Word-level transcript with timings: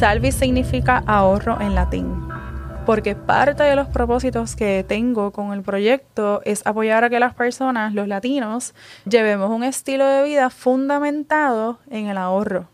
Salvis 0.00 0.36
significa 0.36 1.04
ahorro 1.06 1.60
en 1.60 1.74
latín, 1.74 2.26
porque 2.86 3.14
parte 3.14 3.64
de 3.64 3.76
los 3.76 3.86
propósitos 3.88 4.56
que 4.56 4.82
tengo 4.88 5.30
con 5.30 5.52
el 5.52 5.60
proyecto 5.60 6.40
es 6.46 6.66
apoyar 6.66 7.04
a 7.04 7.10
que 7.10 7.20
las 7.20 7.34
personas, 7.34 7.92
los 7.92 8.08
latinos, 8.08 8.74
llevemos 9.04 9.50
un 9.50 9.62
estilo 9.62 10.06
de 10.06 10.22
vida 10.22 10.48
fundamentado 10.48 11.80
en 11.90 12.06
el 12.06 12.16
ahorro. 12.16 12.66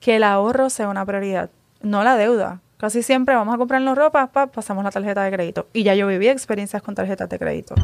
Que 0.00 0.16
el 0.16 0.24
ahorro 0.24 0.68
sea 0.68 0.88
una 0.88 1.06
prioridad, 1.06 1.48
no 1.80 2.02
la 2.02 2.16
deuda. 2.16 2.58
Casi 2.76 3.04
siempre 3.04 3.36
vamos 3.36 3.54
a 3.54 3.58
comprarnos 3.58 3.96
ropa, 3.96 4.26
pasamos 4.26 4.82
la 4.82 4.90
tarjeta 4.90 5.22
de 5.22 5.30
crédito. 5.30 5.68
Y 5.72 5.84
ya 5.84 5.94
yo 5.94 6.08
viví 6.08 6.26
experiencias 6.26 6.82
con 6.82 6.96
tarjetas 6.96 7.28
de 7.28 7.38
crédito. 7.38 7.76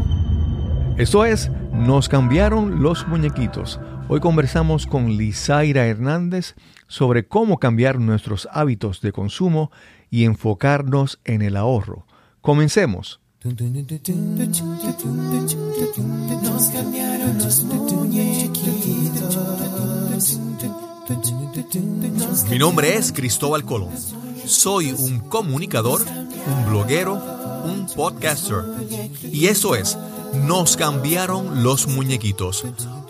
Esto 0.97 1.25
es 1.25 1.49
Nos 1.73 2.09
cambiaron 2.09 2.83
los 2.83 3.07
muñequitos. 3.07 3.79
Hoy 4.11 4.21
conversamos 4.21 4.87
con 4.87 5.19
Lizaira 5.19 5.87
Hernández 5.87 6.55
sobre 6.87 7.29
cómo 7.29 7.59
cambiar 7.59 8.01
nuestros 8.01 8.49
hábitos 8.51 9.03
de 9.03 9.13
consumo 9.13 9.71
y 10.11 10.25
enfocarnos 10.25 11.21
en 11.25 11.43
el 11.43 11.59
ahorro. 11.59 12.07
Comencemos. 12.41 13.21
Mi 22.51 22.59
nombre 22.59 22.97
es 22.97 23.13
Cristóbal 23.13 23.65
Colón. 23.67 23.91
Soy 24.47 24.93
un 24.93 25.21
comunicador, 25.21 26.01
un 26.01 26.71
bloguero, 26.71 27.13
un 27.65 27.87
podcaster. 27.95 28.65
Y 29.31 29.49
eso 29.49 29.75
es 29.75 29.99
nos 30.35 30.77
cambiaron 30.77 31.63
los 31.63 31.87
muñequitos, 31.87 32.65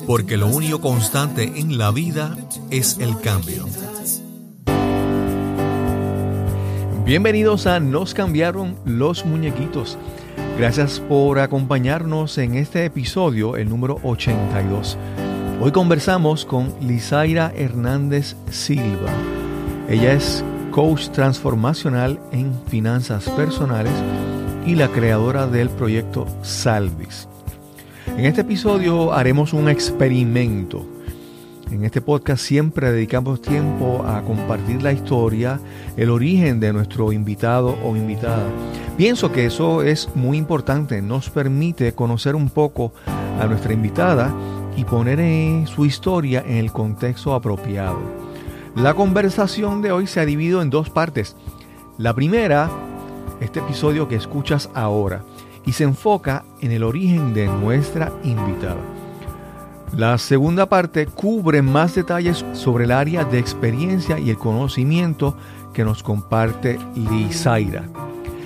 porque 0.08 0.38
lo 0.38 0.46
único 0.46 0.80
constante 0.80 1.52
en 1.56 1.76
la 1.76 1.90
vida 1.90 2.34
es 2.70 2.96
el 2.98 3.20
cambio. 3.20 3.66
Bienvenidos 7.04 7.66
a 7.66 7.78
Nos 7.78 8.14
cambiaron 8.14 8.78
los 8.86 9.26
muñequitos. 9.26 9.98
Gracias 10.56 10.98
por 10.98 11.38
acompañarnos 11.38 12.38
en 12.38 12.54
este 12.54 12.86
episodio, 12.86 13.58
el 13.58 13.68
número 13.68 14.00
82. 14.02 14.96
Hoy 15.60 15.72
conversamos 15.72 16.46
con 16.46 16.72
Lizaira 16.80 17.52
Hernández 17.54 18.34
Silva. 18.50 19.12
Ella 19.90 20.14
es 20.14 20.42
coach 20.70 21.10
transformacional 21.10 22.18
en 22.32 22.58
finanzas 22.68 23.28
personales 23.28 23.92
y 24.64 24.74
la 24.74 24.88
creadora 24.88 25.46
del 25.46 25.68
proyecto 25.68 26.26
Salvis. 26.40 27.28
En 28.18 28.24
este 28.24 28.40
episodio 28.40 29.12
haremos 29.12 29.52
un 29.52 29.68
experimento. 29.68 30.84
En 31.70 31.84
este 31.84 32.00
podcast 32.00 32.42
siempre 32.42 32.90
dedicamos 32.90 33.40
tiempo 33.40 34.04
a 34.04 34.22
compartir 34.22 34.82
la 34.82 34.90
historia, 34.90 35.60
el 35.96 36.10
origen 36.10 36.58
de 36.58 36.72
nuestro 36.72 37.12
invitado 37.12 37.78
o 37.84 37.94
invitada. 37.94 38.42
Pienso 38.96 39.30
que 39.30 39.46
eso 39.46 39.84
es 39.84 40.08
muy 40.16 40.36
importante, 40.36 41.00
nos 41.00 41.30
permite 41.30 41.94
conocer 41.94 42.34
un 42.34 42.50
poco 42.50 42.92
a 43.40 43.46
nuestra 43.46 43.72
invitada 43.72 44.34
y 44.76 44.82
poner 44.82 45.68
su 45.68 45.86
historia 45.86 46.42
en 46.44 46.56
el 46.56 46.72
contexto 46.72 47.34
apropiado. 47.34 48.00
La 48.74 48.94
conversación 48.94 49.80
de 49.80 49.92
hoy 49.92 50.08
se 50.08 50.18
ha 50.18 50.26
dividido 50.26 50.60
en 50.60 50.70
dos 50.70 50.90
partes. 50.90 51.36
La 51.98 52.14
primera 52.14 52.68
este 53.40 53.60
episodio 53.60 54.08
que 54.08 54.16
escuchas 54.16 54.70
ahora 54.74 55.22
y 55.66 55.72
se 55.72 55.84
enfoca 55.84 56.44
en 56.60 56.72
el 56.72 56.82
origen 56.82 57.34
de 57.34 57.46
nuestra 57.46 58.12
invitada. 58.24 58.80
La 59.96 60.18
segunda 60.18 60.68
parte 60.68 61.06
cubre 61.06 61.62
más 61.62 61.94
detalles 61.94 62.44
sobre 62.52 62.84
el 62.84 62.92
área 62.92 63.24
de 63.24 63.38
experiencia 63.38 64.18
y 64.18 64.30
el 64.30 64.36
conocimiento 64.36 65.36
que 65.72 65.84
nos 65.84 66.02
comparte 66.02 66.78
Lizaira. 66.94 67.88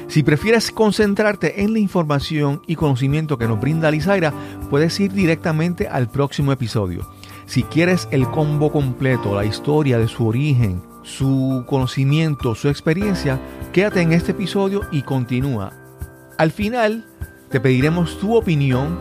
Si 0.06 0.22
prefieres 0.22 0.70
concentrarte 0.70 1.62
en 1.62 1.72
la 1.72 1.78
información 1.78 2.60
y 2.66 2.76
conocimiento 2.76 3.38
que 3.38 3.48
nos 3.48 3.60
brinda 3.60 3.90
Lizaira, 3.90 4.32
puedes 4.70 5.00
ir 5.00 5.12
directamente 5.12 5.88
al 5.88 6.08
próximo 6.08 6.52
episodio. 6.52 7.08
Si 7.46 7.62
quieres 7.62 8.08
el 8.10 8.28
combo 8.28 8.70
completo, 8.70 9.34
la 9.34 9.44
historia 9.44 9.98
de 9.98 10.08
su 10.08 10.26
origen, 10.26 10.82
su 11.02 11.64
conocimiento, 11.66 12.54
su 12.54 12.68
experiencia, 12.68 13.40
quédate 13.72 14.02
en 14.02 14.12
este 14.12 14.32
episodio 14.32 14.82
y 14.92 15.02
continúa. 15.02 15.81
Al 16.42 16.50
final 16.50 17.04
te 17.52 17.60
pediremos 17.60 18.18
tu 18.18 18.34
opinión, 18.34 18.98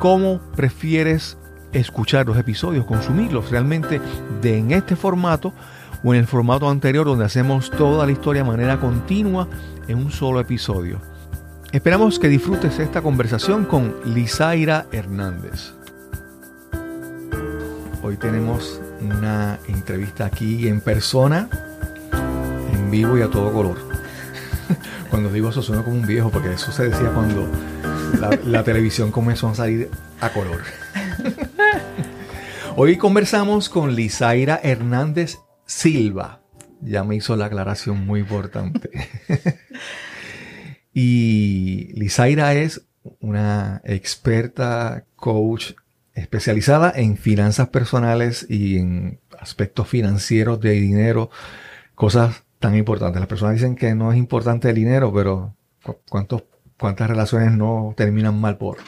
cómo 0.00 0.40
prefieres 0.56 1.38
escuchar 1.72 2.26
los 2.26 2.36
episodios, 2.36 2.84
consumirlos 2.84 3.48
realmente 3.52 4.00
de 4.42 4.58
en 4.58 4.72
este 4.72 4.96
formato 4.96 5.52
o 6.02 6.12
en 6.12 6.18
el 6.18 6.26
formato 6.26 6.68
anterior 6.68 7.06
donde 7.06 7.26
hacemos 7.26 7.70
toda 7.70 8.04
la 8.06 8.10
historia 8.10 8.42
de 8.42 8.48
manera 8.50 8.80
continua 8.80 9.46
en 9.86 9.98
un 9.98 10.10
solo 10.10 10.40
episodio. 10.40 11.00
Esperamos 11.70 12.18
que 12.18 12.26
disfrutes 12.26 12.80
esta 12.80 13.02
conversación 13.02 13.66
con 13.66 13.94
Lizaira 14.06 14.86
Hernández. 14.90 15.74
Hoy 18.02 18.16
tenemos 18.16 18.80
una 19.00 19.60
entrevista 19.68 20.24
aquí 20.24 20.66
en 20.66 20.80
persona, 20.80 21.48
en 22.72 22.90
vivo 22.90 23.16
y 23.16 23.22
a 23.22 23.30
todo 23.30 23.52
color. 23.52 24.03
Cuando 25.10 25.30
digo 25.30 25.50
eso 25.50 25.62
suena 25.62 25.82
como 25.82 25.96
un 25.96 26.06
viejo, 26.06 26.30
porque 26.30 26.52
eso 26.52 26.72
se 26.72 26.88
decía 26.88 27.10
cuando 27.12 27.50
la, 28.44 28.64
televisión 28.64 29.10
comenzó 29.10 29.48
a 29.48 29.54
salir 29.54 29.90
a 30.20 30.30
color. 30.30 30.62
Hoy 32.76 32.96
conversamos 32.96 33.68
con 33.68 33.94
Lizaira 33.94 34.60
Hernández 34.62 35.38
Silva. 35.66 36.40
Ya 36.80 37.04
me 37.04 37.16
hizo 37.16 37.36
la 37.36 37.46
aclaración 37.46 38.04
muy 38.04 38.20
importante. 38.20 38.90
y 40.94 41.92
Lizaira 41.94 42.54
es 42.54 42.82
una 43.20 43.80
experta 43.84 45.04
coach 45.16 45.72
especializada 46.14 46.92
en 46.94 47.16
finanzas 47.16 47.68
personales 47.68 48.46
y 48.48 48.78
en 48.78 49.20
aspectos 49.38 49.88
financieros 49.88 50.60
de 50.60 50.70
dinero, 50.70 51.30
cosas 51.94 52.43
tan 52.64 52.74
importantes. 52.76 53.20
Las 53.20 53.28
personas 53.28 53.54
dicen 53.54 53.76
que 53.76 53.94
no 53.94 54.10
es 54.10 54.16
importante 54.16 54.70
el 54.70 54.74
dinero, 54.74 55.12
pero 55.12 55.54
¿cuántos, 56.08 56.44
¿cuántas 56.78 57.10
relaciones 57.10 57.52
no 57.52 57.92
terminan 57.94 58.40
mal 58.40 58.56
por, 58.56 58.78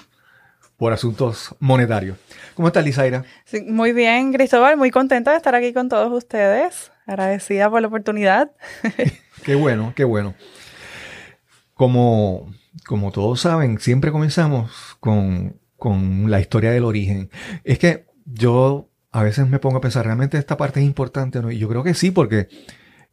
por 0.78 0.94
asuntos 0.94 1.54
monetarios? 1.60 2.16
¿Cómo 2.54 2.69
está 2.69 2.81
Lizaira? 2.81 3.25
muy 3.66 3.92
bien, 3.92 4.32
Cristóbal, 4.32 4.78
muy 4.78 4.91
contenta 4.91 5.32
de 5.32 5.36
estar 5.36 5.54
aquí 5.54 5.75
con 5.75 5.91
todos 5.91 6.10
ustedes. 6.10 6.91
Agradecida 7.04 7.69
por 7.69 7.82
la 7.82 7.88
oportunidad. 7.88 8.50
qué 9.44 9.54
bueno, 9.54 9.92
qué 9.94 10.04
bueno. 10.04 10.34
Como, 11.75 12.50
como 12.86 13.12
todos 13.12 13.42
saben, 13.42 13.78
siempre 13.78 14.10
comenzamos 14.10 14.97
con 15.00 15.60
con 15.76 16.31
la 16.31 16.41
historia 16.41 16.70
del 16.70 16.84
origen. 16.84 17.31
Es 17.62 17.78
que 17.78 18.06
yo 18.25 18.88
a 19.12 19.22
veces 19.22 19.47
me 19.47 19.59
pongo 19.59 19.76
a 19.76 19.81
pensar, 19.82 20.06
¿realmente 20.06 20.38
esta 20.38 20.56
parte 20.56 20.81
es 20.81 20.86
importante? 20.86 21.41
¿no? 21.41 21.50
Y 21.50 21.59
yo 21.59 21.69
creo 21.69 21.82
que 21.82 21.92
sí, 21.92 22.10
porque 22.10 22.48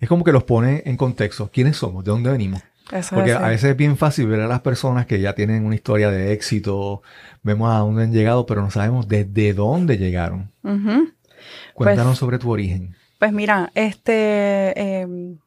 es 0.03 0.09
como 0.09 0.25
que 0.25 0.33
los 0.33 0.43
pone 0.43 0.83
en 0.85 0.97
contexto. 0.97 1.49
¿Quiénes 1.49 1.77
somos? 1.77 2.03
¿De 2.03 2.11
dónde 2.11 2.29
venimos? 2.29 2.61
porque 3.09 3.31
a 3.31 3.47
veces 3.47 3.71
es 3.71 3.77
bien 3.77 3.97
fácil 3.97 4.27
ver 4.27 4.41
a 4.41 4.47
las 4.47 4.59
personas 4.59 5.05
que 5.05 5.19
ya 5.19 5.33
tienen 5.33 5.65
una 5.65 5.73
historia 5.73 6.11
de 6.11 6.33
éxito, 6.33 7.01
vemos 7.41 7.73
a 7.73 7.77
dónde 7.77 8.03
han 8.03 8.11
llegado, 8.11 8.45
pero 8.45 8.61
no 8.61 8.69
sabemos 8.69 9.07
desde 9.07 9.53
dónde 9.53 9.97
llegaron. 9.97 10.51
Cuéntanos 11.73 12.05
pues 12.05 12.17
sobre 12.19 12.37
tu 12.37 12.51
origen. 12.51 12.95
Pues 13.17 13.31
mira, 13.31 13.71
este, 13.75 14.77
em, 14.77 15.37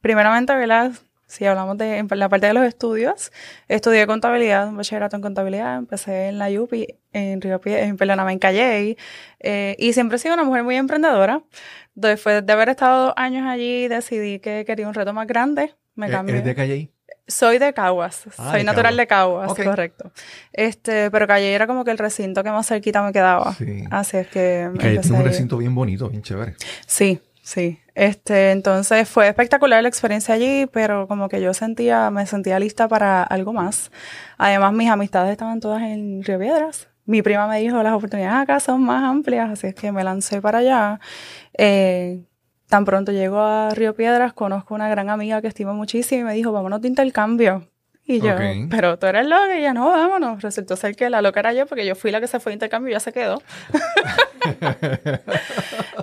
primeramente, 0.00 0.54
¿verdad? 0.54 0.92
Si 1.34 1.44
hablamos 1.44 1.76
de 1.76 2.06
la 2.10 2.28
parte 2.28 2.46
de 2.46 2.54
los 2.54 2.64
estudios, 2.64 3.32
estudié 3.66 4.06
contabilidad, 4.06 4.68
un 4.68 4.76
bachillerato 4.76 5.16
en 5.16 5.22
contabilidad, 5.22 5.78
empecé 5.78 6.28
en 6.28 6.38
la 6.38 6.48
UPI, 6.48 6.94
en 7.12 7.40
Río 7.40 7.60
Pie, 7.60 7.82
en 7.82 7.96
Pelonama, 7.96 8.32
en 8.32 8.38
Calle, 8.38 8.96
eh, 9.40 9.74
y 9.76 9.92
siempre 9.94 10.14
he 10.14 10.18
sido 10.20 10.34
una 10.34 10.44
mujer 10.44 10.62
muy 10.62 10.76
emprendedora. 10.76 11.42
Después 11.96 12.46
de 12.46 12.52
haber 12.52 12.68
estado 12.68 13.06
dos 13.06 13.14
años 13.16 13.48
allí, 13.48 13.88
decidí 13.88 14.38
que 14.38 14.64
quería 14.64 14.86
un 14.86 14.94
reto 14.94 15.12
más 15.12 15.26
grande. 15.26 15.74
Me 15.96 16.08
cambié. 16.08 16.36
¿Eres 16.36 16.44
de 16.44 16.54
Calle? 16.54 16.90
Soy 17.26 17.58
de 17.58 17.72
Caguas, 17.72 18.26
ah, 18.38 18.52
soy 18.52 18.62
natural 18.62 18.96
de 18.96 19.06
Caguas, 19.08 19.54
correcto. 19.54 20.12
Este, 20.52 21.10
pero 21.10 21.26
Calle 21.26 21.52
era 21.52 21.66
como 21.66 21.82
que 21.82 21.90
el 21.90 21.98
recinto 21.98 22.44
que 22.44 22.50
más 22.52 22.68
cerquita 22.68 23.02
me 23.02 23.12
quedaba. 23.12 23.54
Sí. 23.54 23.82
Así 23.90 24.18
es 24.18 24.28
que... 24.28 24.70
Calle 24.78 25.00
es 25.00 25.10
un 25.10 25.24
recinto 25.24 25.56
bien 25.56 25.74
bonito, 25.74 26.08
bien 26.08 26.22
chévere. 26.22 26.54
Sí, 26.86 27.20
Sí, 27.44 27.78
este, 27.94 28.52
entonces 28.52 29.06
fue 29.06 29.28
espectacular 29.28 29.82
la 29.82 29.88
experiencia 29.90 30.34
allí, 30.34 30.64
pero 30.72 31.06
como 31.06 31.28
que 31.28 31.42
yo 31.42 31.52
sentía, 31.52 32.10
me 32.10 32.24
sentía 32.24 32.58
lista 32.58 32.88
para 32.88 33.22
algo 33.22 33.52
más. 33.52 33.92
Además, 34.38 34.72
mis 34.72 34.88
amistades 34.88 35.32
estaban 35.32 35.60
todas 35.60 35.82
en 35.82 36.22
Río 36.24 36.38
Piedras. 36.38 36.88
Mi 37.04 37.20
prima 37.20 37.46
me 37.46 37.60
dijo, 37.60 37.82
las 37.82 37.92
oportunidades 37.92 38.44
acá 38.44 38.60
son 38.60 38.82
más 38.82 39.04
amplias, 39.04 39.50
así 39.50 39.66
es 39.66 39.74
que 39.74 39.92
me 39.92 40.02
lancé 40.02 40.40
para 40.40 40.60
allá. 40.60 41.00
Eh, 41.58 42.24
tan 42.70 42.86
pronto 42.86 43.12
llego 43.12 43.38
a 43.40 43.74
Río 43.74 43.94
Piedras, 43.94 44.32
conozco 44.32 44.74
una 44.74 44.88
gran 44.88 45.10
amiga 45.10 45.42
que 45.42 45.48
estimo 45.48 45.74
muchísimo 45.74 46.22
y 46.22 46.24
me 46.24 46.32
dijo, 46.32 46.50
vámonos 46.50 46.80
de 46.80 46.88
intercambio. 46.88 47.68
Y 48.06 48.20
yo, 48.20 48.36
pero 48.70 48.98
tú 48.98 49.06
eres 49.06 49.26
loca, 49.26 49.54
y 49.54 49.60
ella, 49.60 49.74
no, 49.74 49.88
vámonos. 49.88 50.42
Resultó 50.42 50.76
ser 50.76 50.96
que 50.96 51.08
la 51.10 51.20
loca 51.20 51.40
era 51.40 51.52
yo, 51.52 51.66
porque 51.66 51.86
yo 51.86 51.94
fui 51.94 52.10
la 52.10 52.20
que 52.20 52.26
se 52.26 52.40
fue 52.40 52.52
a 52.52 52.54
intercambio 52.54 52.90
y 52.90 52.92
ya 52.92 53.00
se 53.00 53.12
quedó. 53.12 53.42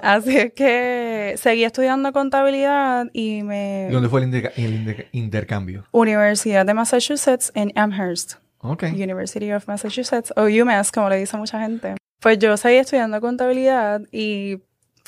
Así 0.02 0.36
es 0.38 0.54
que 0.54 1.36
seguí 1.38 1.64
estudiando 1.64 2.12
contabilidad 2.12 3.08
y 3.14 3.44
me... 3.44 3.88
¿Dónde 3.92 4.10
fue 4.10 4.22
el, 4.22 4.28
interca- 4.34 4.52
el 4.58 4.74
inter- 4.74 5.08
intercambio? 5.12 5.86
Universidad 5.92 6.66
de 6.66 6.74
Massachusetts 6.74 7.52
en 7.56 7.72
Amherst. 7.76 8.34
Ok. 8.60 8.84
University 8.94 9.52
of 9.52 9.68
Massachusetts, 9.68 10.34
o 10.36 10.44
UMass, 10.44 10.92
como 10.92 11.10
le 11.10 11.18
dice 11.18 11.36
mucha 11.38 11.60
gente. 11.62 11.96
Pues 12.20 12.38
yo 12.40 12.56
seguí 12.58 12.76
estudiando 12.78 13.20
contabilidad 13.22 14.02
y 14.12 14.60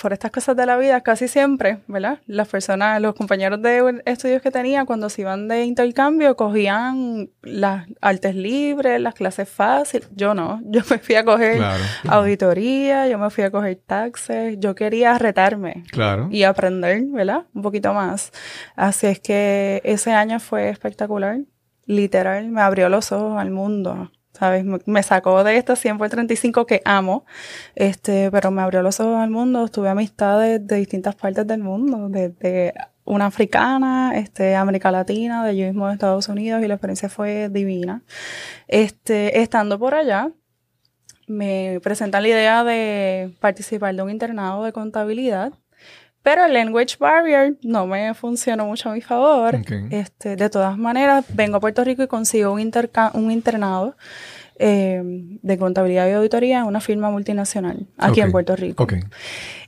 por 0.02 0.12
estas 0.14 0.32
cosas 0.32 0.56
de 0.56 0.66
la 0.66 0.76
vida, 0.78 1.02
casi 1.02 1.28
siempre, 1.28 1.80
¿verdad? 1.88 2.20
Las 2.26 2.48
personas, 2.48 3.00
los 3.02 3.14
compañeros 3.16 3.62
de 3.62 4.02
estudios 4.06 4.42
que 4.42 4.52
tenía, 4.52 4.86
cuando 4.86 5.10
se 5.10 5.22
iban 5.22 5.48
de 5.48 5.64
intercambio, 5.66 6.36
cogían 6.36 7.30
las 7.42 7.88
artes 8.02 8.36
libres, 8.36 9.00
las 9.00 9.14
clases 9.14 9.48
fáciles. 9.48 10.10
Yo 10.16 10.34
no, 10.34 10.60
yo 10.66 10.82
me 10.90 10.98
fui 11.00 11.16
a 11.16 11.24
coger 11.24 11.58
Claro. 11.58 11.84
auditoría, 12.10 13.08
yo 13.08 13.18
me 13.20 13.30
fui 13.30 13.44
a 13.44 13.52
coger 13.52 13.80
taxes, 13.86 14.58
yo 14.60 14.76
quería 14.76 15.18
retarme 15.18 15.84
Claro. 15.92 16.28
y 16.32 16.44
aprender, 16.44 17.04
¿verdad? 17.12 17.44
Un 17.54 17.62
poquito 17.62 17.94
más. 17.94 18.32
Así 18.76 19.08
es 19.08 19.20
que 19.20 19.82
ese 19.84 20.12
año 20.12 20.40
fue 20.40 20.70
espectacular. 20.70 21.40
Literal, 21.86 22.48
me 22.50 22.62
abrió 22.62 22.90
los 22.90 23.12
ojos 23.12 23.40
al 23.40 23.52
mundo. 23.52 24.12
¿Sabes? 24.44 24.66
Me, 24.66 25.04
sacó 25.04 25.42
de 25.46 25.56
estos 25.56 25.80
100 25.80 25.98
por 25.98 26.10
35 26.10 26.66
que 26.66 26.82
amo, 26.84 27.26
este, 27.76 28.30
pero 28.30 28.52
me 28.52 28.62
abrió 28.62 28.82
los 28.82 29.00
ojos 29.00 29.16
al 29.16 29.30
mundo. 29.30 29.70
Tuve 29.70 29.88
amistades 29.88 30.68
de 30.68 30.76
distintas 30.76 31.16
partes 31.16 31.48
del 31.48 31.62
mundo, 31.62 32.10
desde 32.10 32.74
una 33.06 33.28
africana, 33.28 34.12
este, 34.16 34.58
América 34.58 34.92
Latina, 34.92 35.46
de 35.46 35.56
yo 35.56 35.66
mismo 35.66 35.88
de 35.88 35.94
Estados 35.94 36.28
Unidos, 36.28 36.62
y 36.62 36.68
la 36.68 36.74
experiencia 36.74 37.08
fue 37.08 37.48
divina. 37.48 38.04
Este, 38.68 39.40
estando 39.40 39.80
por 39.80 39.96
allá, 39.96 40.34
me 41.26 41.80
presentan 41.82 42.24
la 42.24 42.28
idea 42.28 42.66
de 42.66 43.34
participar 43.40 43.96
de 43.96 44.02
un 44.02 44.10
internado 44.10 44.66
de 44.66 44.74
contabilidad, 44.74 45.54
pero 46.24 46.46
el 46.46 46.54
language 46.54 46.96
barrier 46.98 47.58
no 47.62 47.86
me 47.86 48.14
funcionó 48.14 48.66
mucho 48.66 48.90
a 48.90 48.94
mi 48.94 49.02
favor. 49.02 49.60
Este, 49.92 50.36
de 50.38 50.50
todas 50.50 50.78
maneras, 50.78 51.26
vengo 51.34 51.58
a 51.58 51.60
Puerto 51.60 51.84
Rico 51.84 52.02
y 52.02 52.08
consigo 52.08 52.54
un, 52.54 52.72
un 53.14 53.32
internado 53.32 53.96
eh, 54.58 55.02
de 55.04 55.58
contabilidad 55.58 56.08
y 56.08 56.12
auditoría 56.12 56.60
en 56.60 56.66
una 56.66 56.80
firma 56.80 57.12
multinacional 57.12 57.88
aquí 57.98 58.22
en 58.22 58.32
Puerto 58.32 58.56
Rico. 58.56 58.88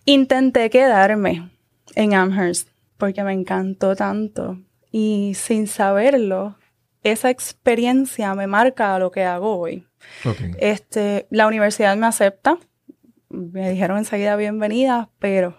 Intenté 0.06 0.70
quedarme 0.70 1.50
en 1.96 2.14
Amherst 2.14 2.70
porque 2.98 3.24
me 3.24 3.34
encantó 3.34 3.96
tanto 3.96 4.58
y 4.92 5.34
sin 5.36 5.68
saberlo, 5.68 6.56
esa 7.04 7.30
experiencia 7.30 8.34
me 8.34 8.48
marca 8.48 8.98
lo 8.98 9.12
que 9.12 9.24
hago 9.24 9.58
hoy. 9.60 9.86
Este, 10.60 11.28
la 11.30 11.48
universidad 11.48 11.98
me 11.98 12.08
acepta, 12.08 12.58
me 13.28 13.72
dijeron 13.72 13.98
enseguida 13.98 14.38
bienvenida, 14.38 15.10
pero 15.20 15.58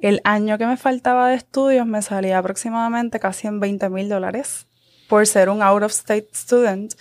el 0.00 0.20
año 0.24 0.58
que 0.58 0.66
me 0.66 0.76
faltaba 0.76 1.28
de 1.28 1.36
estudios 1.36 1.86
me 1.86 2.02
salía 2.02 2.38
aproximadamente 2.38 3.20
casi 3.20 3.46
en 3.46 3.60
20 3.60 3.88
mil 3.90 4.08
dólares 4.08 4.66
por 5.08 5.26
ser 5.26 5.48
un 5.50 5.62
out 5.62 5.82
of 5.82 5.92
state 5.92 6.28
student. 6.32 6.94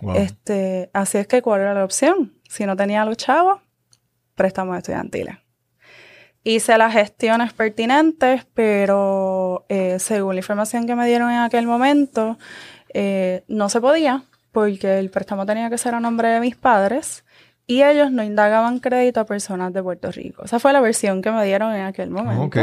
Wow. 0.00 0.16
Este, 0.16 0.90
así 0.92 1.18
es 1.18 1.26
que, 1.26 1.42
¿cuál 1.42 1.60
era 1.60 1.74
la 1.74 1.84
opción? 1.84 2.32
Si 2.48 2.64
no 2.64 2.74
tenía 2.76 3.04
los 3.04 3.16
chavos, 3.16 3.60
préstamos 4.34 4.78
estudiantiles. 4.78 5.36
Hice 6.42 6.78
las 6.78 6.94
gestiones 6.94 7.52
pertinentes, 7.52 8.46
pero 8.54 9.66
eh, 9.68 9.98
según 9.98 10.34
la 10.36 10.40
información 10.40 10.86
que 10.86 10.94
me 10.96 11.06
dieron 11.06 11.30
en 11.30 11.40
aquel 11.40 11.66
momento, 11.66 12.38
eh, 12.94 13.44
no 13.46 13.68
se 13.68 13.80
podía 13.80 14.24
porque 14.52 14.98
el 14.98 15.10
préstamo 15.10 15.46
tenía 15.46 15.70
que 15.70 15.78
ser 15.78 15.94
a 15.94 16.00
nombre 16.00 16.28
de 16.28 16.40
mis 16.40 16.56
padres 16.56 17.24
y 17.70 17.82
ellos 17.84 18.10
no 18.10 18.22
indagaban 18.24 18.80
crédito 18.80 19.20
a 19.20 19.26
personas 19.26 19.72
de 19.72 19.82
Puerto 19.82 20.10
Rico. 20.10 20.44
Esa 20.44 20.58
fue 20.58 20.72
la 20.72 20.80
versión 20.80 21.22
que 21.22 21.30
me 21.30 21.44
dieron 21.44 21.72
en 21.74 21.82
aquel 21.82 22.10
momento. 22.10 22.42
Ok. 22.42 22.56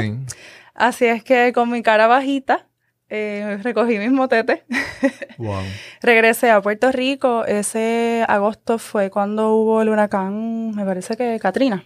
Así 0.74 1.06
es 1.06 1.24
que 1.24 1.54
con 1.54 1.69
mi 1.71 1.81
cara 1.81 2.07
bajita, 2.07 2.68
eh, 3.09 3.57
recogí 3.63 3.98
mis 4.00 4.12
motetes 4.12 4.63
Wow. 5.38 5.62
Regresé 6.01 6.51
a 6.51 6.62
Puerto 6.62 6.92
Rico. 6.92 7.45
Ese 7.45 8.25
agosto 8.27 8.80
fue 8.80 9.09
cuando 9.09 9.54
hubo 9.56 9.81
el 9.81 9.89
huracán, 9.89 10.75
me 10.75 10.83
parece 10.83 11.15
que 11.15 11.39
Katrina, 11.39 11.86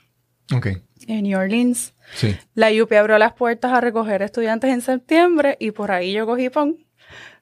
Ok. 0.54 0.68
en 1.08 1.24
New 1.24 1.38
Orleans. 1.38 1.94
Sí. 2.16 2.36
La 2.56 2.70
UP 2.72 2.92
abrió 2.94 3.18
las 3.20 3.34
puertas 3.34 3.72
a 3.72 3.82
recoger 3.82 4.24
estudiantes 4.24 4.72
en 4.74 4.82
septiembre 4.82 5.58
y 5.60 5.72
por 5.72 5.92
ahí 5.92 6.12
yo 6.14 6.26
cogí 6.26 6.50
PON. 6.50 6.76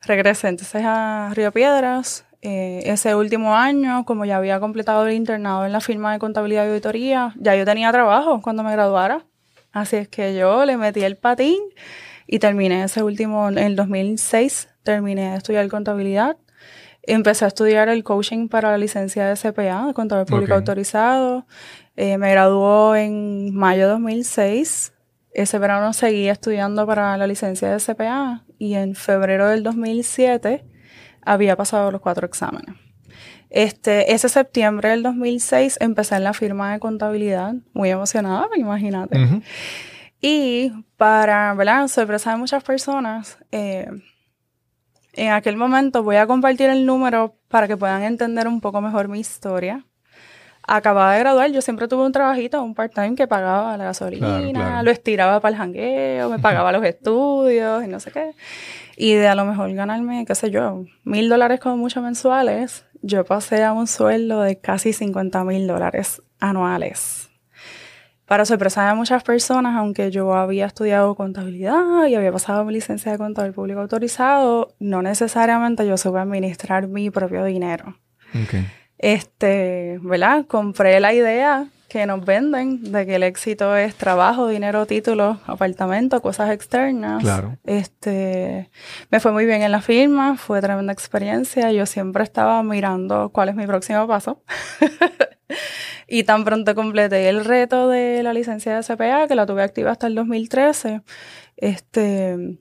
Regresé 0.02 0.50
entonces 0.50 0.82
a 0.86 1.32
Río 1.34 1.52
Piedras. 1.52 2.26
Eh, 2.42 2.84
ese 2.86 3.16
último 3.16 3.56
año, 3.56 4.06
como 4.06 4.24
ya 4.24 4.38
había 4.38 4.60
completado 4.60 5.06
el 5.06 5.14
internado 5.14 5.66
en 5.66 5.74
la 5.74 5.82
firma 5.82 6.14
de 6.14 6.20
contabilidad 6.20 6.66
y 6.66 6.70
auditoría, 6.70 7.34
ya 7.38 7.56
yo 7.56 7.66
tenía 7.66 7.92
trabajo 7.92 8.42
cuando 8.42 8.64
me 8.64 8.72
graduara. 8.72 9.26
Así 9.72 9.98
es 9.98 10.08
que 10.08 10.36
yo 10.36 10.66
le 10.66 10.78
metí 10.78 11.04
el 11.04 11.18
patín 11.18 11.60
y 12.26 12.40
terminé 12.40 12.84
ese 12.84 13.04
último, 13.04 13.50
en 13.50 13.58
el 13.58 13.76
2006, 13.76 14.70
terminé 14.84 15.32
de 15.32 15.38
estudiar 15.38 15.68
contabilidad. 15.68 16.38
Empecé 17.04 17.46
a 17.46 17.50
estudiar 17.50 17.90
el 17.90 18.04
coaching 18.04 18.48
para 18.48 18.72
la 18.72 18.78
licencia 18.78 19.26
de 19.26 19.36
CPA, 19.36 19.88
de 19.88 19.94
contador 19.94 20.26
público 20.26 20.54
autorizado. 20.54 21.46
Eh, 21.96 22.18
me 22.18 22.32
graduó 22.32 22.96
en 22.96 23.54
mayo 23.54 23.84
de 23.84 23.90
2006. 23.94 24.94
Ese 25.34 25.60
verano 25.60 25.92
seguí 25.94 26.30
estudiando 26.30 26.86
para 26.88 27.18
la 27.18 27.28
licencia 27.28 27.70
de 27.70 27.80
CPA 27.80 28.44
y 28.58 28.76
en 28.76 28.96
febrero 28.96 29.48
del 29.48 29.64
2007 29.64 30.64
había 31.26 31.56
pasado 31.56 31.92
los 31.92 32.02
cuatro 32.02 32.26
exámenes. 32.26 32.76
Este, 33.50 34.14
ese 34.14 34.30
septiembre 34.30 34.90
del 34.90 35.04
2006 35.04 35.78
empecé 35.82 36.16
en 36.16 36.24
la 36.24 36.34
firma 36.34 36.72
de 36.72 36.80
contabilidad, 36.80 37.56
muy 37.74 37.90
emocionada, 37.90 38.48
imagínate. 38.56 39.24
Ujú. 39.24 39.42
Y 40.22 40.72
para, 40.98 41.54
¿verdad? 41.54 41.88
Sorpresa 41.88 42.32
de 42.32 42.38
muchas 42.38 42.64
personas, 42.64 43.38
eh, 43.52 43.90
en 45.14 45.32
aquel 45.32 45.58
momento 45.58 46.04
voy 46.04 46.18
a 46.18 46.28
compartir 46.28 46.70
el 46.70 46.86
número 46.86 47.36
para 47.48 47.68
que 47.68 47.76
puedan 47.76 48.04
entender 48.04 48.48
un 48.48 48.62
poco 48.62 48.82
mejor 48.82 49.08
mi 49.08 49.20
historia. 49.20 49.86
Acababa 50.72 51.14
de 51.14 51.20
graduar, 51.20 51.52
yo 51.52 51.62
siempre 51.62 51.88
tuve 51.88 52.06
un 52.06 52.12
trabajito, 52.12 52.62
un 52.62 52.76
part-time 52.76 53.16
que 53.16 53.28
pagaba 53.28 53.76
la 53.76 53.86
gasolina, 53.86 54.28
Claro, 54.40 54.52
claro. 54.52 54.84
lo 54.84 54.92
estiraba 54.92 55.40
para 55.40 55.54
el 55.54 55.58
jangueo, 55.58 56.30
me 56.30 56.38
pagaba 56.38 56.72
los 56.72 56.84
estudios 56.84 57.84
y 57.84 57.88
no 57.88 58.00
sé 58.00 58.12
qué. 58.12 58.32
Y 58.96 59.14
de 59.14 59.28
a 59.28 59.34
lo 59.36 59.46
mejor 59.46 59.74
ganarme, 59.74 60.26
qué 60.26 60.36
sé 60.36 60.52
yo, 60.52 60.84
mil 61.04 61.28
dólares 61.28 61.60
como 61.60 61.78
mucho 61.78 62.02
mensuales, 62.02 62.86
yo 63.02 63.26
pasé 63.26 63.64
a 63.64 63.74
un 63.74 63.88
sueldo 63.88 64.42
de 64.42 64.60
casi 64.60 64.94
50 64.94 65.44
mil 65.44 65.66
dólares 65.68 66.22
anuales. 66.40 67.30
Para 68.26 68.46
sorpresa 68.46 68.88
de 68.88 68.94
muchas 68.94 69.24
personas, 69.24 69.76
aunque 69.76 70.12
yo 70.12 70.36
había 70.36 70.68
estudiado 70.68 71.16
contabilidad 71.16 72.06
y 72.08 72.14
había 72.14 72.32
pasado 72.32 72.64
mi 72.64 72.74
licencia 72.74 73.12
de 73.12 73.18
contador 73.18 73.54
público 73.54 73.80
autorizado, 73.82 74.76
no 74.78 75.02
necesariamente 75.02 75.88
yo 75.88 75.98
supe 75.98 76.20
administrar 76.20 76.88
mi 76.88 77.10
propio 77.10 77.44
dinero. 77.44 77.96
Ok. 78.36 78.54
Este, 79.00 79.98
¿verdad? 80.04 80.46
Compré 80.46 81.00
la 81.00 81.14
idea 81.14 81.68
que 81.88 82.06
nos 82.06 82.24
venden 82.24 82.92
de 82.92 83.06
que 83.06 83.16
el 83.16 83.24
éxito 83.24 83.76
es 83.76 83.96
trabajo, 83.96 84.48
dinero, 84.48 84.86
títulos, 84.86 85.38
apartamento, 85.48 86.22
cosas 86.22 86.52
externas. 86.52 87.22
Claro. 87.22 87.58
Este, 87.66 88.70
me 89.10 89.20
fue 89.20 89.32
muy 89.32 89.46
bien 89.46 89.64
en 89.64 89.72
la 89.72 89.82
firma, 89.82 90.38
fue 90.38 90.62
tremenda 90.62 90.94
experiencia. 90.94 91.72
Yo 91.72 91.86
siempre 91.86 92.24
estaba 92.24 92.62
mirando 92.62 93.30
cuál 93.30 93.50
es 93.50 93.56
mi 93.56 93.66
próximo 93.66 94.08
paso. 94.08 94.44
y 96.08 96.24
tan 96.24 96.44
pronto 96.44 96.76
completé 96.76 97.28
el 97.28 97.44
reto 97.44 97.90
de 97.90 98.22
la 98.22 98.34
licencia 98.34 98.80
de 98.80 98.84
CPA, 98.84 99.28
que 99.28 99.36
la 99.36 99.46
tuve 99.46 99.64
activa 99.64 99.92
hasta 99.92 100.08
el 100.08 100.16
2013. 100.16 101.02
Este, 101.58 102.60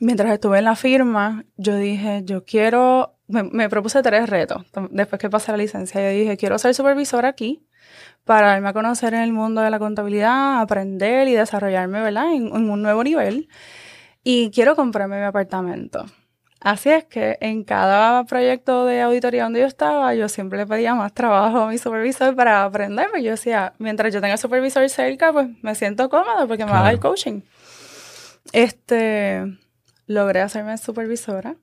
mientras 0.00 0.32
estuve 0.32 0.58
en 0.58 0.64
la 0.64 0.76
firma, 0.76 1.44
yo 1.56 1.76
dije, 1.76 2.22
yo 2.24 2.44
quiero, 2.44 3.17
me, 3.28 3.42
me 3.44 3.68
propuse 3.68 4.02
tres 4.02 4.28
retos. 4.28 4.64
Después 4.90 5.20
que 5.20 5.30
pasé 5.30 5.52
la 5.52 5.58
licencia, 5.58 6.00
yo 6.02 6.18
dije, 6.18 6.36
quiero 6.36 6.58
ser 6.58 6.74
supervisor 6.74 7.24
aquí 7.26 7.64
para 8.24 8.48
darme 8.48 8.68
a 8.68 8.72
conocer 8.72 9.14
en 9.14 9.20
el 9.20 9.32
mundo 9.32 9.60
de 9.62 9.70
la 9.70 9.78
contabilidad, 9.78 10.60
aprender 10.60 11.28
y 11.28 11.34
desarrollarme, 11.34 12.00
¿verdad? 12.02 12.32
En, 12.32 12.48
en 12.48 12.70
un 12.70 12.82
nuevo 12.82 13.02
nivel. 13.04 13.48
Y 14.24 14.50
quiero 14.50 14.76
comprarme 14.76 15.18
mi 15.18 15.24
apartamento. 15.24 16.04
Así 16.60 16.90
es 16.90 17.04
que 17.04 17.38
en 17.40 17.62
cada 17.62 18.24
proyecto 18.24 18.84
de 18.84 19.00
auditoría 19.00 19.44
donde 19.44 19.60
yo 19.60 19.66
estaba, 19.66 20.12
yo 20.16 20.28
siempre 20.28 20.58
le 20.58 20.66
pedía 20.66 20.92
más 20.96 21.12
trabajo 21.14 21.60
a 21.60 21.68
mi 21.68 21.78
supervisor 21.78 22.34
para 22.34 22.64
aprender. 22.64 23.06
Porque 23.10 23.22
yo 23.22 23.30
decía, 23.30 23.74
mientras 23.78 24.12
yo 24.12 24.20
tenga 24.20 24.32
el 24.34 24.38
supervisor 24.40 24.86
cerca, 24.90 25.32
pues 25.32 25.48
me 25.62 25.74
siento 25.76 26.08
cómodo 26.10 26.48
porque 26.48 26.64
me 26.64 26.72
va 26.72 26.80
a 26.80 26.82
dar 26.82 26.92
el 26.94 26.98
Claro. 26.98 27.10
coaching. 27.14 27.42
Este, 28.52 29.44
logré 30.06 30.40
hacerme 30.40 30.76
supervisora. 30.78 31.56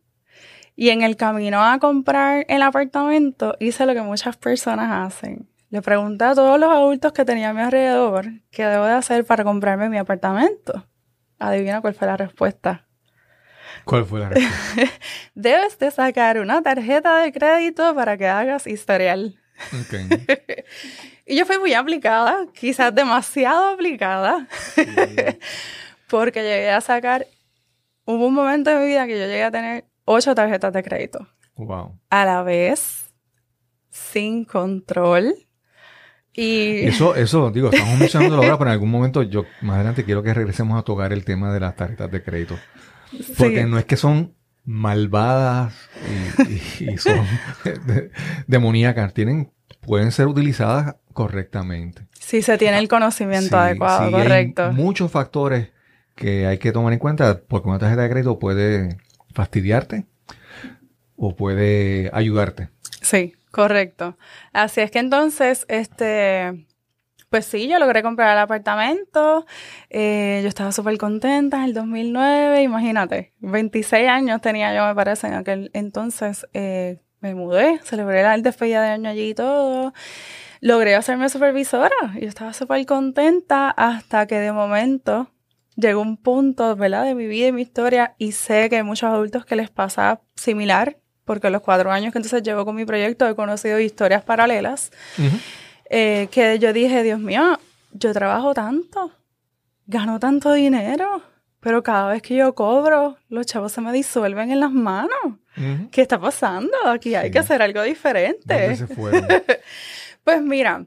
Y 0.76 0.90
en 0.90 1.02
el 1.02 1.16
camino 1.16 1.64
a 1.64 1.80
comprar 1.80 2.46
el 2.50 2.62
apartamento, 2.62 3.56
hice 3.60 3.86
lo 3.86 3.94
que 3.94 4.02
muchas 4.02 4.36
personas 4.38 5.08
hacen. 5.08 5.48
Le 5.70 5.82
pregunté 5.82 6.26
a 6.26 6.36
todos 6.36 6.60
los 6.60 6.70
adultos 6.70 7.14
que 7.14 7.26
tenía 7.26 7.50
a 7.50 7.54
mi 7.54 7.62
alrededor 7.62 8.26
qué 8.52 8.66
debo 8.66 8.86
de 8.86 8.94
hacer 8.94 9.26
para 9.26 9.44
comprarme 9.44 9.90
mi 9.90 9.98
apartamento. 9.98 10.86
Adivina 11.40 11.82
cuál 11.82 11.94
fue 11.94 12.08
la 12.08 12.18
respuesta. 12.18 12.88
¿Cuál 13.84 14.06
fue 14.06 14.22
la 14.22 14.30
respuesta? 14.30 14.94
Debes 15.36 15.78
de 15.80 15.92
sacar 15.92 16.40
una 16.40 16.62
tarjeta 16.62 17.18
de 17.20 17.32
crédito 17.32 17.96
para 17.96 18.18
que 18.18 18.28
hagas 18.28 18.68
historial. 18.68 19.40
Ok. 19.74 19.96
Y 21.28 21.38
yo 21.38 21.46
fui 21.48 21.58
muy 21.58 21.74
aplicada, 21.74 22.46
quizás 22.54 22.94
demasiado 22.94 23.70
aplicada, 23.70 24.48
porque 26.08 26.44
llegué 26.44 26.70
a 26.70 26.82
sacar, 26.82 27.26
hubo 28.06 28.28
un 28.28 28.34
momento 28.36 28.70
de 28.70 28.78
mi 28.78 28.86
vida 28.86 29.08
que 29.08 29.18
yo 29.18 29.26
llegué 29.26 29.44
a 29.44 29.50
tener 29.50 29.86
ocho 30.06 30.34
tarjetas 30.34 30.72
de 30.74 30.84
crédito. 30.84 31.28
Wow. 31.58 32.00
A 32.10 32.26
la 32.26 32.44
vez, 32.44 33.14
sin 33.90 34.46
control. 34.46 35.36
Y 36.34 36.86
eso, 36.86 37.16
eso, 37.16 37.50
digo, 37.52 37.70
estamos 37.72 38.00
mencionando 38.00 38.36
ahora, 38.38 38.58
pero 38.58 38.70
en 38.70 38.74
algún 38.74 38.92
momento 38.92 39.24
yo 39.24 39.46
más 39.62 39.76
adelante 39.76 40.04
quiero 40.04 40.22
que 40.22 40.34
regresemos 40.34 40.80
a 40.80 40.84
tocar 40.84 41.14
el 41.14 41.24
tema 41.24 41.54
de 41.54 41.60
las 41.60 41.76
tarjetas 41.76 42.12
de 42.12 42.24
crédito. 42.24 42.58
Porque 43.38 43.66
no 43.66 43.78
es 43.78 43.86
que 43.86 43.96
son 43.96 44.36
malvadas 44.66 45.74
y, 46.80 46.98
son 46.98 47.26
demoníacas, 48.48 49.14
tienen, 49.14 49.52
pueden 49.82 50.12
ser 50.12 50.28
utilizadas 50.28 50.96
correctamente. 51.14 52.08
Si 52.20 52.42
se 52.42 52.58
tiene 52.58 52.80
el 52.80 52.88
conocimiento 52.88 53.58
adecuado, 53.58 54.12
correcto. 54.12 54.66
Hay 54.66 54.74
muchos 54.74 55.12
factores 55.12 55.70
que 56.16 56.48
hay 56.48 56.58
que 56.58 56.72
tomar 56.72 56.92
en 56.94 57.00
cuenta 57.00 57.42
porque 57.48 57.70
una 57.70 57.80
tarjeta 57.80 58.02
de 58.02 58.10
crédito 58.10 58.40
puede 58.40 58.98
fastidiarte 59.36 60.06
o 61.16 61.36
puede 61.36 62.10
ayudarte. 62.14 62.70
Sí, 63.02 63.34
correcto. 63.52 64.18
Así 64.54 64.82
es 64.82 64.90
que 64.90 65.00
entonces, 65.00 65.66
este, 65.70 66.66
pues 67.30 67.46
sí, 67.46 67.68
yo 67.68 67.78
logré 67.78 68.02
comprar 68.02 68.32
el 68.32 68.40
apartamento. 68.40 69.46
Eh, 69.90 70.40
yo 70.42 70.48
estaba 70.48 70.72
súper 70.72 70.98
contenta 70.98 71.58
en 71.58 71.64
el 71.66 71.74
2009, 71.74 72.64
imagínate. 72.64 73.34
26 73.40 74.10
años 74.10 74.42
tenía 74.42 74.74
yo, 74.76 74.88
me 74.88 74.96
parece, 74.96 75.28
en 75.28 75.34
aquel 75.36 75.70
entonces. 75.74 76.48
Eh, 76.54 77.00
me 77.22 77.34
mudé, 77.34 77.80
celebré 77.84 78.22
la 78.22 78.38
despedida 78.38 78.84
de 78.84 78.90
año 78.90 79.10
allí 79.10 79.30
y 79.30 79.34
todo. 79.34 79.94
Logré 80.62 80.96
hacerme 80.96 81.28
supervisora. 81.30 81.96
Yo 82.20 82.28
estaba 82.28 82.54
súper 82.54 82.86
contenta 82.86 83.72
hasta 83.72 84.28
que 84.28 84.40
de 84.40 84.52
momento 84.52 85.32
llegó 85.76 86.02
un 86.02 86.18
punto, 86.18 86.76
¿verdad?, 86.76 87.06
de 87.06 87.16
mi 87.16 87.28
vida 87.28 87.48
y 87.48 87.52
mi 87.52 87.62
historia 87.62 88.16
y 88.18 88.32
sé 88.32 88.70
que 88.70 88.78
hay 88.78 88.84
muchos 88.84 89.10
adultos 89.10 89.46
que 89.46 89.56
les 89.56 89.70
pasa 89.70 90.22
similar, 90.36 90.98
porque 91.24 91.50
los 91.50 91.62
cuatro 91.62 91.92
años 91.92 92.12
que 92.12 92.20
entonces 92.20 92.44
llevo 92.44 92.66
con 92.66 92.76
mi 92.76 92.86
proyecto 92.86 93.28
he 93.28 93.36
conocido 93.36 93.80
historias 93.80 94.24
paralelas, 94.24 94.92
eh, 95.90 96.28
que 96.32 96.60
yo 96.60 96.74
dije, 96.74 97.04
Dios 97.04 97.20
mío, 97.20 97.60
yo 97.92 98.14
trabajo 98.14 98.54
tanto, 98.54 99.12
gano 99.88 100.20
tanto 100.20 100.54
dinero, 100.54 101.22
pero 101.60 101.82
cada 101.82 102.12
vez 102.12 102.22
que 102.22 102.36
yo 102.36 102.54
cobro, 102.54 103.18
los 103.28 103.46
chavos 103.48 103.72
se 103.72 103.82
me 103.82 103.92
disuelven 103.92 104.52
en 104.52 104.60
las 104.60 104.72
manos. 104.72 105.40
¿Qué 105.92 106.02
está 106.02 106.20
pasando? 106.20 106.78
Aquí 106.86 107.16
hay 107.16 107.32
que 107.32 107.40
hacer 107.40 107.62
algo 107.62 107.82
diferente. 107.82 108.76
se 108.76 108.88
pues 110.24 110.42
mira, 110.42 110.86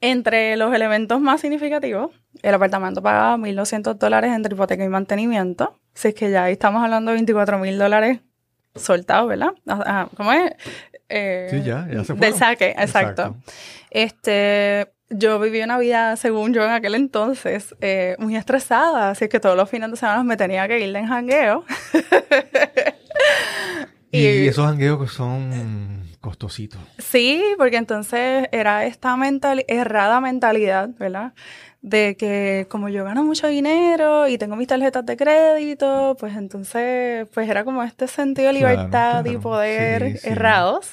entre 0.00 0.56
los 0.56 0.74
elementos 0.74 1.20
más 1.20 1.40
significativos, 1.40 2.12
el 2.42 2.54
apartamento 2.54 3.02
pagaba 3.02 3.36
1.200 3.36 3.94
dólares 3.94 4.32
entre 4.34 4.54
hipoteca 4.54 4.84
y 4.84 4.88
mantenimiento. 4.88 5.76
Así 5.94 6.08
es 6.08 6.14
que 6.14 6.30
ya 6.30 6.44
ahí 6.44 6.52
estamos 6.52 6.82
hablando 6.82 7.12
de 7.12 7.18
24.000 7.18 7.76
dólares 7.76 8.20
soltados, 8.76 9.28
¿verdad? 9.28 9.52
¿Cómo 10.16 10.32
es? 10.32 10.52
Eh, 11.08 11.48
sí, 11.50 11.62
ya, 11.62 11.88
ya 11.90 12.04
se 12.04 12.14
Del 12.14 12.34
saque, 12.34 12.74
exacto. 12.78 13.36
Este, 13.90 14.92
yo 15.10 15.40
viví 15.40 15.62
una 15.62 15.78
vida, 15.78 16.16
según 16.16 16.52
yo 16.52 16.64
en 16.64 16.70
aquel 16.70 16.94
entonces, 16.94 17.74
eh, 17.80 18.14
muy 18.18 18.36
estresada, 18.36 19.10
así 19.10 19.24
es 19.24 19.30
que 19.30 19.40
todos 19.40 19.56
los 19.56 19.68
fines 19.68 19.90
de 19.90 19.96
semana 19.96 20.22
me 20.22 20.36
tenía 20.36 20.68
que 20.68 20.80
ir 20.80 20.92
de 20.92 21.06
jangueo. 21.06 21.64
y, 24.12 24.20
y, 24.20 24.48
esos 24.48 24.66
jangueos 24.66 25.10
son 25.10 26.07
costositos. 26.20 26.80
Sí, 26.98 27.42
porque 27.56 27.76
entonces 27.76 28.48
era 28.52 28.84
esta 28.86 29.16
mental, 29.16 29.64
errada 29.68 30.20
mentalidad, 30.20 30.90
¿verdad? 30.98 31.32
de 31.80 32.16
que 32.16 32.66
como 32.68 32.88
yo 32.88 33.04
gano 33.04 33.22
mucho 33.22 33.46
dinero 33.46 34.26
y 34.26 34.36
tengo 34.36 34.56
mis 34.56 34.66
tarjetas 34.66 35.06
de 35.06 35.16
crédito, 35.16 36.16
pues 36.18 36.36
entonces 36.36 37.28
pues 37.32 37.48
era 37.48 37.64
como 37.64 37.82
este 37.82 38.08
sentido 38.08 38.48
de 38.48 38.54
libertad 38.54 39.24
y 39.24 39.36
poder 39.36 40.18
errados. 40.24 40.90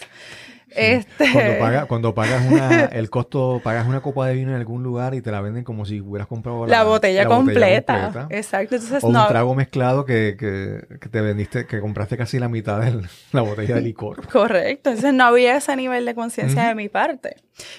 Este... 0.75 1.59
Cuando, 1.87 2.13
pagas 2.13 2.45
una, 2.45 2.85
el 2.91 3.09
costo, 3.09 3.61
pagas 3.63 3.87
una 3.87 4.01
copa 4.01 4.27
de 4.27 4.33
vino 4.33 4.51
en 4.51 4.57
algún 4.57 4.83
lugar 4.83 5.13
y 5.13 5.21
te 5.21 5.31
la 5.31 5.41
venden 5.41 5.63
como 5.63 5.85
si 5.85 6.01
hubieras 6.01 6.27
comprado 6.27 6.67
la, 6.67 6.83
botella, 6.83 7.25
completa. 7.25 8.27
Exacto. 8.29 8.75
Entonces, 8.75 9.03
o 9.03 9.07
un 9.07 9.13
trago 9.13 9.55
mezclado 9.55 10.05
que, 10.05 10.35
que, 10.37 11.09
te 11.09 11.21
vendiste, 11.21 11.65
que 11.65 11.79
compraste 11.79 12.17
casi 12.17 12.39
la 12.39 12.49
mitad 12.49 12.79
de 12.81 13.01
la 13.31 13.41
botella 13.41 13.75
de 13.75 13.81
licor. 13.81 14.27
Correcto. 14.31 14.89
Entonces 14.89 15.13
no 15.13 15.25
había 15.25 15.57
ese 15.57 15.75
nivel 15.75 16.05
de 16.05 16.15
conciencia 16.15 16.67
de 16.67 16.75
mi 16.75 16.89
parte. 16.89 17.37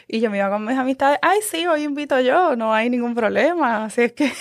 Y 0.09 0.21
yo 0.21 0.31
me 0.31 0.39
iba 0.39 0.49
con 0.49 0.65
mis 0.65 0.77
amistades, 0.77 1.19
ay, 1.21 1.41
sí, 1.49 1.67
hoy 1.67 1.83
invito 1.83 2.19
yo, 2.21 2.57
no 2.57 2.73
hay 2.73 2.89
ningún 2.89 3.15
problema. 3.15 3.85
Así 3.85 4.03
es 4.03 4.13
que 4.13 4.33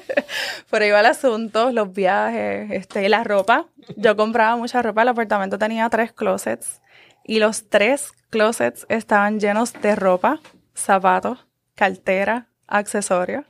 por 0.70 0.82
ahí 0.82 0.90
va 0.90 1.00
el 1.00 1.06
asunto, 1.06 1.72
los 1.72 1.92
viajes, 1.92 2.70
este, 2.70 3.08
la 3.08 3.24
ropa. 3.24 3.66
Yo 3.96 4.16
compraba 4.16 4.56
mucha 4.56 4.82
ropa, 4.82 5.02
el 5.02 5.08
apartamento 5.08 5.58
tenía 5.58 5.88
tres 5.88 6.12
closets 6.12 6.80
y 7.26 7.40
los 7.40 7.68
tres 7.68 8.12
closets 8.30 8.86
estaban 8.88 9.40
llenos 9.40 9.72
de 9.72 9.96
ropa, 9.96 10.40
zapatos, 10.74 11.46
cartera, 11.74 12.46
accesorios. 12.68 13.44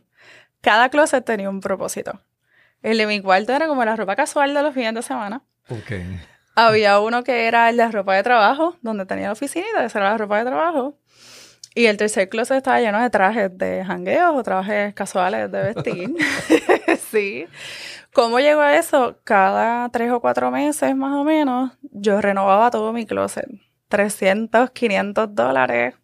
Cada 0.63 0.89
closet 0.89 1.25
tenía 1.25 1.51
un 1.51 1.61
propósito. 1.61 2.21
El 2.83 2.99
de 2.99 3.07
mi 3.07 3.21
cuarto 3.21 3.53
era 3.53 3.69
como 3.69 3.85
la 3.85 3.95
ropa 3.95 4.17
casual 4.17 4.55
de 4.55 4.63
los 4.63 4.75
fines 4.75 4.95
de 4.95 5.03
semana. 5.03 5.43
Okay. 5.69 6.21
Había 6.55 7.01
uno 7.01 7.23
que 7.23 7.47
era 7.47 7.69
el 7.69 7.77
de 7.77 7.89
ropa 7.89 8.15
de 8.15 8.23
trabajo, 8.23 8.77
donde 8.81 9.05
tenía 9.05 9.27
la 9.27 9.33
oficina, 9.33 9.85
esa 9.85 9.99
era 9.99 10.11
la 10.13 10.19
ropa 10.19 10.39
de 10.39 10.47
trabajo. 10.47 10.99
Y 11.75 11.87
el 11.87 11.99
tercer 11.99 12.31
closet 12.31 12.57
estaba 12.57 12.81
lleno 12.81 13.03
de 13.03 13.11
trajes 13.11 13.59
de 13.59 13.85
jangueos 13.85 14.35
o 14.35 14.43
trajes 14.43 14.95
casuales 14.95 15.53
de 15.53 15.75
vestir. 15.75 16.15
sí. 17.11 17.47
¿Cómo 18.15 18.41
llegó 18.41 18.63
a 18.63 18.77
eso? 18.77 19.19
Cada 19.25 19.91
tres 19.91 20.11
o 20.11 20.21
cuatro 20.21 20.51
meses 20.51 20.97
más 20.97 21.13
o 21.13 21.25
menos, 21.25 21.73
yo 21.83 22.23
renovaba 22.23 22.71
todo 22.71 22.95
mi 22.95 23.05
closet. 23.05 23.47
300, 23.89 24.71
500 24.71 25.35
dólares 25.35 25.95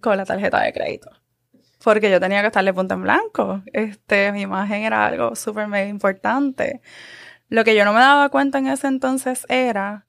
con 0.00 0.16
la 0.16 0.24
tarjeta 0.24 0.60
de 0.60 0.72
crédito. 0.72 1.10
Porque 1.82 2.10
yo 2.10 2.20
tenía 2.20 2.40
que 2.40 2.46
estarle 2.46 2.72
punto 2.72 2.94
en 2.94 3.02
blanco. 3.02 3.62
Este, 3.72 4.32
mi 4.32 4.42
imagen 4.42 4.82
era 4.82 5.06
algo 5.06 5.34
súper 5.34 5.68
importante. 5.88 6.80
Lo 7.48 7.64
que 7.64 7.74
yo 7.74 7.84
no 7.84 7.92
me 7.92 8.00
daba 8.00 8.28
cuenta 8.28 8.58
en 8.58 8.68
ese 8.68 8.86
entonces 8.86 9.46
era, 9.48 10.06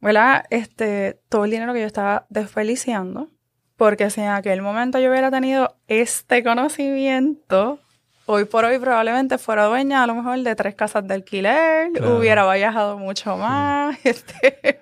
¿verdad? 0.00 0.44
Este, 0.50 1.20
todo 1.28 1.44
el 1.44 1.50
dinero 1.50 1.72
que 1.72 1.80
yo 1.80 1.86
estaba 1.86 2.26
desperdiciando. 2.30 3.28
Porque 3.76 4.10
si 4.10 4.20
en 4.20 4.28
aquel 4.28 4.62
momento 4.62 4.98
yo 4.98 5.10
hubiera 5.10 5.30
tenido 5.30 5.76
este 5.88 6.44
conocimiento, 6.44 7.80
hoy 8.30 8.44
por 8.44 8.64
hoy 8.64 8.78
probablemente 8.78 9.38
fuera 9.38 9.64
dueña 9.64 10.04
a 10.04 10.06
lo 10.06 10.14
mejor 10.14 10.38
de 10.38 10.54
tres 10.54 10.76
casas 10.76 11.06
de 11.06 11.14
alquiler, 11.14 11.90
hubiera 12.04 12.50
viajado 12.54 12.96
mucho 12.96 13.36
más, 13.36 13.98
este, 14.04 14.80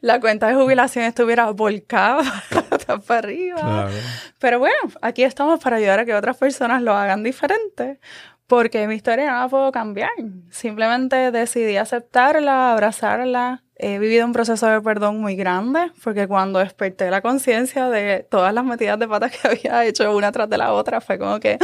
la 0.00 0.18
cuenta 0.18 0.48
de 0.48 0.54
jubilación 0.54 1.04
estuviera 1.04 1.50
volcada 1.50 2.22
para 3.06 3.18
arriba. 3.18 3.88
Pero 4.38 4.58
bueno, 4.58 4.76
aquí 5.02 5.24
estamos 5.24 5.62
para 5.62 5.76
ayudar 5.76 6.00
a 6.00 6.04
que 6.06 6.14
otras 6.14 6.38
personas 6.38 6.80
lo 6.82 6.94
hagan 6.94 7.22
diferente, 7.22 8.00
porque 8.46 8.88
mi 8.88 8.94
historia 8.94 9.30
no 9.30 9.40
la 9.40 9.48
puedo 9.48 9.70
cambiar. 9.70 10.10
Simplemente 10.50 11.30
decidí 11.30 11.76
aceptarla, 11.76 12.72
abrazarla. 12.72 13.62
He 13.76 13.98
vivido 13.98 14.24
un 14.24 14.32
proceso 14.32 14.66
de 14.66 14.80
perdón 14.80 15.20
muy 15.20 15.36
grande, 15.36 15.92
porque 16.02 16.26
cuando 16.26 16.60
desperté 16.60 17.10
la 17.10 17.20
conciencia 17.20 17.90
de 17.90 18.26
todas 18.28 18.54
las 18.54 18.64
metidas 18.64 18.98
de 18.98 19.06
patas 19.06 19.32
que 19.32 19.48
había 19.66 19.84
hecho 19.84 20.16
una 20.16 20.32
tras 20.32 20.48
de 20.48 20.56
la 20.56 20.72
otra, 20.72 21.02
fue 21.02 21.18
como 21.18 21.38
que 21.40 21.58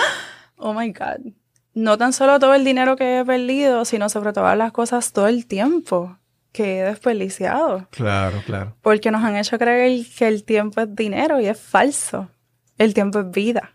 oh 0.56 0.74
my 0.74 0.90
God, 0.92 1.32
no 1.74 1.98
tan 1.98 2.12
solo 2.12 2.38
todo 2.38 2.54
el 2.54 2.64
dinero 2.64 2.96
que 2.96 3.18
he 3.18 3.24
perdido, 3.24 3.84
sino 3.84 4.08
sobre 4.08 4.32
todas 4.32 4.56
las 4.56 4.72
cosas 4.72 5.12
todo 5.12 5.26
el 5.26 5.46
tiempo 5.46 6.18
que 6.52 6.78
he 6.78 6.82
desperdiciado. 6.84 7.88
Claro, 7.90 8.42
claro. 8.46 8.76
Porque 8.80 9.10
nos 9.10 9.24
han 9.24 9.36
hecho 9.36 9.58
creer 9.58 10.06
que 10.16 10.28
el 10.28 10.44
tiempo 10.44 10.80
es 10.80 10.94
dinero 10.94 11.40
y 11.40 11.46
es 11.46 11.58
falso. 11.58 12.30
El 12.78 12.94
tiempo 12.94 13.20
es 13.20 13.30
vida. 13.32 13.72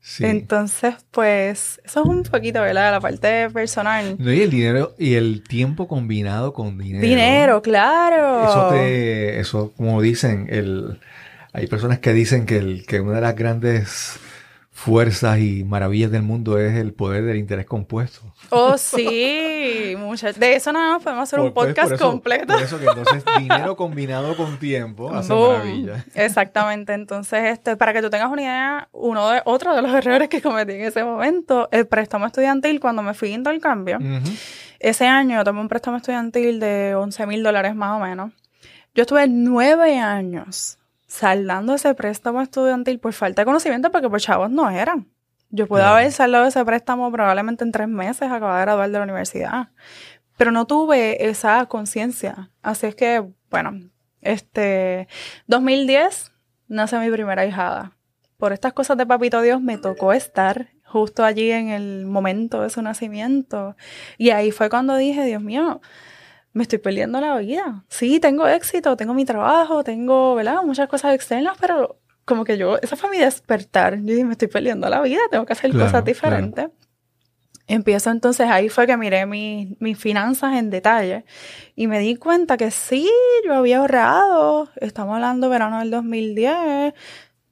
Sí. 0.00 0.24
Entonces, 0.24 0.94
pues, 1.10 1.80
eso 1.84 2.00
es 2.00 2.06
un 2.06 2.22
poquito, 2.22 2.62
¿verdad? 2.62 2.92
La 2.92 3.00
parte 3.00 3.50
personal. 3.50 4.16
No, 4.18 4.32
y 4.32 4.42
el 4.42 4.50
dinero 4.50 4.94
y 4.96 5.14
el 5.14 5.42
tiempo 5.42 5.88
combinado 5.88 6.52
con 6.52 6.78
dinero. 6.78 7.06
Dinero, 7.06 7.62
claro. 7.62 8.48
Eso 8.48 8.68
te, 8.70 9.40
eso, 9.40 9.72
como 9.76 10.00
dicen, 10.00 10.46
el, 10.48 11.00
hay 11.52 11.66
personas 11.66 11.98
que 11.98 12.12
dicen 12.12 12.46
que, 12.46 12.58
el, 12.58 12.86
que 12.86 13.00
una 13.00 13.16
de 13.16 13.20
las 13.20 13.34
grandes 13.36 14.18
fuerzas 14.80 15.38
y 15.40 15.62
maravillas 15.62 16.10
del 16.10 16.22
mundo 16.22 16.58
es 16.58 16.74
el 16.74 16.94
poder 16.94 17.22
del 17.26 17.36
interés 17.36 17.66
compuesto. 17.66 18.22
Oh, 18.48 18.78
sí, 18.78 19.94
muchas. 19.98 20.40
De 20.40 20.54
eso 20.54 20.72
nada 20.72 20.94
más 20.94 21.02
podemos 21.02 21.24
hacer 21.24 21.38
un 21.38 21.52
pues, 21.52 21.74
podcast 21.74 22.00
completo. 22.00 22.54
Por 22.54 22.62
eso 22.62 22.78
que 22.78 22.86
entonces 22.86 23.22
dinero 23.38 23.76
combinado 23.76 24.34
con 24.38 24.58
tiempo 24.58 25.10
hace 25.14 25.34
maravilla. 25.34 26.06
Exactamente. 26.14 26.94
Entonces, 26.94 27.52
este, 27.52 27.76
para 27.76 27.92
que 27.92 28.00
tú 28.00 28.08
tengas 28.08 28.32
una 28.32 28.40
idea, 28.40 28.88
uno 28.92 29.28
de 29.28 29.42
otro 29.44 29.76
de 29.76 29.82
los 29.82 29.92
errores 29.94 30.30
que 30.30 30.40
cometí 30.40 30.72
en 30.72 30.80
ese 30.80 31.04
momento, 31.04 31.68
el 31.72 31.86
préstamo 31.86 32.24
estudiantil 32.24 32.80
cuando 32.80 33.02
me 33.02 33.12
fui 33.12 33.32
a 33.32 33.34
intercambio. 33.34 33.98
Ese 34.78 35.06
año 35.06 35.36
yo 35.36 35.44
tomé 35.44 35.60
un 35.60 35.68
préstamo 35.68 35.98
estudiantil 35.98 36.58
de 36.58 36.94
11 36.94 37.26
mil 37.26 37.42
dólares 37.42 37.74
más 37.74 38.00
o 38.00 38.02
menos. 38.02 38.32
Yo 38.94 39.02
estuve 39.02 39.28
nueve 39.28 39.98
años 39.98 40.79
saldando 41.10 41.74
ese 41.74 41.92
préstamo 41.94 42.40
estudiantil 42.40 43.00
por 43.00 43.12
falta 43.12 43.42
de 43.42 43.46
conocimiento, 43.46 43.90
porque 43.90 44.08
por 44.08 44.20
chavos 44.20 44.48
no 44.48 44.70
eran. 44.70 45.08
Yo 45.50 45.66
pude 45.66 45.82
haber 45.82 46.12
saldado 46.12 46.46
ese 46.46 46.64
préstamo 46.64 47.10
probablemente 47.10 47.64
en 47.64 47.72
tres 47.72 47.88
meses, 47.88 48.30
acabar 48.30 48.58
de 48.58 48.62
graduar 48.62 48.90
de 48.90 48.98
la 48.98 49.02
universidad. 49.02 49.68
Pero 50.36 50.52
no 50.52 50.66
tuve 50.66 51.28
esa 51.28 51.66
conciencia. 51.66 52.50
Así 52.62 52.86
es 52.86 52.94
que, 52.94 53.26
bueno, 53.50 53.80
este, 54.20 55.08
2010 55.48 56.32
nace 56.68 56.98
mi 57.00 57.10
primera 57.10 57.44
hijada. 57.44 57.96
Por 58.36 58.52
estas 58.52 58.72
cosas 58.72 58.96
de 58.96 59.04
Papito 59.04 59.42
Dios 59.42 59.60
me 59.60 59.78
tocó 59.78 60.12
estar 60.12 60.68
justo 60.84 61.24
allí 61.24 61.50
en 61.50 61.70
el 61.70 62.06
momento 62.06 62.62
de 62.62 62.70
su 62.70 62.82
nacimiento. 62.82 63.76
Y 64.16 64.30
ahí 64.30 64.52
fue 64.52 64.70
cuando 64.70 64.94
dije, 64.94 65.24
Dios 65.24 65.42
mío, 65.42 65.80
me 66.52 66.62
estoy 66.62 66.78
perdiendo 66.78 67.20
la 67.20 67.36
vida. 67.38 67.84
Sí, 67.88 68.20
tengo 68.20 68.46
éxito, 68.46 68.96
tengo 68.96 69.14
mi 69.14 69.24
trabajo, 69.24 69.84
tengo, 69.84 70.34
¿verdad? 70.34 70.62
Muchas 70.64 70.88
cosas 70.88 71.14
externas, 71.14 71.56
pero 71.60 72.00
como 72.24 72.44
que 72.44 72.58
yo, 72.58 72.78
esa 72.80 72.96
fue 72.96 73.10
mi 73.10 73.18
despertar. 73.18 73.96
Yo 73.96 74.14
dije, 74.14 74.24
me 74.24 74.32
estoy 74.32 74.48
perdiendo 74.48 74.88
la 74.88 75.00
vida, 75.00 75.20
tengo 75.30 75.46
que 75.46 75.52
hacer 75.52 75.72
cosas 75.72 76.04
diferentes. 76.04 76.68
Empiezo 77.66 78.10
entonces, 78.10 78.48
ahí 78.48 78.68
fue 78.68 78.86
que 78.88 78.96
miré 78.96 79.26
mis 79.26 79.98
finanzas 79.98 80.56
en 80.56 80.70
detalle 80.70 81.24
y 81.76 81.86
me 81.86 82.00
di 82.00 82.16
cuenta 82.16 82.56
que 82.56 82.72
sí, 82.72 83.08
yo 83.44 83.54
había 83.54 83.78
ahorrado, 83.78 84.68
estamos 84.76 85.14
hablando 85.14 85.48
verano 85.48 85.78
del 85.78 85.92
2010, 85.92 86.94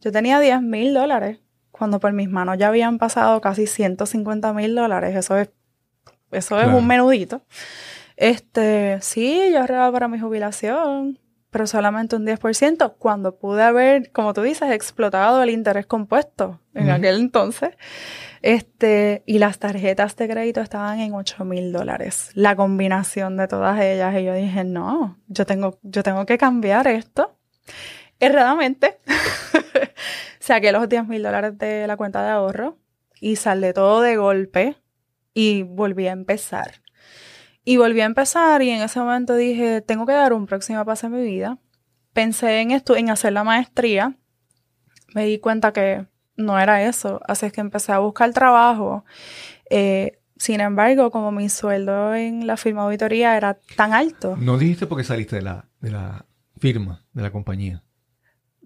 yo 0.00 0.12
tenía 0.12 0.40
10 0.40 0.60
mil 0.62 0.92
dólares, 0.92 1.38
cuando 1.70 2.00
por 2.00 2.12
mis 2.12 2.28
manos 2.28 2.58
ya 2.58 2.66
habían 2.66 2.98
pasado 2.98 3.40
casi 3.40 3.68
150 3.68 4.52
mil 4.54 4.74
dólares, 4.74 5.14
eso 5.14 5.38
es, 5.38 5.50
eso 6.32 6.60
es 6.60 6.66
un 6.66 6.84
menudito. 6.84 7.42
Este, 8.18 8.98
sí, 9.00 9.40
yo 9.52 9.60
ahorraba 9.60 9.92
para 9.92 10.08
mi 10.08 10.18
jubilación, 10.18 11.20
pero 11.50 11.68
solamente 11.68 12.16
un 12.16 12.26
10%, 12.26 12.96
cuando 12.98 13.38
pude 13.38 13.62
haber, 13.62 14.10
como 14.10 14.34
tú 14.34 14.42
dices, 14.42 14.72
explotado 14.72 15.40
el 15.40 15.50
interés 15.50 15.86
compuesto 15.86 16.60
en 16.74 16.90
aquel 16.90 17.20
entonces. 17.20 17.76
Este, 18.42 19.22
y 19.24 19.38
las 19.38 19.60
tarjetas 19.60 20.16
de 20.16 20.28
crédito 20.28 20.60
estaban 20.60 20.98
en 20.98 21.14
8 21.14 21.44
mil 21.44 21.72
dólares. 21.72 22.30
La 22.34 22.56
combinación 22.56 23.36
de 23.36 23.46
todas 23.46 23.80
ellas. 23.80 24.12
Y 24.18 24.24
yo 24.24 24.34
dije, 24.34 24.64
no, 24.64 25.16
yo 25.28 25.46
tengo, 25.46 25.78
yo 25.82 26.02
tengo 26.02 26.26
que 26.26 26.38
cambiar 26.38 26.88
esto. 26.88 27.36
Erradamente, 28.18 28.98
saqué 30.40 30.72
los 30.72 30.88
10 30.88 31.06
mil 31.06 31.22
dólares 31.22 31.56
de 31.56 31.86
la 31.86 31.96
cuenta 31.96 32.24
de 32.24 32.30
ahorro 32.30 32.78
y 33.20 33.36
saldé 33.36 33.72
todo 33.72 34.00
de 34.00 34.16
golpe 34.16 34.76
y 35.34 35.62
volví 35.62 36.08
a 36.08 36.12
empezar. 36.12 36.82
Y 37.68 37.76
volví 37.76 38.00
a 38.00 38.06
empezar 38.06 38.62
y 38.62 38.70
en 38.70 38.80
ese 38.80 38.98
momento 38.98 39.36
dije, 39.36 39.82
tengo 39.82 40.06
que 40.06 40.14
dar 40.14 40.32
un 40.32 40.46
próximo 40.46 40.82
paso 40.86 41.08
en 41.08 41.12
mi 41.12 41.20
vida. 41.20 41.58
Pensé 42.14 42.62
en, 42.62 42.70
esto, 42.70 42.96
en 42.96 43.10
hacer 43.10 43.34
la 43.34 43.44
maestría. 43.44 44.16
Me 45.14 45.26
di 45.26 45.38
cuenta 45.38 45.74
que 45.74 46.06
no 46.34 46.58
era 46.58 46.82
eso. 46.82 47.20
Así 47.28 47.44
es 47.44 47.52
que 47.52 47.60
empecé 47.60 47.92
a 47.92 47.98
buscar 47.98 48.32
trabajo. 48.32 49.04
Eh, 49.68 50.18
sin 50.38 50.62
embargo, 50.62 51.10
como 51.10 51.30
mi 51.30 51.50
sueldo 51.50 52.14
en 52.14 52.46
la 52.46 52.56
firma 52.56 52.84
auditoría 52.84 53.36
era 53.36 53.58
tan 53.76 53.92
alto. 53.92 54.34
No 54.38 54.56
dijiste 54.56 54.86
porque 54.86 55.04
saliste 55.04 55.36
de 55.36 55.42
la, 55.42 55.68
de 55.80 55.90
la 55.90 56.24
firma, 56.56 57.04
de 57.12 57.20
la 57.20 57.30
compañía. 57.30 57.84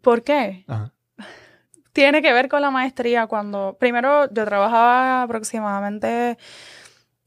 ¿Por 0.01 0.23
qué? 0.23 0.65
Tiene 1.93 2.23
que 2.23 2.33
ver 2.33 2.49
con 2.49 2.63
la 2.63 2.71
maestría. 2.71 3.27
Cuando 3.27 3.77
primero 3.81 4.33
yo 4.33 4.45
trabajaba 4.45 5.25
aproximadamente 5.25 6.39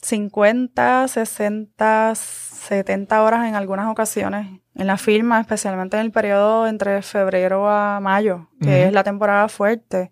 50, 0.05 1.07
60, 1.07 2.13
70 2.15 3.23
horas 3.23 3.47
en 3.47 3.55
algunas 3.55 3.87
ocasiones 3.87 4.61
en 4.75 4.87
la 4.87 4.97
firma, 4.97 5.39
especialmente 5.39 5.97
en 5.97 6.05
el 6.05 6.11
periodo 6.11 6.67
entre 6.67 7.01
febrero 7.01 7.69
a 7.69 7.99
mayo, 7.99 8.49
que 8.61 8.85
es 8.85 8.93
la 8.93 9.03
temporada 9.03 9.47
fuerte. 9.47 10.11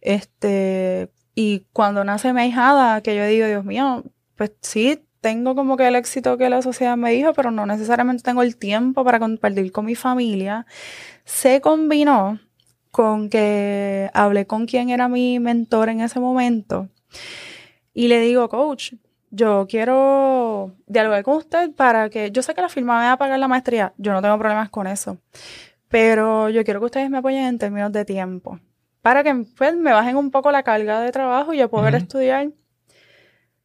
Este, 0.00 1.10
y 1.34 1.66
cuando 1.72 2.04
nace 2.04 2.32
mi 2.32 2.44
hijada, 2.44 3.00
que 3.00 3.16
yo 3.16 3.26
digo, 3.26 3.46
Dios 3.46 3.64
mío, 3.64 4.04
pues 4.36 4.52
sí, 4.60 5.06
tengo 5.20 5.54
como 5.54 5.76
que 5.76 5.88
el 5.88 5.96
éxito 5.96 6.36
que 6.36 6.50
la 6.50 6.60
sociedad 6.60 6.96
me 6.96 7.12
dijo, 7.12 7.32
pero 7.32 7.50
no 7.50 7.64
necesariamente 7.64 8.22
tengo 8.22 8.42
el 8.42 8.56
tiempo 8.56 9.04
para 9.04 9.18
compartir 9.18 9.72
con 9.72 9.86
mi 9.86 9.94
familia. 9.94 10.66
Se 11.24 11.60
combinó 11.60 12.40
con 12.90 13.30
que 13.30 14.10
hablé 14.12 14.46
con 14.46 14.66
quien 14.66 14.90
era 14.90 15.08
mi 15.08 15.38
mentor 15.38 15.88
en 15.88 16.00
ese 16.00 16.20
momento 16.20 16.88
y 17.94 18.08
le 18.08 18.20
digo, 18.20 18.48
coach, 18.48 18.94
yo 19.30 19.66
quiero 19.68 20.74
dialogar 20.86 21.22
con 21.22 21.36
usted 21.36 21.72
para 21.72 22.10
que, 22.10 22.30
yo 22.30 22.42
sé 22.42 22.54
que 22.54 22.60
la 22.60 22.68
firma 22.68 22.98
me 22.98 23.06
va 23.06 23.12
a 23.12 23.18
pagar 23.18 23.38
la 23.38 23.48
maestría, 23.48 23.94
yo 23.96 24.12
no 24.12 24.20
tengo 24.20 24.38
problemas 24.38 24.68
con 24.70 24.86
eso, 24.86 25.18
pero 25.88 26.48
yo 26.48 26.64
quiero 26.64 26.80
que 26.80 26.86
ustedes 26.86 27.10
me 27.10 27.18
apoyen 27.18 27.44
en 27.44 27.58
términos 27.58 27.92
de 27.92 28.04
tiempo, 28.04 28.58
para 29.02 29.22
que 29.22 29.34
pues, 29.56 29.76
me 29.76 29.92
bajen 29.92 30.16
un 30.16 30.30
poco 30.30 30.50
la 30.50 30.62
carga 30.62 31.00
de 31.00 31.12
trabajo 31.12 31.54
y 31.54 31.58
yo 31.58 31.70
poder 31.70 31.94
estudiar. 31.94 32.50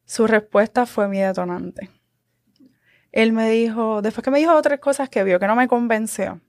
Su 0.04 0.28
respuesta 0.28 0.86
fue 0.86 1.08
mi 1.08 1.18
detonante. 1.18 1.90
Él 3.10 3.32
me 3.32 3.50
dijo, 3.50 4.02
después 4.02 4.24
que 4.24 4.30
me 4.30 4.38
dijo 4.38 4.54
otras 4.54 4.78
cosas 4.78 5.08
que 5.08 5.24
vio 5.24 5.40
que 5.40 5.46
no 5.48 5.56
me 5.56 5.66
convenció, 5.66 6.40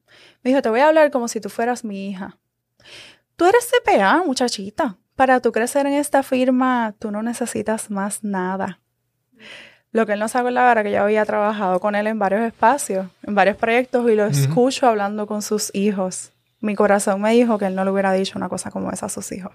me 0.43 0.51
dijo, 0.51 0.61
te 0.61 0.69
voy 0.69 0.81
a 0.81 0.89
hablar 0.89 1.09
como 1.11 1.27
si 1.27 1.41
tú 1.41 1.49
fueras 1.49 1.83
mi 1.83 2.09
hija. 2.09 2.37
Tú 3.35 3.45
eres 3.45 3.69
CPA, 3.69 4.23
muchachita. 4.25 4.97
Para 5.15 5.39
tú 5.39 5.51
crecer 5.51 5.87
en 5.87 5.93
esta 5.93 6.21
firma, 6.21 6.93
tú 6.99 7.09
no 7.09 7.23
necesitas 7.23 7.89
más 7.89 8.23
nada. 8.23 8.79
Lo 9.91 10.05
que 10.05 10.13
él 10.13 10.19
no 10.19 10.27
sabe 10.27 10.51
la 10.51 10.71
era 10.71 10.83
que 10.83 10.91
yo 10.91 11.01
había 11.01 11.25
trabajado 11.25 11.79
con 11.79 11.95
él 11.95 12.07
en 12.07 12.19
varios 12.19 12.41
espacios, 12.41 13.07
en 13.23 13.35
varios 13.35 13.57
proyectos, 13.57 14.09
y 14.09 14.15
lo 14.15 14.25
escucho 14.25 14.87
hablando 14.87 15.27
con 15.27 15.41
sus 15.41 15.73
hijos. 15.73 16.31
Mi 16.59 16.75
corazón 16.75 17.21
me 17.21 17.31
dijo 17.31 17.57
que 17.57 17.65
él 17.65 17.75
no 17.75 17.85
le 17.85 17.91
hubiera 17.91 18.11
dicho 18.13 18.37
una 18.37 18.49
cosa 18.49 18.71
como 18.71 18.91
esa 18.91 19.05
a 19.05 19.09
sus 19.09 19.31
hijos. 19.31 19.53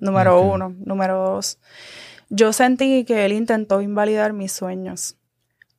Número 0.00 0.40
uno. 0.40 0.74
Número 0.84 1.16
dos. 1.16 1.58
Yo 2.28 2.52
sentí 2.52 3.04
que 3.04 3.24
él 3.24 3.32
intentó 3.32 3.80
invalidar 3.80 4.32
mis 4.32 4.52
sueños. 4.52 5.16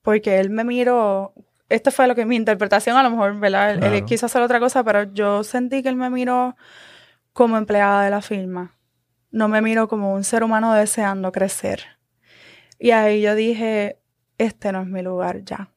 Porque 0.02 0.40
él 0.40 0.50
me 0.50 0.64
miró. 0.64 1.34
Esto 1.70 1.92
fue 1.92 2.08
lo 2.08 2.16
que 2.16 2.26
mi 2.26 2.36
interpretación, 2.36 2.96
a 2.96 3.04
lo 3.04 3.10
mejor, 3.10 3.40
¿verdad? 3.40 3.84
Él, 3.84 4.06
quiso 4.06 4.28
hacer 4.28 4.42
otra 4.42 4.60
cosa, 4.60 4.84
pero 4.84 5.04
yo 5.14 5.44
sentí 5.44 5.82
que 5.82 5.90
él 5.90 5.96
me 5.96 6.10
miró 6.10 6.56
como 7.34 7.58
empleada 7.58 8.04
de 8.04 8.12
la 8.12 8.22
firma. 8.22 8.72
No 9.32 9.48
me 9.48 9.62
miró 9.62 9.88
como 9.88 10.14
un 10.14 10.24
ser 10.24 10.44
humano 10.44 10.74
deseando 10.74 11.32
crecer. 11.32 11.95
Y 12.80 12.92
ahí 12.92 13.22
yo 13.22 13.36
dije, 13.36 14.00
este 14.38 14.72
no 14.72 14.82
es 14.82 14.88
mi 14.88 15.02
lugar 15.02 15.44
ya. 15.44 15.70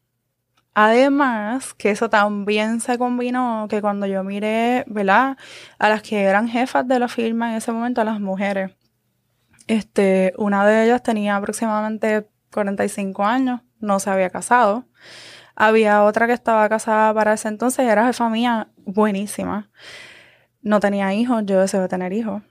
Además, 0.74 1.74
que 1.74 1.90
eso 1.90 2.08
también 2.08 2.80
se 2.80 2.98
combinó, 2.98 3.66
que 3.68 3.80
cuando 3.80 4.06
yo 4.06 4.22
miré, 4.22 4.84
¿verdad? 4.86 5.36
A 5.78 5.88
las 5.88 6.02
que 6.02 6.22
eran 6.22 6.48
jefas 6.48 6.86
de 6.86 6.98
la 7.00 7.08
firma 7.08 7.50
en 7.50 7.56
ese 7.56 7.72
momento, 7.72 8.00
a 8.00 8.04
las 8.04 8.20
mujeres, 8.20 8.72
este, 9.66 10.34
una 10.38 10.66
de 10.66 10.84
ellas 10.84 11.02
tenía 11.02 11.36
aproximadamente 11.36 12.28
45 12.52 13.24
años, 13.24 13.60
no 13.80 13.98
se 13.98 14.10
había 14.10 14.30
casado. 14.30 14.84
Había 15.56 16.04
otra 16.04 16.28
que 16.28 16.32
estaba 16.32 16.68
casada 16.68 17.12
para 17.12 17.32
ese 17.32 17.48
entonces, 17.48 17.86
era 17.88 18.06
jefa 18.06 18.28
mía, 18.28 18.68
buenísima 18.76 19.70
no 20.68 20.80
tenía 20.80 21.14
hijos, 21.14 21.42
yo 21.46 21.60
deseo 21.60 21.88
tener 21.88 22.12
hijos. 22.12 22.42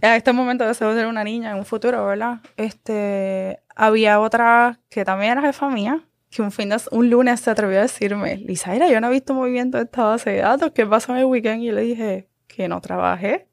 A 0.00 0.16
este 0.16 0.32
momento 0.32 0.64
deseo 0.64 0.90
tener 0.90 1.06
una 1.06 1.24
niña 1.24 1.50
en 1.50 1.56
un 1.56 1.64
futuro, 1.64 2.06
¿verdad? 2.06 2.38
Este, 2.56 3.58
había 3.74 4.20
otra 4.20 4.78
que 4.88 5.04
también 5.04 5.32
era 5.32 5.42
jefa 5.42 5.68
mía, 5.68 6.04
que 6.30 6.42
un, 6.42 6.52
fin 6.52 6.68
de, 6.68 6.80
un 6.92 7.10
lunes 7.10 7.40
se 7.40 7.50
atrevió 7.50 7.80
a 7.80 7.82
decirme, 7.82 8.36
Lizaira, 8.36 8.88
yo 8.88 9.00
no 9.00 9.08
he 9.08 9.10
visto 9.10 9.34
movimiento 9.34 9.78
de 9.78 9.84
esta 9.84 10.04
base 10.04 10.30
de 10.30 10.38
datos, 10.42 10.70
¿qué 10.72 10.86
pasó 10.86 11.12
en 11.12 11.18
el 11.18 11.24
weekend? 11.24 11.62
Y 11.62 11.66
yo 11.66 11.72
le 11.72 11.82
dije, 11.82 12.28
que 12.46 12.68
no 12.68 12.80
trabajé. 12.80 13.48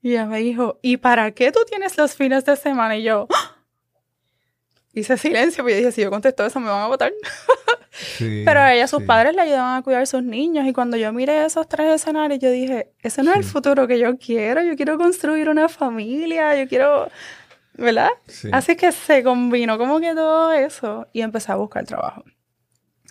Y 0.00 0.12
ella 0.12 0.26
me 0.26 0.38
dijo, 0.38 0.78
¿y 0.80 0.98
para 0.98 1.32
qué 1.32 1.50
tú 1.50 1.60
tienes 1.68 1.98
los 1.98 2.14
fines 2.14 2.44
de 2.44 2.54
semana? 2.54 2.96
Y 2.96 3.02
yo, 3.02 3.26
¡Ah! 3.34 3.56
hice 4.94 5.18
silencio, 5.18 5.64
porque 5.64 5.72
yo 5.72 5.78
dije, 5.78 5.92
si 5.92 6.02
yo 6.02 6.10
contesto 6.10 6.46
eso 6.46 6.60
me 6.60 6.68
van 6.68 6.82
a 6.82 6.86
votar. 6.86 7.12
Pero 8.18 8.60
a 8.60 8.74
ella, 8.74 8.86
sus 8.86 9.02
padres 9.02 9.34
le 9.34 9.42
ayudaban 9.42 9.76
a 9.76 9.82
cuidar 9.82 10.02
a 10.02 10.06
sus 10.06 10.22
niños. 10.22 10.66
Y 10.66 10.72
cuando 10.72 10.96
yo 10.96 11.12
miré 11.12 11.44
esos 11.44 11.68
tres 11.68 11.94
escenarios, 11.94 12.40
yo 12.40 12.50
dije, 12.50 12.92
ese 13.02 13.22
no 13.22 13.30
es 13.32 13.38
el 13.38 13.44
futuro 13.44 13.86
que 13.86 13.98
yo 13.98 14.16
quiero. 14.18 14.62
Yo 14.62 14.76
quiero 14.76 14.98
construir 14.98 15.48
una 15.48 15.68
familia, 15.68 16.56
yo 16.56 16.68
quiero, 16.68 17.08
¿verdad? 17.74 18.10
Así 18.52 18.76
que 18.76 18.92
se 18.92 19.22
combinó 19.22 19.78
como 19.78 20.00
que 20.00 20.14
todo 20.14 20.52
eso 20.52 21.06
y 21.12 21.22
empecé 21.22 21.52
a 21.52 21.56
buscar 21.56 21.84
trabajo. 21.84 22.24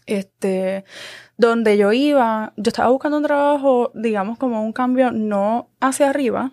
Este, 0.05 0.85
donde 1.37 1.77
yo 1.77 1.93
iba, 1.93 2.51
yo 2.57 2.69
estaba 2.69 2.89
buscando 2.89 3.17
un 3.17 3.23
trabajo, 3.23 3.91
digamos, 3.93 4.37
como 4.37 4.63
un 4.63 4.73
cambio 4.73 5.11
no 5.11 5.69
hacia 5.79 6.09
arriba, 6.09 6.51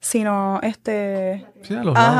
sino 0.00 0.60
este 0.62 1.46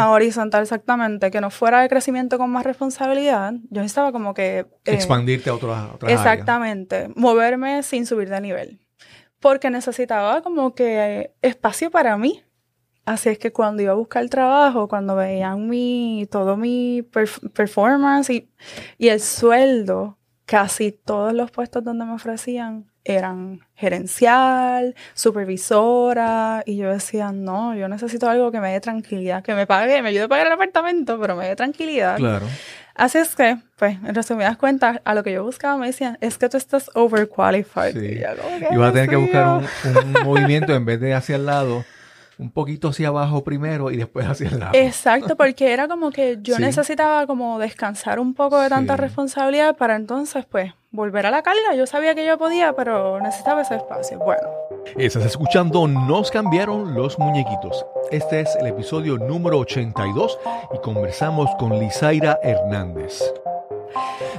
horizontal 0.09 0.63
exactamente, 0.63 1.31
que 1.31 1.41
no 1.41 1.51
fuera 1.51 1.81
de 1.81 1.89
crecimiento 1.89 2.39
con 2.39 2.51
más 2.51 2.65
responsabilidad. 2.65 3.55
Yo 3.71 3.83
estaba 3.83 4.13
como 4.13 4.35
que 4.35 4.59
eh, 4.59 4.67
expandirte 4.85 5.51
a 5.51 5.55
otras 5.55 5.95
otra 5.95 6.13
Exactamente, 6.13 7.11
moverme 7.15 7.83
sin 7.83 8.07
subir 8.07 8.29
de 8.29 8.41
nivel. 8.41 8.81
Porque 9.41 9.71
necesitaba 9.71 10.43
como 10.43 10.75
que 10.75 11.33
espacio 11.43 11.91
para 11.91 12.17
mí. 12.17 12.43
Así 13.05 13.31
es 13.31 13.39
que 13.39 13.53
cuando 13.53 13.83
iba 13.83 13.93
a 13.93 13.97
buscar 13.97 14.29
trabajo, 14.29 14.89
cuando 14.89 15.17
veían 15.17 15.69
mi, 15.69 16.27
todo 16.31 16.57
mi 16.57 17.03
performance 17.55 18.29
y, 18.31 18.51
y 18.99 19.09
el 19.09 19.21
sueldo, 19.21 20.19
casi 20.45 20.93
todos 20.93 21.33
los 21.33 21.51
puestos 21.51 21.85
donde 21.85 22.05
me 22.05 22.13
ofrecían 22.13 22.91
eran 23.17 23.61
gerencial, 23.75 24.95
supervisora, 25.15 26.63
y 26.67 26.77
yo 26.77 26.91
decía, 26.93 27.33
no, 27.33 27.75
yo 27.75 27.89
necesito 27.89 28.29
algo 28.29 28.51
que 28.53 28.61
me 28.61 28.73
dé 28.73 28.81
tranquilidad, 28.81 29.43
que 29.43 29.55
me 29.55 29.67
pague, 29.67 30.03
me 30.03 30.09
ayude 30.11 30.25
a 30.25 30.29
pagar 30.29 30.47
el 30.47 30.53
apartamento, 30.53 31.19
pero 31.21 31.37
me 31.37 31.47
dé 31.49 31.57
tranquilidad. 31.57 32.17
Claro. 32.17 32.47
Así 32.95 33.19
es 33.19 33.37
que, 33.37 33.57
pues, 33.77 33.97
en 34.05 34.15
resumidas 34.15 34.57
cuentas, 34.57 35.01
a 35.05 35.15
lo 35.15 35.23
que 35.23 35.33
yo 35.33 35.45
buscaba 35.45 35.77
me 35.77 35.87
decían, 35.87 36.19
es 36.21 36.37
que 36.37 36.49
tú 36.49 36.57
estás 36.57 36.91
overqualified. 36.95 37.93
Sí. 37.93 38.07
Y 38.07 38.19
yo 38.21 38.69
Y 38.73 38.77
vas 38.77 38.91
a 38.91 38.93
tener 38.93 39.09
que 39.09 39.15
"Dios 39.17 39.23
buscar 39.23 39.47
mío". 39.61 39.69
un, 39.85 40.17
un 40.17 40.25
movimiento 40.25 40.75
en 40.75 40.85
vez 40.85 40.99
de 41.01 41.15
hacia 41.15 41.37
el 41.37 41.47
lado, 41.47 41.85
un 42.39 42.51
poquito 42.53 42.89
hacia 42.89 43.09
abajo 43.09 43.43
primero 43.43 43.91
y 43.91 43.97
después 43.97 44.27
hacia 44.27 44.49
el 44.49 44.61
lado. 44.61 44.73
Exacto, 44.75 45.37
porque 45.37 45.73
era 45.73 45.89
como 45.89 46.11
que 46.11 46.39
yo 46.41 46.55
Sí. 46.57 46.63
necesitaba 46.63 47.27
como 47.27 47.59
descansar 47.59 48.19
un 48.21 48.33
poco 48.35 48.61
de 48.61 48.69
tanta 48.69 48.95
Sí. 48.95 49.01
responsabilidad 49.01 49.77
para 49.77 49.97
entonces, 49.97 50.45
pues, 50.47 50.73
volver 50.91 51.27
a 51.27 51.31
la 51.31 51.43
carga. 51.43 51.75
Yo 51.77 51.87
sabía 51.87 52.15
que 52.15 52.25
yo 52.25 52.39
podía, 52.39 52.75
pero 52.75 53.21
necesitaba 53.21 53.63
ese 53.63 53.77
espacio. 53.77 54.19
Bueno, 54.19 54.49
Estás 54.97 55.27
escuchando 55.27 55.87
Nos 55.87 56.31
cambiaron 56.31 56.95
los 56.95 57.19
muñequitos. 57.19 57.85
Este 58.11 58.41
es 58.41 58.57
el 58.57 58.69
episodio 58.69 59.19
número 59.19 59.59
82 59.59 60.39
y 60.75 60.79
conversamos 60.79 61.51
con 61.59 61.79
Lizaira 61.79 62.39
Hernández. 62.43 63.21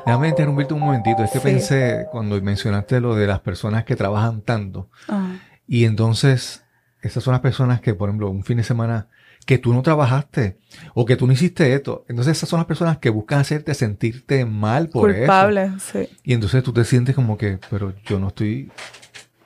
Déjame 0.06 0.30
interrumpirte 0.30 0.74
un 0.74 0.80
momentito. 0.80 1.24
Es 1.24 1.32
que 1.32 1.40
Sí. 1.40 1.44
pensé 1.44 2.08
cuando 2.12 2.42
mencionaste 2.42 3.00
lo 3.00 3.14
de 3.16 3.28
las 3.28 3.40
personas 3.42 3.84
que 3.84 3.96
trabajan 3.96 4.42
tanto. 4.42 4.90
ah, 5.08 5.34
Y 5.68 5.86
entonces, 5.86 6.66
esas 7.02 7.24
son 7.24 7.32
las 7.34 7.42
personas 7.42 7.82
que, 7.82 7.94
por 7.94 8.10
ejemplo, 8.10 8.30
un 8.30 8.44
fin 8.44 8.58
de 8.58 8.64
semana 8.64 9.08
que 9.46 9.58
tú 9.58 9.74
no 9.74 9.82
trabajaste 9.82 10.58
o 10.94 11.06
que 11.06 11.16
tú 11.16 11.26
no 11.26 11.34
hiciste 11.34 11.74
esto. 11.74 12.06
Entonces, 12.10 12.38
esas 12.38 12.50
son 12.50 12.60
las 12.60 12.68
personas 12.68 12.98
que 12.98 13.10
buscan 13.10 13.40
hacerte 13.40 13.74
sentirte 13.74 14.46
mal 14.46 14.90
por 14.90 15.10
eso. 15.10 15.20
culpable, 15.20 15.72
sí. 15.80 16.10
Y 16.24 16.34
entonces 16.34 16.62
tú 16.64 16.74
te 16.74 16.84
sientes 16.84 17.16
como 17.16 17.38
que, 17.38 17.58
pero 17.70 17.94
yo 18.06 18.20
no 18.20 18.28
estoy 18.28 18.70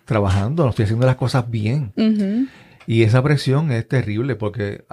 trabajando, 0.05 0.63
no 0.63 0.71
estoy 0.71 0.83
haciendo 0.83 1.05
las 1.05 1.15
cosas 1.15 1.49
bien. 1.49 1.93
Y 2.85 3.03
esa 3.03 3.21
presión 3.23 3.71
es 3.71 3.87
terrible 3.87 4.35
porque 4.35 4.83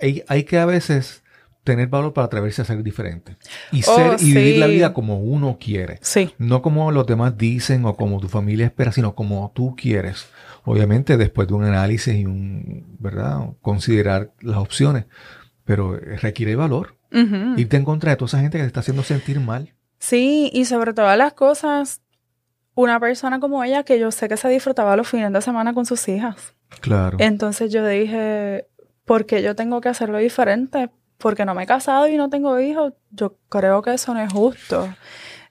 hay, 0.00 0.22
hay 0.28 0.44
que 0.44 0.58
a 0.58 0.66
veces 0.66 1.22
tener 1.64 1.88
valor 1.88 2.12
para 2.12 2.26
atreverse 2.26 2.62
a 2.62 2.64
ser 2.64 2.80
diferente. 2.84 3.36
Y 3.72 3.82
Oh, 3.88 3.96
ser 3.96 4.16
y 4.20 4.32
vivir 4.32 4.58
la 4.58 4.68
vida 4.68 4.92
como 4.94 5.18
uno 5.18 5.58
quiere. 5.60 5.98
Sí, 6.00 6.30
No 6.38 6.62
como 6.62 6.92
los 6.92 7.06
demás 7.06 7.36
dicen 7.36 7.84
o 7.86 7.96
como 7.96 8.20
tu 8.20 8.28
familia 8.28 8.66
espera, 8.66 8.92
sino 8.92 9.16
como 9.16 9.50
tú 9.52 9.74
quieres. 9.76 10.28
Obviamente 10.66 11.16
después 11.16 11.46
de 11.48 11.54
un 11.54 11.64
análisis 11.64 12.14
y 12.14 12.26
un, 12.26 12.96
¿verdad? 12.98 13.38
Considerar 13.62 14.32
las 14.40 14.58
opciones. 14.58 15.06
Pero 15.64 15.96
requiere 15.96 16.56
valor. 16.56 16.96
Irte 17.56 17.76
en 17.76 17.84
contra 17.84 18.10
de 18.10 18.16
toda 18.16 18.26
esa 18.26 18.40
gente 18.40 18.58
que 18.58 18.64
te 18.64 18.66
está 18.66 18.80
haciendo 18.80 19.02
sentir 19.02 19.40
mal. 19.40 19.72
Sí, 19.98 20.50
y 20.52 20.66
sobre 20.66 20.92
todas 20.92 21.16
las 21.16 21.32
cosas, 21.32 22.02
una 22.74 23.00
persona 23.00 23.40
como 23.40 23.64
ella 23.64 23.84
que 23.84 23.98
yo 23.98 24.10
sé 24.10 24.28
que 24.28 24.36
se 24.36 24.48
disfrutaba 24.48 24.96
los 24.96 25.08
fines 25.08 25.32
de 25.32 25.40
semana 25.40 25.72
con 25.72 25.86
sus 25.86 26.06
hijas. 26.08 26.54
Claro. 26.80 27.16
Entonces 27.20 27.72
yo 27.72 27.86
dije, 27.86 28.66
¿por 29.04 29.24
qué 29.24 29.42
yo 29.42 29.54
tengo 29.54 29.80
que 29.80 29.88
hacerlo 29.88 30.18
diferente? 30.18 30.90
Porque 31.16 31.44
no 31.46 31.54
me 31.54 31.62
he 31.62 31.66
casado 31.66 32.08
y 32.08 32.16
no 32.16 32.28
tengo 32.28 32.60
hijos. 32.60 32.92
Yo 33.12 33.38
creo 33.48 33.80
que 33.82 33.94
eso 33.94 34.12
no 34.12 34.20
es 34.20 34.32
justo. 34.32 34.92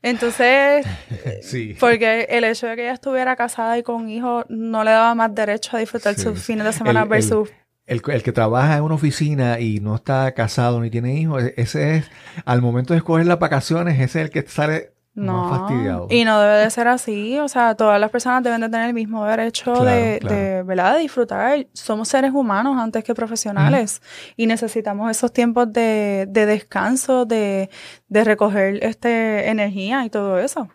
Entonces, 0.05 0.85
sí. 1.41 1.75
porque 1.79 2.27
el 2.29 2.43
hecho 2.43 2.67
de 2.67 2.75
que 2.75 2.83
ella 2.83 2.93
estuviera 2.93 3.35
casada 3.35 3.77
y 3.77 3.83
con 3.83 4.07
hijos 4.09 4.45
no 4.49 4.83
le 4.83 4.91
daba 4.91 5.15
más 5.15 5.33
derecho 5.33 5.75
a 5.75 5.79
disfrutar 5.79 6.13
Sí. 6.15 6.21
sus 6.21 6.39
fines 6.43 6.63
de 6.65 6.73
semana 6.73 7.01
El- 7.03 7.09
versus... 7.09 7.49
El, 7.87 8.01
el 8.07 8.23
que 8.23 8.31
trabaja 8.31 8.77
en 8.77 8.83
una 8.83 8.95
oficina 8.95 9.59
y 9.59 9.79
no 9.79 9.95
está 9.95 10.31
casado 10.33 10.79
ni 10.81 10.89
tiene 10.89 11.13
hijos, 11.15 11.43
e- 11.43 11.53
ese 11.57 11.97
es, 11.97 12.11
al 12.43 12.61
momento 12.61 12.93
de 12.93 12.97
escoger 12.97 13.27
las 13.27 13.37
vacaciones, 13.37 13.95
ese 13.99 14.03
es 14.21 14.25
el 14.25 14.29
que 14.31 14.41
sale 14.47 14.93
No, 15.15 15.49
más 15.49 15.59
fastidiado. 15.61 16.07
y 16.09 16.25
no 16.25 16.39
debe 16.41 16.57
de 16.57 16.69
ser 16.69 16.87
así. 16.89 17.39
O 17.39 17.47
sea, 17.47 17.73
todas 17.75 17.99
las 17.99 18.09
personas 18.09 18.43
deben 18.43 18.59
de 18.61 18.67
tener 18.69 18.87
el 18.87 18.93
mismo 18.93 19.25
derecho 19.25 19.73
Claro, 19.73 19.85
de, 19.85 20.19
claro. 20.19 20.35
de, 20.35 20.63
¿verdad? 20.63 20.93
de 20.95 20.99
disfrutar. 20.99 21.67
Somos 21.73 22.09
seres 22.09 22.31
humanos 22.33 22.77
antes 22.77 23.03
que 23.03 23.15
profesionales 23.15 24.01
y 24.35 24.45
necesitamos 24.45 25.09
esos 25.09 25.31
tiempos 25.31 25.71
de, 25.71 26.25
de 26.27 26.45
descanso, 26.45 27.25
de, 27.25 27.69
de 28.09 28.23
recoger 28.25 28.83
este, 28.83 29.49
energía 29.49 30.03
y 30.05 30.09
todo 30.09 30.37
eso. 30.39 30.67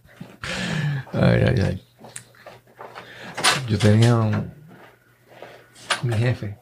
Ay, 1.14 1.44
ay, 1.48 1.62
ay. 1.62 1.84
Yo 3.68 3.78
tenía 3.78 4.16
un, 4.16 4.52
mi 6.02 6.16
jefe. 6.18 6.58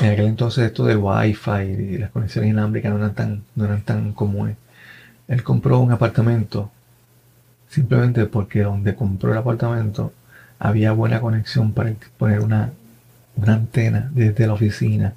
En 0.00 0.10
aquel 0.12 0.26
entonces 0.26 0.64
esto 0.64 0.84
del 0.84 0.98
wifi 0.98 1.50
y 1.62 1.98
las 1.98 2.10
conexiones 2.10 2.50
inalámbricas 2.50 2.90
no 2.92 2.98
eran 2.98 3.14
tan, 3.14 3.42
no 3.54 3.64
eran 3.66 3.82
tan 3.82 4.12
comunes. 4.12 4.56
Él 5.28 5.42
compró 5.42 5.78
un 5.78 5.92
apartamento 5.92 6.70
simplemente 7.68 8.24
porque 8.26 8.62
donde 8.62 8.94
compró 8.94 9.32
el 9.32 9.38
apartamento 9.38 10.12
había 10.58 10.92
buena 10.92 11.20
conexión 11.20 11.72
para 11.72 11.92
poner 12.18 12.40
una, 12.40 12.70
una 13.36 13.54
antena 13.54 14.10
desde 14.12 14.46
la 14.46 14.54
oficina 14.54 15.12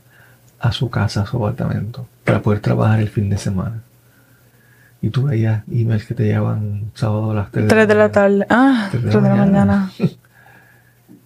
a 0.59 0.71
su 0.71 0.89
casa, 0.89 1.21
a 1.23 1.25
su 1.25 1.37
apartamento, 1.37 2.07
para 2.23 2.41
poder 2.41 2.59
trabajar 2.59 2.99
el 2.99 3.09
fin 3.09 3.29
de 3.29 3.37
semana. 3.37 3.81
Y 5.01 5.09
tú 5.09 5.23
veías 5.23 5.63
emails 5.69 6.05
que 6.05 6.13
te 6.13 6.23
llegaban 6.23 6.91
sábado 6.93 7.31
a 7.31 7.33
las 7.33 7.51
3 7.51 7.67
Tres 7.67 7.87
de 7.87 7.95
la 7.95 8.09
tarde. 8.11 8.45
Ah, 8.49 8.87
Tres 8.91 9.03
de 9.03 9.09
tres 9.11 9.21
la 9.23 9.29
de 9.29 9.35
la 9.37 9.45
mañana. 9.45 9.91
mañana. 9.99 10.13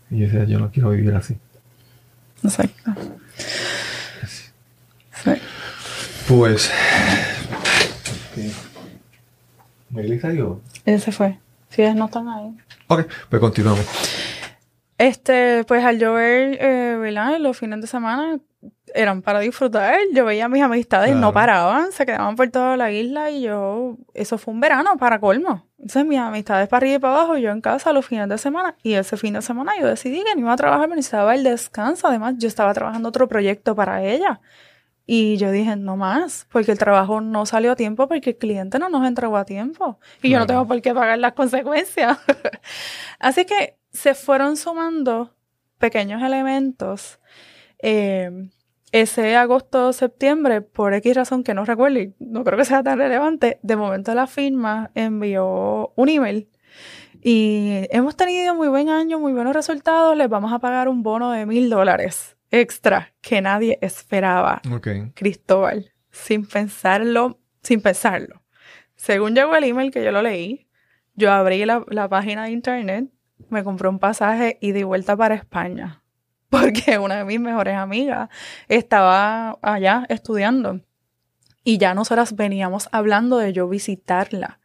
Y 0.09 0.19
yo 0.19 0.25
decía, 0.27 0.45
yo 0.45 0.57
no 0.57 0.71
quiero 0.71 0.91
vivir 0.91 1.13
así. 1.13 1.37
Exacto. 2.41 2.93
Sí. 5.23 5.31
Pues. 6.27 6.71
Melissa 9.89 10.33
yo. 10.33 10.61
Ese 10.85 11.11
fue. 11.11 11.39
Si 11.69 11.81
ellas 11.81 11.95
no 11.95 12.05
están 12.05 12.27
ahí. 12.29 12.55
Ok, 12.87 13.07
pues 13.29 13.39
continuamos. 13.39 13.85
Este, 14.97 15.63
pues 15.65 15.83
al 15.85 15.99
yo 15.99 16.13
ver, 16.13 16.57
eh, 16.59 16.97
¿verdad? 16.99 17.37
Los 17.39 17.57
fines 17.57 17.81
de 17.81 17.87
semana 17.87 18.39
eran 18.95 19.21
para 19.21 19.39
disfrutar. 19.39 19.99
Yo 20.13 20.25
veía 20.25 20.45
a 20.45 20.49
mis 20.49 20.63
amistades, 20.63 21.09
Claro. 21.09 21.21
no 21.21 21.33
paraban, 21.33 21.91
se 21.91 22.05
quedaban 22.05 22.35
por 22.35 22.49
toda 22.49 22.77
la 22.77 22.91
isla 22.91 23.29
y 23.29 23.43
yo, 23.43 23.97
eso 24.15 24.37
fue 24.39 24.53
un 24.55 24.59
verano 24.59 24.97
para 24.97 25.19
colmo. 25.19 25.67
Entonces 25.77 26.05
mis 26.05 26.17
amistades 26.17 26.67
para 26.67 26.77
arriba 26.79 26.95
y 26.95 26.99
para 26.99 27.13
abajo, 27.13 27.37
yo 27.37 27.51
en 27.51 27.61
casa 27.61 27.93
los 27.93 28.05
fines 28.07 28.27
de 28.27 28.37
semana. 28.39 28.75
Y 28.81 28.93
ese 28.93 29.17
fin 29.17 29.33
de 29.35 29.41
semana 29.43 29.73
yo 29.79 29.85
decidí 29.85 30.23
que 30.23 30.33
no 30.33 30.41
iba 30.41 30.53
a 30.53 30.57
trabajar, 30.57 30.87
me 30.89 30.95
necesitaba 30.95 31.35
el 31.35 31.43
descanso. 31.43 32.07
Además, 32.07 32.35
yo 32.37 32.47
estaba 32.47 32.73
trabajando 32.73 33.09
otro 33.09 33.27
proyecto 33.27 33.75
para 33.75 34.03
ella. 34.03 34.39
Y 35.05 35.37
yo 35.37 35.51
dije, 35.51 35.75
no 35.77 35.95
más, 35.95 36.47
porque 36.51 36.71
el 36.71 36.77
trabajo 36.79 37.21
no 37.21 37.45
salió 37.45 37.71
a 37.71 37.75
tiempo 37.77 38.09
porque 38.09 38.31
el 38.31 38.37
cliente 38.37 38.77
no 38.79 38.89
nos 38.89 39.07
entregó 39.07 39.37
a 39.37 39.45
tiempo. 39.45 39.99
Y 40.21 40.31
yo 40.31 40.39
no 40.39 40.45
Claro. 40.45 40.61
tengo 40.63 40.67
por 40.67 40.81
qué 40.81 40.93
pagar 40.93 41.19
las 41.19 41.31
consecuencias. 41.33 42.17
Así 43.19 43.45
que 43.45 43.76
se 43.91 44.13
fueron 44.13 44.57
sumando 44.57 45.35
pequeños 45.77 46.21
elementos. 46.21 47.19
Eh, 47.79 48.49
ese 48.91 49.35
agosto 49.35 49.91
septiembre, 49.93 50.61
por 50.61 50.93
X 50.93 51.15
razón 51.15 51.43
que 51.43 51.53
no 51.53 51.65
recuerdo 51.65 51.99
y 51.99 52.15
no 52.19 52.43
creo 52.43 52.57
que 52.57 52.65
sea 52.65 52.83
tan 52.83 52.97
relevante, 52.97 53.59
de 53.61 53.75
momento 53.75 54.13
la 54.13 54.27
firma 54.27 54.91
envió 54.95 55.91
un 55.95 56.09
email 56.09 56.49
y 57.21 57.85
hemos 57.89 58.15
tenido 58.15 58.55
muy 58.55 58.67
buen 58.67 58.89
año, 58.89 59.19
muy 59.19 59.33
buenos 59.33 59.53
resultados, 59.53 60.15
les 60.15 60.29
vamos 60.29 60.53
a 60.53 60.59
pagar 60.59 60.87
un 60.87 61.03
bono 61.03 61.31
de 61.31 61.45
mil 61.45 61.69
dólares 61.69 62.37
extra 62.51 63.13
que 63.21 63.41
nadie 63.41 63.77
esperaba. 63.81 64.61
Ok. 64.71 64.87
Cristóbal, 65.13 65.91
sin 66.11 66.45
pensarlo, 66.45 67.39
sin 67.61 67.81
pensarlo. 67.81 68.43
Según 68.95 69.35
llegó 69.35 69.55
el 69.55 69.65
email 69.65 69.91
que 69.91 70.03
yo 70.03 70.11
lo 70.11 70.21
leí, 70.21 70.67
yo 71.15 71.31
abrí 71.31 71.65
la, 71.65 71.83
la 71.89 72.07
página 72.07 72.45
de 72.45 72.51
internet, 72.51 73.09
me 73.49 73.63
compré 73.63 73.87
un 73.89 73.99
pasaje 73.99 74.57
y 74.61 74.71
di 74.71 74.83
vuelta 74.83 75.15
para 75.15 75.35
España. 75.35 76.01
Porque 76.49 76.97
una 76.97 77.17
de 77.17 77.25
mis 77.25 77.39
mejores 77.39 77.75
amigas 77.75 78.29
estaba 78.67 79.57
allá 79.61 80.05
estudiando. 80.09 80.81
Y 81.63 81.77
ya 81.77 81.93
nosotras 81.93 82.35
veníamos 82.35 82.87
hablando 82.93 83.37
de 83.37 83.51
yo 83.51 83.67
visitarla. 83.67 84.59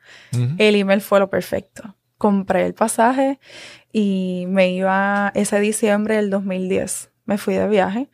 El 0.59 0.77
email 0.77 1.01
fue 1.01 1.19
lo 1.19 1.29
perfecto. 1.29 1.97
Compré 2.17 2.65
el 2.65 2.75
pasaje 2.75 3.41
y 3.93 4.45
me 4.47 4.71
iba 4.71 5.33
ese 5.35 5.59
diciembre 5.59 6.15
del 6.15 6.31
2010. 6.31 7.11
Me 7.25 7.39
fui 7.39 7.55
de 7.55 7.67
viaje. 7.67 8.09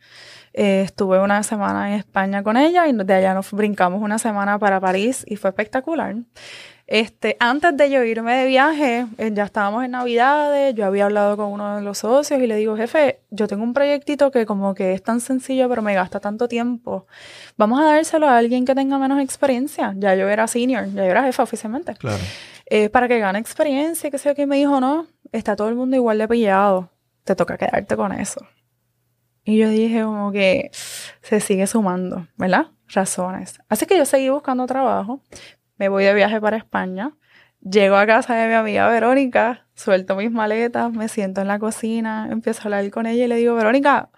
Eh, 0.53 0.81
estuve 0.81 1.19
una 1.19 1.43
semana 1.43 1.89
en 1.89 1.99
España 1.99 2.41
con 2.41 2.57
ella 2.57 2.87
y 2.87 2.93
de 2.93 3.13
allá 3.13 3.35
nos 3.35 3.51
brincamos 3.51 4.01
una 4.01 4.17
semana 4.17 4.57
para 4.57 4.79
París 4.79 5.23
y 5.27 5.35
fue 5.35 5.51
espectacular. 5.51 6.15
Este, 6.91 7.37
antes 7.39 7.77
de 7.77 7.91
yo 7.91 8.03
irme 8.03 8.33
de 8.35 8.47
viaje, 8.47 9.05
eh, 9.19 9.29
ya 9.31 9.43
estábamos 9.43 9.85
en 9.85 9.91
Navidades, 9.91 10.73
yo 10.73 10.87
había 10.87 11.05
hablado 11.05 11.37
con 11.37 11.51
uno 11.51 11.75
de 11.75 11.83
los 11.83 11.99
socios 11.99 12.41
y 12.41 12.47
le 12.47 12.55
digo, 12.55 12.75
jefe, 12.75 13.19
yo 13.29 13.47
tengo 13.47 13.61
un 13.63 13.75
proyectito 13.75 14.31
que 14.31 14.47
como 14.47 14.73
que 14.73 14.93
es 14.93 15.03
tan 15.03 15.21
sencillo 15.21 15.69
pero 15.69 15.83
me 15.83 15.93
gasta 15.93 16.19
tanto 16.19 16.47
tiempo. 16.47 17.05
Vamos 17.57 17.79
a 17.79 17.83
dárselo 17.83 18.27
a 18.27 18.37
alguien 18.39 18.65
que 18.65 18.73
tenga 18.73 18.97
menos 18.97 19.19
experiencia. 19.21 19.93
Ya 19.97 20.15
yo 20.15 20.27
era 20.29 20.47
senior, 20.47 20.87
ya 20.87 21.03
yo 21.05 21.11
era 21.11 21.21
jefa 21.21 21.43
oficialmente 21.43 21.93
Claro. 21.93 22.17
eh, 22.65 22.89
para 22.89 23.07
que 23.07 23.19
gane 23.19 23.37
experiencia, 23.37 24.09
que 24.09 24.17
sé 24.17 24.29
yo, 24.29 24.33
que 24.35 24.47
me 24.47 24.55
dijo, 24.55 24.79
no, 24.81 25.05
está 25.31 25.55
todo 25.55 25.69
el 25.69 25.75
mundo 25.75 25.95
igual 25.95 26.17
de 26.17 26.27
pillado, 26.27 26.89
te 27.23 27.35
toca 27.35 27.55
quedarte 27.55 27.95
con 27.95 28.13
eso. 28.13 28.43
Y 29.43 29.57
yo 29.57 29.69
dije 29.69 30.01
como 30.01 30.31
que 30.31 30.71
se 31.21 31.39
sigue 31.39 31.67
sumando, 31.67 32.27
¿verdad? 32.35 32.65
razones. 32.91 33.59
Así 33.69 33.85
que 33.85 33.95
yo 33.95 34.03
seguí 34.05 34.29
buscando 34.29 34.65
trabajo, 34.65 35.21
me 35.79 35.89
voy 35.89 36.03
de 36.03 36.13
viaje 36.13 36.39
para 36.39 36.57
España, 36.57 37.15
llego 37.61 37.95
a 37.95 38.05
casa 38.05 38.35
de 38.35 38.47
mi 38.47 38.53
amiga 38.53 38.87
Verónica, 38.89 39.65
suelto 39.73 40.15
mis 40.15 40.29
maletas, 40.29 40.91
me 40.91 41.07
siento 41.07 41.41
en 41.41 41.47
la 41.47 41.57
cocina, 41.57 42.27
empiezo 42.29 42.61
a 42.61 42.63
hablar 42.65 42.89
con 42.91 43.07
ella 43.07 43.25
y 43.25 43.27
le 43.27 43.37
digo, 43.37 43.55
Verónica, 43.55 44.09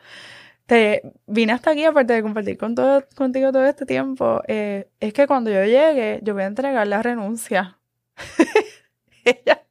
te 0.65 1.03
vine 1.27 1.53
hasta 1.53 1.71
aquí 1.71 1.85
aparte 1.85 2.13
de 2.13 2.23
compartir 2.23 2.57
con 2.57 2.75
todo, 2.75 3.05
contigo 3.15 3.51
todo 3.51 3.65
este 3.65 3.85
tiempo, 3.85 4.41
eh, 4.47 4.89
es 4.99 5.13
que 5.13 5.27
cuando 5.27 5.51
yo 5.51 5.63
llegue, 5.63 6.19
yo 6.23 6.33
voy 6.33 6.43
a 6.43 6.47
entregar 6.47 6.87
la 6.87 7.01
renuncia. 7.01 7.77
ella 9.23 9.63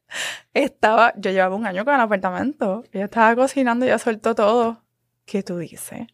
estaba, 0.53 1.13
yo 1.17 1.31
llevaba 1.31 1.55
un 1.55 1.65
año 1.65 1.83
con 1.85 1.93
el 1.93 2.01
apartamento, 2.01 2.83
ella 2.93 3.05
estaba 3.05 3.35
cocinando 3.35 3.85
ya 3.85 3.97
soltó 3.97 4.33
todo. 4.33 4.83
¿Qué 5.25 5.43
tú 5.43 5.57
dices? 5.57 6.07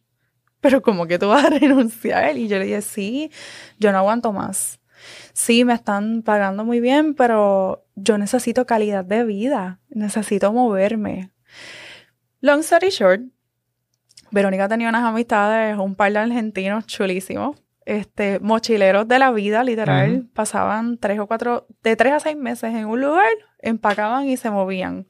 Pero 0.60 0.82
como 0.82 1.06
que 1.06 1.18
tú 1.18 1.28
vas 1.28 1.44
a 1.44 1.50
renunciar. 1.58 2.36
Y 2.36 2.48
yo 2.48 2.58
le 2.58 2.64
dije, 2.64 2.82
sí, 2.82 3.30
yo 3.78 3.92
no 3.92 3.98
aguanto 3.98 4.32
más. 4.32 4.80
Sí, 5.32 5.64
me 5.64 5.74
están 5.74 6.22
pagando 6.22 6.64
muy 6.64 6.80
bien, 6.80 7.14
pero 7.14 7.84
yo 7.94 8.18
necesito 8.18 8.66
calidad 8.66 9.04
de 9.04 9.24
vida, 9.24 9.80
necesito 9.88 10.52
moverme. 10.52 11.30
Long 12.40 12.60
story 12.60 12.90
short, 12.90 13.22
Verónica 14.30 14.68
tenía 14.68 14.88
unas 14.88 15.04
amistades, 15.04 15.76
un 15.78 15.94
par 15.94 16.12
de 16.12 16.18
argentinos 16.18 16.86
chulísimos, 16.86 17.56
este, 17.84 18.38
mochileros 18.40 19.08
de 19.08 19.18
la 19.18 19.30
vida, 19.30 19.64
literal. 19.64 20.26
Pasaban 20.34 20.98
tres 20.98 21.18
o 21.18 21.26
cuatro, 21.26 21.66
de 21.82 21.96
tres 21.96 22.12
a 22.12 22.20
seis 22.20 22.36
meses 22.36 22.74
en 22.74 22.86
un 22.86 23.00
lugar, 23.00 23.30
empacaban 23.60 24.28
y 24.28 24.36
se 24.36 24.50
movían. 24.50 25.06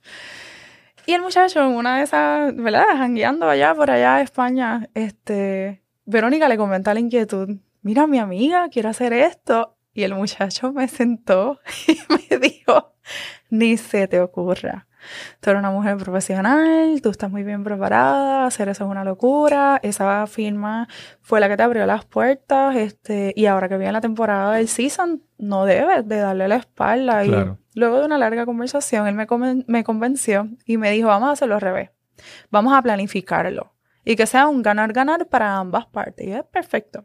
Y 1.07 1.12
el 1.12 1.22
muchacho 1.22 1.61
en 1.61 1.74
una 1.74 1.96
de 1.96 2.05
esas, 2.05 2.55
¿verdad? 2.55 2.85
Jangueando 2.96 3.48
allá 3.48 3.74
por 3.74 3.90
allá 3.90 4.16
a 4.16 4.20
España, 4.20 4.88
este, 4.94 5.83
Verónica 6.05 6.48
le 6.48 6.57
comenta 6.57 6.94
la 6.94 7.01
inquietud. 7.01 7.57
Mira, 7.83 8.07
mi 8.07 8.18
amiga 8.18 8.68
quiere 8.68 8.88
hacer 8.88 9.12
esto. 9.12 9.78
Y 9.99 10.05
el 10.05 10.15
muchacho 10.15 10.73
me 10.73 10.87
sentó 10.87 11.59
y 11.89 11.99
me 12.09 12.39
dijo, 12.39 12.95
ni 13.51 13.77
se 13.77 14.07
te 14.07 14.21
ocurra. 14.21 14.87
Tú 15.41 15.51
eres 15.51 15.59
una 15.59 15.73
mujer 15.73 15.97
profesional, 15.97 17.01
tú 17.03 17.11
estás 17.11 17.33
muy 17.33 17.43
bien 17.43 17.65
preparada, 17.65 18.47
hacer 18.47 18.69
eso 18.69 18.85
es 18.85 18.91
una 18.93 19.03
locura. 19.03 19.81
Esa 19.83 20.25
firma 20.29 20.87
fue 21.21 21.41
la 21.41 21.49
que 21.49 21.57
te 21.57 21.65
abrió 21.65 21.85
las 21.85 22.05
puertas, 22.05 22.77
este, 22.77 23.33
y 23.35 23.47
ahora 23.47 23.69
que 23.69 23.77
viene 23.77 23.91
la 23.91 24.01
temporada 24.01 24.53
del 24.53 24.69
season, 24.69 25.25
no 25.37 25.65
debes 25.65 26.07
de 26.07 26.19
darle 26.19 26.47
la 26.47 26.57
espalda. 26.57 27.25
Y 27.25 27.33
luego 27.75 27.99
de 27.99 28.07
una 28.07 28.19
larga 28.19 28.47
conversación, 28.47 29.09
él 29.09 29.17
me, 29.17 29.27
me 29.67 29.83
convenció 29.83 30.49
y 30.65 30.77
me 30.77 30.93
dijo, 30.93 31.09
vamos 31.09 31.29
a 31.29 31.33
hacerlo 31.33 31.57
al 31.57 31.61
revés. 31.61 31.91
Vamos 32.53 32.73
a 32.73 32.81
planificarlo. 32.83 33.73
Y 34.05 34.15
que 34.15 34.27
sea 34.27 34.47
un 34.47 34.63
ganar-ganar 34.63 35.27
para 35.27 35.57
ambas 35.57 35.87
partes. 35.87 36.25
Y 36.25 36.31
es 36.35 36.45
perfecto. 36.45 37.05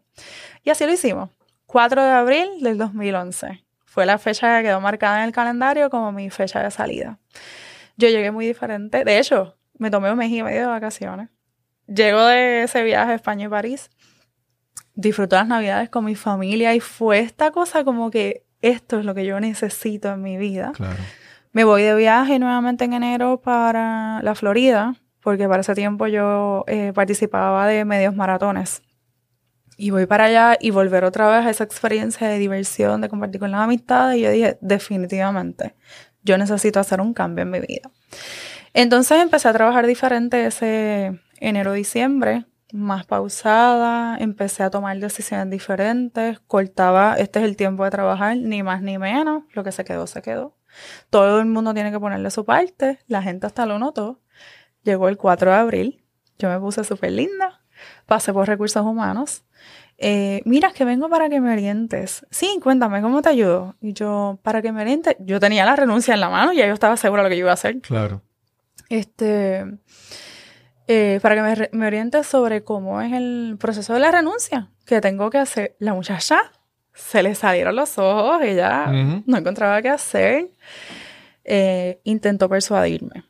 Y 0.63 0.69
así 0.69 0.85
lo 0.85 0.93
hicimos. 0.93 1.31
4 1.73 2.03
de 2.03 2.11
abril 2.11 2.49
del 2.61 2.77
2011. 2.77 3.65
Fue 3.83 4.05
la 4.05 4.19
fecha 4.19 4.57
que 4.57 4.65
quedó 4.65 4.79
marcada 4.79 5.17
en 5.17 5.23
el 5.25 5.31
calendario 5.31 5.89
como 5.89 6.11
mi 6.11 6.29
fecha 6.29 6.61
de 6.61 6.69
salida. 6.69 7.17
Yo 7.97 8.09
llegué 8.09 8.29
muy 8.29 8.45
diferente. 8.45 9.03
De 9.03 9.17
hecho, 9.17 9.57
me 9.79 9.89
tomé 9.89 10.11
un 10.11 10.19
mes 10.19 10.29
y 10.29 10.43
medio 10.43 10.59
de 10.61 10.67
vacaciones. 10.67 11.29
Llego 11.87 12.23
de 12.27 12.61
ese 12.61 12.83
viaje 12.83 13.13
a 13.13 13.15
España 13.15 13.47
y 13.47 13.49
París. 13.49 13.89
Disfruto 14.93 15.35
las 15.35 15.47
navidades 15.47 15.89
con 15.89 16.05
mi 16.05 16.13
familia 16.13 16.75
y 16.75 16.79
fue 16.79 17.17
esta 17.17 17.49
cosa 17.49 17.83
como 17.83 18.11
que 18.11 18.45
esto 18.61 18.99
es 18.99 19.05
lo 19.05 19.15
que 19.15 19.25
yo 19.25 19.39
necesito 19.39 20.09
en 20.09 20.21
mi 20.21 20.37
vida. 20.37 20.73
Claro. 20.75 21.01
Me 21.53 21.63
voy 21.63 21.81
de 21.81 21.95
viaje 21.95 22.37
nuevamente 22.37 22.85
en 22.85 22.93
enero 22.93 23.41
para 23.41 24.21
la 24.21 24.35
Florida, 24.35 24.93
porque 25.21 25.47
para 25.47 25.61
ese 25.61 25.73
tiempo 25.73 26.05
yo 26.05 26.65
eh, 26.67 26.91
participaba 26.93 27.65
de 27.65 27.83
medios 27.83 28.15
maratones. 28.15 28.83
Y 29.77 29.89
voy 29.89 30.05
para 30.05 30.25
allá 30.25 30.57
y 30.59 30.71
volver 30.71 31.03
otra 31.03 31.27
vez 31.29 31.45
a 31.45 31.49
esa 31.49 31.63
experiencia 31.63 32.27
de 32.27 32.37
diversión, 32.37 33.01
de 33.01 33.09
compartir 33.09 33.39
con 33.39 33.51
las 33.51 33.61
amistades. 33.61 34.17
Y 34.17 34.21
yo 34.21 34.31
dije, 34.31 34.57
definitivamente, 34.61 35.75
yo 36.23 36.37
necesito 36.37 36.79
hacer 36.79 37.01
un 37.01 37.13
cambio 37.13 37.43
en 37.43 37.51
mi 37.51 37.59
vida. 37.59 37.89
Entonces 38.73 39.21
empecé 39.21 39.47
a 39.49 39.53
trabajar 39.53 39.85
diferente 39.85 40.45
ese 40.45 41.19
enero-diciembre, 41.39 42.45
más 42.73 43.05
pausada, 43.05 44.17
empecé 44.17 44.63
a 44.63 44.71
tomar 44.71 44.97
decisiones 44.97 45.49
diferentes, 45.49 46.39
cortaba, 46.39 47.15
este 47.19 47.39
es 47.39 47.45
el 47.45 47.55
tiempo 47.55 47.83
de 47.83 47.91
trabajar, 47.91 48.35
ni 48.35 48.63
más 48.63 48.81
ni 48.81 48.97
menos, 48.97 49.43
lo 49.53 49.63
que 49.63 49.71
se 49.71 49.85
quedó, 49.85 50.07
se 50.07 50.23
quedó. 50.23 50.57
Todo 51.11 51.39
el 51.39 51.45
mundo 51.45 51.73
tiene 51.75 51.91
que 51.91 51.99
ponerle 51.99 52.31
su 52.31 52.45
parte, 52.45 52.99
la 53.07 53.21
gente 53.21 53.45
hasta 53.45 53.67
lo 53.67 53.77
notó. 53.77 54.21
Llegó 54.83 55.07
el 55.07 55.17
4 55.17 55.51
de 55.51 55.57
abril, 55.57 56.05
yo 56.39 56.49
me 56.49 56.59
puse 56.59 56.83
súper 56.83 57.11
linda, 57.11 57.62
pasé 58.05 58.33
por 58.33 58.47
recursos 58.47 58.83
humanos 58.85 59.43
eh, 59.97 60.41
mira, 60.45 60.73
que 60.73 60.85
vengo 60.85 61.09
para 61.09 61.29
que 61.29 61.39
me 61.39 61.51
orientes. 61.53 62.25
Sí, 62.29 62.59
cuéntame, 62.61 63.01
¿cómo 63.01 63.21
te 63.21 63.29
ayudo? 63.29 63.75
Y 63.79 63.93
yo, 63.93 64.39
para 64.43 64.61
que 64.61 64.71
me 64.71 64.81
orientes, 64.81 65.15
yo 65.19 65.39
tenía 65.39 65.65
la 65.65 65.75
renuncia 65.75 66.13
en 66.13 66.19
la 66.19 66.29
mano 66.29 66.53
y 66.53 66.57
ya 66.57 66.67
yo 66.67 66.73
estaba 66.73 66.97
segura 66.97 67.23
de 67.23 67.29
lo 67.29 67.31
que 67.31 67.37
yo 67.37 67.41
iba 67.41 67.51
a 67.51 67.53
hacer. 67.53 67.79
Claro. 67.79 68.21
Este, 68.89 69.65
eh, 70.87 71.19
para 71.21 71.35
que 71.35 71.41
me, 71.41 71.69
me 71.71 71.87
orientes 71.87 72.27
sobre 72.27 72.63
cómo 72.63 73.01
es 73.01 73.13
el 73.13 73.55
proceso 73.59 73.93
de 73.93 73.99
la 73.99 74.11
renuncia 74.11 74.69
que 74.85 74.99
tengo 74.99 75.29
que 75.29 75.37
hacer. 75.37 75.75
La 75.79 75.93
muchacha 75.93 76.51
se 76.93 77.23
le 77.23 77.33
salieron 77.33 77.75
los 77.75 77.97
ojos, 77.97 78.41
ella 78.41 78.87
no 79.25 79.37
encontraba 79.37 79.81
qué 79.81 79.89
hacer. 79.89 80.49
Eh, 81.45 82.01
intentó 82.03 82.49
persuadirme. 82.49 83.23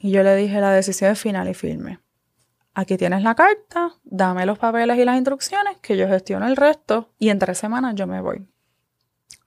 Y 0.00 0.10
yo 0.10 0.22
le 0.22 0.36
dije, 0.36 0.60
la 0.60 0.70
decisión 0.70 1.10
es 1.10 1.20
final 1.20 1.48
y 1.48 1.54
firme 1.54 1.98
aquí 2.76 2.98
tienes 2.98 3.22
la 3.22 3.34
carta, 3.34 3.94
dame 4.04 4.44
los 4.44 4.58
papeles 4.58 4.98
y 4.98 5.04
las 5.06 5.16
instrucciones, 5.16 5.78
que 5.78 5.96
yo 5.96 6.06
gestiono 6.06 6.46
el 6.46 6.56
resto 6.56 7.10
y 7.18 7.30
en 7.30 7.38
tres 7.38 7.56
semanas 7.56 7.94
yo 7.94 8.06
me 8.06 8.20
voy. 8.20 8.46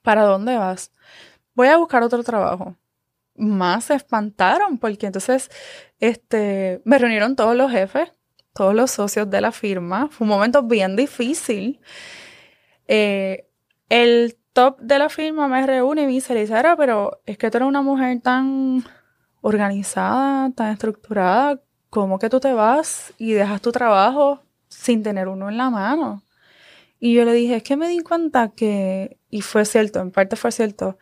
¿Para 0.01 0.23
dónde 0.23 0.57
vas? 0.57 0.91
Voy 1.53 1.67
a 1.67 1.77
buscar 1.77 2.01
otro 2.01 2.23
trabajo. 2.23 2.75
Más 3.35 3.85
se 3.85 3.93
espantaron 3.93 4.79
porque 4.79 5.05
entonces 5.05 5.51
este, 5.99 6.81
me 6.85 6.97
reunieron 6.97 7.35
todos 7.35 7.55
los 7.55 7.71
jefes, 7.71 8.11
todos 8.55 8.73
los 8.73 8.89
socios 8.89 9.29
de 9.29 9.41
la 9.41 9.51
firma. 9.51 10.09
Fue 10.09 10.25
un 10.25 10.29
momento 10.29 10.63
bien 10.63 10.95
difícil. 10.95 11.79
Eh, 12.87 13.47
el 13.89 14.39
top 14.53 14.79
de 14.81 14.97
la 14.97 15.07
firma 15.07 15.47
me 15.47 15.67
reúne 15.67 16.01
y 16.01 16.05
me 16.07 16.11
dice, 16.13 16.47
pero 16.77 17.21
es 17.27 17.37
que 17.37 17.51
tú 17.51 17.57
eres 17.57 17.69
una 17.69 17.83
mujer 17.83 18.21
tan 18.21 18.83
organizada, 19.41 20.49
tan 20.49 20.71
estructurada, 20.73 21.61
¿cómo 21.89 22.19
que 22.19 22.29
tú 22.29 22.39
te 22.39 22.53
vas 22.53 23.13
y 23.17 23.33
dejas 23.33 23.61
tu 23.61 23.71
trabajo 23.71 24.41
sin 24.67 25.03
tener 25.03 25.27
uno 25.27 25.49
en 25.49 25.57
la 25.57 25.69
mano? 25.69 26.23
Y 26.99 27.13
yo 27.13 27.25
le 27.25 27.33
dije, 27.33 27.57
es 27.57 27.63
que 27.63 27.77
me 27.77 27.87
di 27.87 27.99
cuenta 27.99 28.49
que, 28.49 29.17
y 29.29 29.41
fue 29.41 29.65
cierto, 29.65 29.99
en 29.99 30.11
parte 30.11 30.35
fue 30.35 30.51
cierto, 30.51 30.97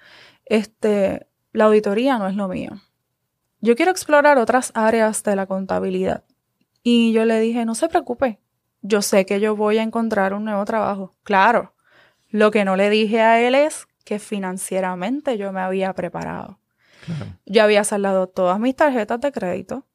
este, 0.46 1.28
la 1.54 1.66
auditoría 1.66 2.18
no 2.18 2.28
es 2.28 2.36
lo 2.36 2.48
mío. 2.48 2.72
Yo 3.62 3.76
quiero 3.76 3.92
explorar 3.92 4.38
otras 4.38 4.72
áreas 4.76 5.24
de 5.24 5.36
la 5.36 5.48
contabilidad. 5.48 6.24
Y 6.84 7.12
yo 7.14 7.26
le 7.26 7.40
dije, 7.40 7.66
no 7.66 7.74
se 7.74 7.90
preocupe, 7.90 8.40
yo 8.82 9.02
sé 9.02 9.26
que 9.26 9.40
yo 9.40 9.56
voy 9.56 9.80
a 9.80 9.84
encontrar 9.84 10.34
un 10.34 10.46
nuevo 10.46 10.64
trabajo. 10.66 11.16
Claro, 11.24 11.74
lo 12.30 12.52
que 12.52 12.64
no 12.64 12.76
le 12.76 12.90
dije 12.90 13.22
a 13.22 13.42
él 13.42 13.56
es 13.56 13.88
que 14.06 14.20
financieramente 14.20 15.38
yo 15.38 15.52
me 15.52 15.62
había 15.62 15.94
preparado. 15.94 16.60
Yo 17.46 17.64
había 17.64 17.84
saldado 17.84 18.28
todas 18.28 18.60
mis 18.60 18.76
tarjetas 18.76 19.20
de 19.20 19.32
crédito, 19.32 19.86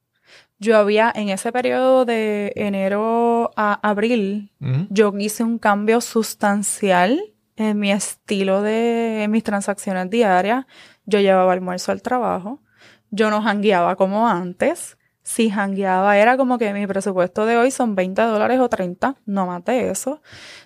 yo 0.63 0.79
había 0.79 1.13
en 1.15 1.29
ese 1.29 1.51
periodo 1.51 2.05
de 2.05 2.53
enero 2.55 3.51
a 3.57 3.81
abril, 3.87 4.53
yo 4.91 5.13
hice 5.19 5.43
un 5.43 5.59
cambio 5.59 6.01
sustancial 6.01 7.21
en 7.57 7.81
mi 7.81 7.91
estilo 7.91 8.63
de 8.63 9.27
mis 9.29 9.43
transacciones 9.43 10.09
diarias. 10.09 10.67
Yo 11.05 11.19
llevaba 11.19 11.53
almuerzo 11.53 11.91
al 11.91 12.01
trabajo. 12.01 12.63
Yo 13.11 13.29
no 13.29 13.43
jangueaba 13.43 13.97
como 13.97 14.29
antes. 14.29 14.97
Si 15.25 15.51
jangueaba 15.51 16.17
era 16.17 16.37
como 16.37 16.59
que 16.59 16.73
mi 16.73 16.87
presupuesto 16.87 17.45
de 17.45 17.57
hoy 17.57 17.73
son 17.73 17.97
20 17.97 18.23
dólares 18.23 18.61
o 18.61 18.69
30, 18.69 19.17
no 19.27 19.47
más 19.47 19.65
de 19.65 19.91
eso. 19.91 20.23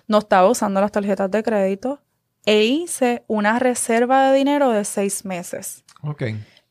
No 0.07 0.19
estaba 0.19 0.47
usando 0.47 0.79
las 0.79 0.91
tarjetas 0.91 1.31
de 1.31 1.41
crédito. 1.41 2.01
E 2.45 2.63
hice 2.63 3.23
una 3.27 3.57
reserva 3.57 4.29
de 4.29 4.37
dinero 4.37 4.69
de 4.69 4.85
seis 4.85 5.25
meses. 5.25 5.83
Ok 6.03 6.23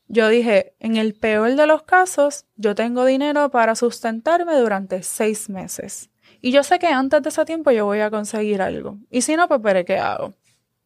yo 0.07 0.29
dije, 0.29 0.73
en 0.79 0.95
el 0.95 1.13
peor 1.13 1.55
de 1.55 1.67
los 1.67 1.83
casos, 1.83 2.45
yo 2.55 2.75
tengo 2.75 3.05
dinero 3.05 3.49
para 3.49 3.75
sustentarme 3.75 4.55
durante 4.55 5.03
seis 5.03 5.49
meses. 5.49 6.09
Y 6.41 6.51
yo 6.51 6.63
sé 6.63 6.79
que 6.79 6.87
antes 6.87 7.21
de 7.21 7.29
ese 7.29 7.45
tiempo 7.45 7.71
yo 7.71 7.85
voy 7.85 7.99
a 7.99 8.09
conseguir 8.09 8.61
algo. 8.61 8.97
Y 9.09 9.21
si 9.21 9.35
no, 9.35 9.47
pues 9.47 9.85
qué 9.85 9.97
hago. 9.97 10.33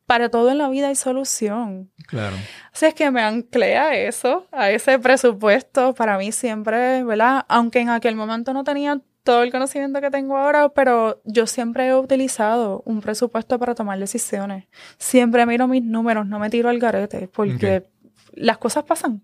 Para 0.05 0.29
todo 0.29 0.49
en 0.49 0.57
la 0.57 0.69
vida 0.69 0.88
hay 0.88 0.95
solución. 0.95 1.91
Claro. 2.07 2.36
Así 2.73 2.86
es 2.86 2.93
que 2.93 3.12
me 3.12 3.21
anclé 3.21 3.77
a 3.77 3.95
eso, 3.95 4.47
a 4.51 4.71
ese 4.71 4.99
presupuesto. 4.99 5.93
Para 5.93 6.17
mí 6.17 6.31
siempre, 6.31 7.03
¿verdad? 7.03 7.45
Aunque 7.47 7.79
en 7.79 7.89
aquel 7.89 8.15
momento 8.15 8.53
no 8.53 8.63
tenía 8.63 8.99
todo 9.23 9.43
el 9.43 9.51
conocimiento 9.51 10.01
que 10.01 10.10
tengo 10.10 10.38
ahora, 10.38 10.69
pero 10.69 11.21
yo 11.25 11.45
siempre 11.47 11.88
he 11.88 11.95
utilizado 11.95 12.81
un 12.86 13.01
presupuesto 13.01 13.60
para 13.60 13.75
tomar 13.75 13.99
decisiones. 13.99 14.65
Siempre 14.97 15.45
miro 15.45 15.67
mis 15.67 15.84
números, 15.84 16.25
no 16.25 16.39
me 16.39 16.49
tiro 16.49 16.69
al 16.69 16.79
garete, 16.79 17.27
porque 17.27 17.84
las 18.34 18.58
cosas 18.58 18.84
pasan. 18.84 19.22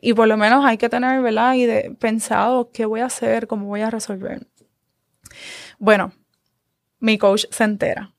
Y 0.00 0.14
por 0.14 0.28
lo 0.28 0.36
menos 0.36 0.64
hay 0.64 0.78
que 0.78 0.88
tener, 0.88 1.20
¿verdad? 1.22 1.54
Y 1.54 1.66
de, 1.66 1.96
pensado 1.98 2.70
qué 2.72 2.84
voy 2.84 3.00
a 3.00 3.06
hacer, 3.06 3.46
cómo 3.46 3.66
voy 3.66 3.80
a 3.80 3.90
resolver. 3.90 4.46
Bueno, 5.78 6.12
mi 7.00 7.18
coach 7.18 7.44
se 7.50 7.64
entera. 7.64 8.12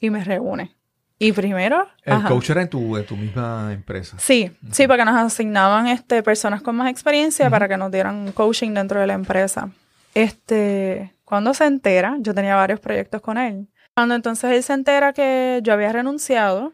y 0.00 0.10
me 0.10 0.24
reúne. 0.24 0.74
Y 1.18 1.30
primero... 1.30 1.86
El 2.02 2.14
ajá. 2.14 2.28
coach 2.28 2.50
era 2.50 2.62
en 2.62 2.68
tu, 2.68 2.96
en 2.96 3.06
tu 3.06 3.16
misma 3.16 3.72
empresa. 3.72 4.16
Sí, 4.18 4.50
sí, 4.72 4.88
porque 4.88 5.04
nos 5.04 5.14
asignaban 5.14 5.86
este, 5.86 6.20
personas 6.24 6.62
con 6.62 6.74
más 6.74 6.90
experiencia 6.90 7.48
para 7.48 7.68
que 7.68 7.76
nos 7.76 7.92
dieran 7.92 8.32
coaching 8.32 8.74
dentro 8.74 8.98
de 8.98 9.06
la 9.06 9.12
empresa. 9.12 9.70
Este, 10.14 11.14
cuando 11.24 11.54
se 11.54 11.66
entera, 11.66 12.16
yo 12.18 12.34
tenía 12.34 12.56
varios 12.56 12.80
proyectos 12.80 13.20
con 13.20 13.38
él. 13.38 13.68
Cuando 13.94 14.16
entonces 14.16 14.50
él 14.50 14.62
se 14.64 14.72
entera 14.72 15.12
que 15.12 15.60
yo 15.62 15.72
había 15.72 15.92
renunciado, 15.92 16.72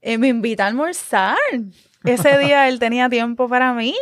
eh, 0.00 0.18
me 0.18 0.28
invita 0.28 0.64
a 0.64 0.68
almorzar. 0.68 1.36
Ese 2.06 2.38
día 2.38 2.68
él 2.68 2.78
tenía 2.78 3.08
tiempo 3.08 3.48
para 3.48 3.72
mí. 3.72 3.94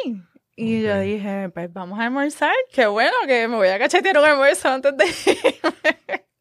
Y 0.57 0.83
yo 0.83 1.01
dije, 1.01 1.49
pues 1.49 1.73
vamos 1.73 1.99
a 1.99 2.05
almorzar. 2.05 2.55
Qué 2.73 2.87
bueno 2.87 3.15
que 3.27 3.49
me 3.49 3.57
voy 3.57 3.69
a 3.69 3.79
cachetear 3.79 4.19
un 4.19 4.25
almuerzo 4.25 4.69
antes 4.69 4.97
de 4.97 5.05
irme. 5.07 6.25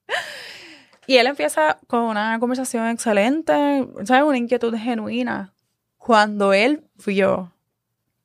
Y 1.05 1.17
él 1.17 1.27
empieza 1.27 1.79
con 1.87 2.03
una 2.03 2.39
conversación 2.39 2.87
excelente, 2.87 3.87
¿sabes? 4.05 4.23
Una 4.23 4.37
inquietud 4.37 4.73
genuina. 4.77 5.53
Cuando 5.97 6.53
él 6.53 6.87
vio 7.05 7.53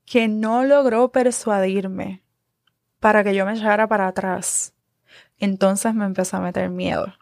que 0.05 0.29
no 0.29 0.64
logró 0.64 1.11
persuadirme 1.11 2.22
para 3.01 3.24
que 3.24 3.35
yo 3.35 3.44
me 3.46 3.55
echara 3.55 3.88
para 3.88 4.07
atrás, 4.07 4.74
entonces 5.38 5.92
me 5.94 6.05
empezó 6.05 6.37
a 6.37 6.40
meter 6.40 6.70
miedo. 6.70 7.12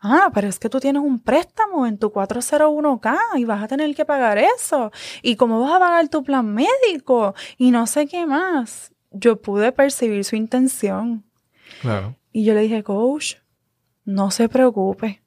Ah, 0.00 0.30
pero 0.32 0.48
es 0.48 0.58
que 0.58 0.68
tú 0.68 0.78
tienes 0.78 1.02
un 1.02 1.18
préstamo 1.18 1.86
en 1.86 1.98
tu 1.98 2.10
401k 2.10 3.18
y 3.36 3.44
vas 3.44 3.62
a 3.62 3.68
tener 3.68 3.94
que 3.94 4.04
pagar 4.04 4.38
eso. 4.38 4.92
¿Y 5.22 5.36
cómo 5.36 5.60
vas 5.60 5.72
a 5.72 5.80
pagar 5.80 6.08
tu 6.08 6.22
plan 6.22 6.54
médico? 6.54 7.34
Y 7.56 7.72
no 7.72 7.86
sé 7.86 8.06
qué 8.06 8.24
más. 8.24 8.92
Yo 9.10 9.40
pude 9.40 9.72
percibir 9.72 10.24
su 10.24 10.36
intención. 10.36 11.24
Claro. 11.80 12.14
Y 12.32 12.44
yo 12.44 12.54
le 12.54 12.60
dije, 12.60 12.84
coach, 12.84 13.36
no 14.04 14.30
se 14.30 14.48
preocupe. 14.48 15.22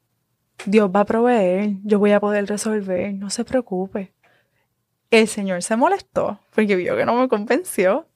Dios 0.66 0.90
va 0.94 1.02
a 1.02 1.06
proveer. 1.06 1.72
Yo 1.84 2.00
voy 2.00 2.12
a 2.12 2.22
poder 2.22 2.46
resolver. 2.46 3.14
No 3.14 3.30
se 3.30 3.44
preocupe. 3.44 4.14
El 5.10 5.28
Señor 5.28 5.64
se 5.64 5.76
molestó 5.76 6.40
porque 6.56 6.78
vio 6.78 6.96
que 6.96 7.06
no 7.06 7.16
me 7.16 7.28
convenció. 7.28 8.08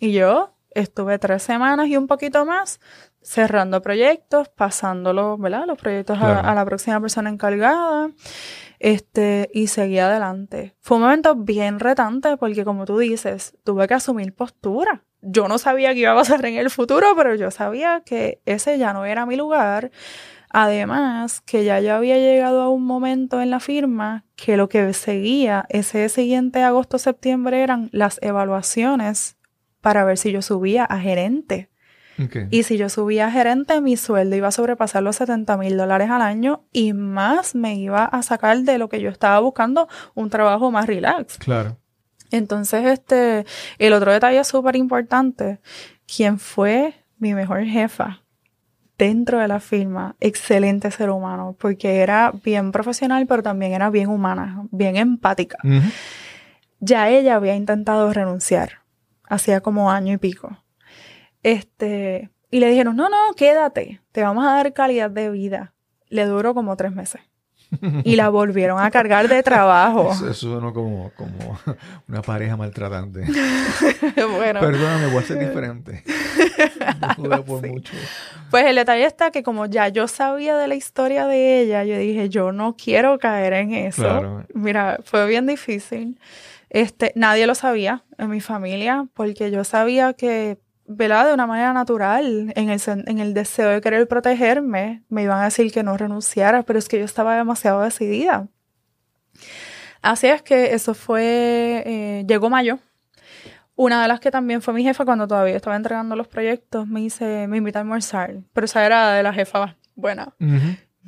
Y 0.00 0.12
yo 0.12 0.54
estuve 0.70 1.18
tres 1.18 1.42
semanas 1.42 1.88
y 1.88 1.96
un 1.96 2.06
poquito 2.06 2.46
más 2.46 2.80
cerrando 3.26 3.82
proyectos, 3.82 4.48
pasándolos, 4.48 5.38
¿verdad? 5.40 5.64
Los 5.66 5.78
proyectos 5.78 6.16
a- 6.20 6.54
la 6.54 6.64
próxima 6.64 7.00
persona 7.00 7.28
encargada. 7.28 8.10
Este, 8.78 9.50
y 9.52 9.66
seguí 9.66 9.98
adelante. 9.98 10.74
Fue 10.80 10.96
un 10.98 11.02
momento 11.04 11.34
bien 11.34 11.80
retante 11.80 12.36
porque, 12.36 12.64
como 12.64 12.84
tú 12.84 12.98
dices, 12.98 13.56
tuve 13.64 13.88
que 13.88 13.94
asumir 13.94 14.34
postura. 14.34 15.02
Yo 15.22 15.48
no 15.48 15.58
sabía 15.58 15.92
qué 15.92 16.00
iba 16.00 16.12
a 16.12 16.14
pasar 16.14 16.44
en 16.46 16.54
el 16.56 16.70
futuro, 16.70 17.08
pero 17.16 17.34
yo 17.34 17.50
sabía 17.50 18.02
que 18.04 18.40
ese 18.46 18.78
ya 18.78 18.92
no 18.92 19.04
era 19.06 19.26
mi 19.26 19.34
lugar. 19.36 19.90
Además, 20.50 21.40
que 21.40 21.64
ya 21.64 21.80
yo 21.80 21.94
había 21.94 22.16
llegado 22.18 22.62
a 22.62 22.68
un 22.68 22.84
momento 22.84 23.40
en 23.40 23.50
la 23.50 23.58
firma 23.60 24.24
que 24.36 24.56
lo 24.56 24.68
que 24.68 24.92
seguía 24.92 25.66
ese 25.68 26.08
siguiente 26.08 26.62
agosto-septiembre 26.62 27.62
eran 27.62 27.88
las 27.92 28.18
evaluaciones 28.22 29.36
para 29.80 30.04
ver 30.04 30.16
si 30.16 30.30
yo 30.32 30.42
subía 30.42 30.84
a 30.84 30.98
gerente. 31.00 31.70
Y 32.50 32.62
si 32.62 32.76
yo 32.76 32.88
subía 32.88 33.26
a 33.26 33.30
gerente, 33.30 33.80
mi 33.80 33.96
sueldo 33.96 34.36
iba 34.36 34.48
a 34.48 34.52
sobrepasar 34.52 35.02
los 35.02 35.16
70 35.16 35.56
mil 35.56 35.76
dólares 35.76 36.10
al 36.10 36.22
año 36.22 36.64
y 36.72 36.92
más 36.92 37.54
me 37.54 37.74
iba 37.74 38.04
a 38.04 38.22
sacar 38.22 38.58
de 38.58 38.78
lo 38.78 38.88
que 38.88 39.00
yo 39.00 39.10
estaba 39.10 39.38
buscando 39.40 39.88
un 40.14 40.30
trabajo 40.30 40.70
más 40.70 40.86
relax. 40.86 41.38
Claro. 41.38 41.78
Entonces, 42.30 42.84
este, 42.86 43.44
el 43.78 43.92
otro 43.92 44.12
detalle 44.12 44.42
súper 44.44 44.76
importante, 44.76 45.60
quien 46.06 46.38
fue 46.38 46.94
mi 47.18 47.34
mejor 47.34 47.64
jefa 47.64 48.22
dentro 48.98 49.38
de 49.38 49.48
la 49.48 49.60
firma, 49.60 50.16
excelente 50.20 50.90
ser 50.90 51.10
humano, 51.10 51.54
porque 51.58 51.96
era 51.96 52.32
bien 52.42 52.72
profesional, 52.72 53.26
pero 53.26 53.42
también 53.42 53.72
era 53.72 53.90
bien 53.90 54.08
humana, 54.08 54.64
bien 54.70 54.96
empática. 54.96 55.58
Ya 56.80 57.08
ella 57.08 57.36
había 57.36 57.56
intentado 57.56 58.12
renunciar, 58.12 58.80
hacía 59.28 59.60
como 59.60 59.90
año 59.90 60.14
y 60.14 60.18
pico. 60.18 60.56
Este, 61.46 62.28
y 62.50 62.58
le 62.58 62.68
dijeron, 62.68 62.96
no, 62.96 63.08
no, 63.08 63.32
quédate, 63.36 64.00
te 64.10 64.22
vamos 64.22 64.44
a 64.44 64.50
dar 64.50 64.72
calidad 64.72 65.12
de 65.12 65.30
vida. 65.30 65.74
Le 66.08 66.24
duró 66.24 66.54
como 66.54 66.76
tres 66.76 66.90
meses. 66.90 67.20
Y 68.02 68.16
la 68.16 68.30
volvieron 68.30 68.80
a 68.80 68.90
cargar 68.90 69.28
de 69.28 69.44
trabajo. 69.44 70.10
Eso, 70.12 70.34
sonó 70.34 70.74
como, 70.74 71.12
como 71.14 71.56
una 72.08 72.20
pareja 72.22 72.56
maltratante. 72.56 73.20
bueno, 74.36 74.58
Perdóname, 74.58 75.06
voy 75.06 75.22
a 75.22 75.22
ser 75.22 75.38
diferente. 75.38 76.02
No 77.16 77.44
por 77.44 77.64
mucho. 77.64 77.92
Pues 78.50 78.66
el 78.66 78.74
detalle 78.74 79.04
está 79.04 79.30
que 79.30 79.44
como 79.44 79.66
ya 79.66 79.86
yo 79.86 80.08
sabía 80.08 80.56
de 80.56 80.66
la 80.66 80.74
historia 80.74 81.28
de 81.28 81.60
ella, 81.60 81.84
yo 81.84 81.96
dije, 81.96 82.28
yo 82.28 82.50
no 82.50 82.74
quiero 82.76 83.20
caer 83.20 83.52
en 83.52 83.72
eso. 83.72 84.02
Claro. 84.02 84.44
Mira, 84.52 84.98
fue 85.04 85.28
bien 85.28 85.46
difícil. 85.46 86.18
Este, 86.70 87.12
nadie 87.14 87.46
lo 87.46 87.54
sabía 87.54 88.02
en 88.18 88.30
mi 88.30 88.40
familia, 88.40 89.06
porque 89.14 89.52
yo 89.52 89.62
sabía 89.62 90.12
que, 90.12 90.58
¿verdad? 90.88 91.26
De 91.26 91.34
una 91.34 91.46
manera 91.46 91.72
natural, 91.72 92.52
en 92.54 92.70
el, 92.70 92.80
en 92.86 93.18
el 93.18 93.34
deseo 93.34 93.70
de 93.70 93.80
querer 93.80 94.06
protegerme, 94.08 95.02
me 95.08 95.22
iban 95.22 95.40
a 95.40 95.44
decir 95.44 95.72
que 95.72 95.82
no 95.82 95.96
renunciara, 95.96 96.62
pero 96.62 96.78
es 96.78 96.88
que 96.88 96.98
yo 96.98 97.04
estaba 97.04 97.36
demasiado 97.36 97.82
decidida. 97.82 98.48
Así 100.02 100.28
es 100.28 100.42
que 100.42 100.74
eso 100.74 100.94
fue, 100.94 101.82
eh, 101.84 102.24
llegó 102.28 102.50
mayo. 102.50 102.78
Una 103.74 104.00
de 104.00 104.08
las 104.08 104.20
que 104.20 104.30
también 104.30 104.62
fue 104.62 104.72
mi 104.72 104.82
jefa 104.82 105.04
cuando 105.04 105.28
todavía 105.28 105.56
estaba 105.56 105.76
entregando 105.76 106.16
los 106.16 106.28
proyectos, 106.28 106.86
me 106.86 107.00
dice, 107.00 107.46
me 107.48 107.58
invita 107.58 107.80
a 107.80 107.82
almorzar. 107.82 108.36
Pero 108.52 108.64
esa 108.64 108.86
era 108.86 109.12
de 109.12 109.22
la 109.22 109.34
jefa 109.34 109.76
buena. 109.94 110.34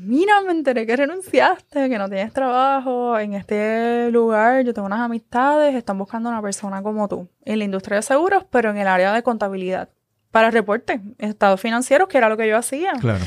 Mira, 0.00 0.40
me 0.42 0.52
enteré 0.52 0.86
que 0.86 0.94
renunciaste, 0.94 1.88
que 1.88 1.98
no 1.98 2.08
tienes 2.08 2.32
trabajo 2.32 3.18
en 3.18 3.34
este 3.34 4.10
lugar. 4.12 4.62
Yo 4.64 4.72
tengo 4.72 4.86
unas 4.86 5.00
amistades, 5.00 5.74
están 5.74 5.98
buscando 5.98 6.28
una 6.28 6.40
persona 6.40 6.82
como 6.82 7.08
tú 7.08 7.28
en 7.44 7.58
la 7.58 7.64
industria 7.64 7.96
de 7.96 8.02
seguros, 8.02 8.44
pero 8.48 8.70
en 8.70 8.76
el 8.76 8.86
área 8.86 9.12
de 9.12 9.22
contabilidad. 9.24 9.88
Para 10.30 10.50
reporte, 10.52 11.00
estados 11.18 11.60
financieros, 11.60 12.06
que 12.08 12.16
era 12.18 12.28
lo 12.28 12.36
que 12.36 12.46
yo 12.48 12.56
hacía. 12.56 12.92
Claro. 13.00 13.24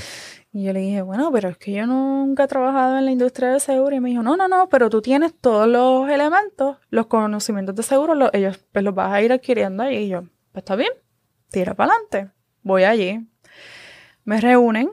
Y 0.53 0.63
yo 0.63 0.71
le 0.73 0.79
dije, 0.79 1.01
bueno, 1.01 1.29
pero 1.31 1.49
es 1.49 1.57
que 1.57 1.73
yo 1.73 1.85
nunca 1.87 2.43
he 2.43 2.47
trabajado 2.47 2.97
en 2.97 3.05
la 3.05 3.11
industria 3.11 3.49
de 3.49 3.59
seguro. 3.59 3.93
Y 3.95 3.99
me 3.99 4.09
dijo, 4.09 4.23
no, 4.23 4.37
no, 4.37 4.47
no, 4.47 4.69
pero 4.69 4.89
tú 4.89 5.01
tienes 5.01 5.33
todos 5.39 5.67
los 5.67 6.09
elementos, 6.09 6.77
los 6.89 7.07
conocimientos 7.07 7.75
de 7.75 7.83
seguro, 7.83 8.15
los- 8.15 8.29
ellos 8.33 8.63
pues 8.71 8.85
los 8.85 8.95
vas 8.95 9.11
a 9.11 9.21
ir 9.21 9.33
adquiriendo 9.33 9.83
allí. 9.83 9.97
Y 9.97 10.07
yo, 10.09 10.21
pues 10.53 10.61
está 10.61 10.75
bien, 10.77 10.91
tira 11.49 11.73
para 11.73 11.91
adelante. 11.93 12.31
Voy 12.63 12.83
allí. 12.85 13.27
Me 14.23 14.39
reúnen. 14.39 14.89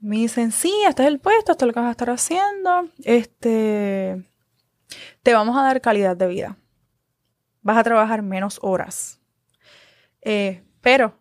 Me 0.00 0.16
dicen, 0.16 0.50
sí, 0.50 0.72
este 0.88 1.02
es 1.02 1.08
el 1.08 1.20
puesto, 1.20 1.52
esto 1.52 1.64
es 1.64 1.66
lo 1.68 1.74
que 1.74 1.80
vas 1.80 1.88
a 1.88 1.92
estar 1.92 2.10
haciendo. 2.10 2.88
Este, 3.04 4.24
te 5.22 5.34
vamos 5.34 5.56
a 5.56 5.62
dar 5.62 5.80
calidad 5.80 6.16
de 6.16 6.26
vida. 6.26 6.56
Vas 7.62 7.76
a 7.76 7.82
trabajar 7.82 8.22
menos 8.22 8.58
horas. 8.62 9.20
Eh, 10.22 10.64
pero 10.80 11.20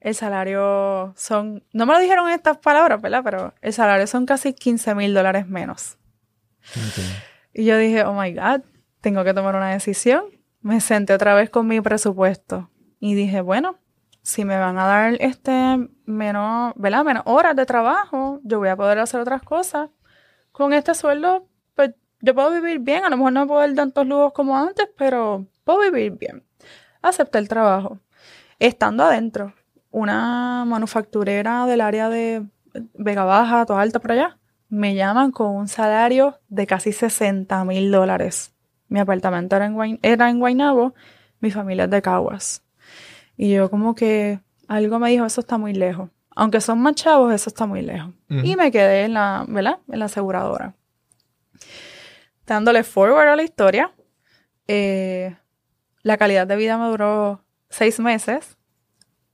el 0.00 0.14
salario 0.14 1.12
son, 1.16 1.64
no 1.72 1.84
me 1.84 1.92
lo 1.92 1.98
dijeron 1.98 2.28
en 2.28 2.34
estas 2.34 2.58
palabras, 2.58 3.00
¿verdad? 3.02 3.22
Pero 3.24 3.54
el 3.60 3.72
salario 3.72 4.06
son 4.06 4.26
casi 4.26 4.54
15 4.54 4.94
mil 4.94 5.12
dólares 5.12 5.46
menos. 5.46 5.98
Y 7.52 7.64
yo 7.64 7.76
dije, 7.76 8.04
oh 8.04 8.14
my 8.14 8.32
God, 8.32 8.62
tengo 9.00 9.24
que 9.24 9.34
tomar 9.34 9.54
una 9.56 9.70
decisión. 9.70 10.24
Me 10.60 10.80
senté 10.80 11.12
otra 11.12 11.34
vez 11.34 11.50
con 11.50 11.66
mi 11.66 11.80
presupuesto 11.80 12.70
y 13.00 13.14
dije, 13.14 13.40
bueno, 13.40 13.78
si 14.28 14.44
me 14.44 14.58
van 14.58 14.78
a 14.78 14.84
dar 14.84 15.16
este 15.20 15.88
menos, 16.04 16.74
¿verdad? 16.76 17.02
Menos 17.02 17.22
horas 17.24 17.56
de 17.56 17.64
trabajo, 17.64 18.40
yo 18.44 18.58
voy 18.58 18.68
a 18.68 18.76
poder 18.76 18.98
hacer 18.98 19.20
otras 19.20 19.40
cosas. 19.42 19.88
Con 20.52 20.74
este 20.74 20.94
sueldo, 20.94 21.48
pues 21.74 21.94
yo 22.20 22.34
puedo 22.34 22.50
vivir 22.50 22.78
bien. 22.80 23.06
A 23.06 23.08
lo 23.08 23.16
mejor 23.16 23.32
no 23.32 23.46
puedo 23.46 23.60
dar 23.60 23.72
tantos 23.72 24.06
lujos 24.06 24.34
como 24.34 24.54
antes, 24.54 24.86
pero 24.98 25.46
puedo 25.64 25.80
vivir 25.80 26.12
bien. 26.12 26.44
Acepté 27.00 27.38
el 27.38 27.48
trabajo. 27.48 28.00
Estando 28.58 29.04
adentro, 29.04 29.54
una 29.90 30.66
manufacturera 30.66 31.64
del 31.64 31.80
área 31.80 32.10
de 32.10 32.44
Vega 32.94 33.24
Baja, 33.24 33.64
toda 33.64 33.80
alta 33.80 33.98
por 33.98 34.12
allá, 34.12 34.38
me 34.68 34.94
llaman 34.94 35.30
con 35.30 35.56
un 35.56 35.68
salario 35.68 36.38
de 36.50 36.66
casi 36.66 36.92
60 36.92 37.64
mil 37.64 37.90
dólares. 37.90 38.54
Mi 38.88 39.00
apartamento 39.00 39.56
era 39.56 39.64
en, 39.64 39.98
era 40.02 40.28
en 40.28 40.38
Guaynabo, 40.38 40.92
mi 41.40 41.50
familia 41.50 41.84
es 41.84 41.90
de 41.90 42.02
Caguas. 42.02 42.67
Y 43.38 43.52
yo 43.52 43.70
como 43.70 43.94
que 43.94 44.40
algo 44.66 44.98
me 44.98 45.10
dijo, 45.10 45.24
eso 45.24 45.40
está 45.40 45.56
muy 45.56 45.72
lejos. 45.72 46.10
Aunque 46.34 46.60
son 46.60 46.80
más 46.80 46.96
chavos, 46.96 47.32
eso 47.32 47.48
está 47.48 47.66
muy 47.66 47.82
lejos. 47.82 48.12
Y 48.28 48.56
me 48.56 48.70
quedé 48.70 49.04
en 49.04 49.14
la, 49.14 49.44
¿verdad? 49.48 49.78
En 49.88 50.00
la 50.00 50.06
aseguradora. 50.06 50.74
Dándole 52.46 52.82
forward 52.82 53.28
a 53.28 53.36
la 53.36 53.42
historia, 53.44 53.92
eh, 54.66 55.36
la 56.02 56.16
calidad 56.16 56.46
de 56.46 56.56
vida 56.56 56.76
me 56.78 56.86
duró 56.86 57.44
seis 57.70 58.00
meses 58.00 58.58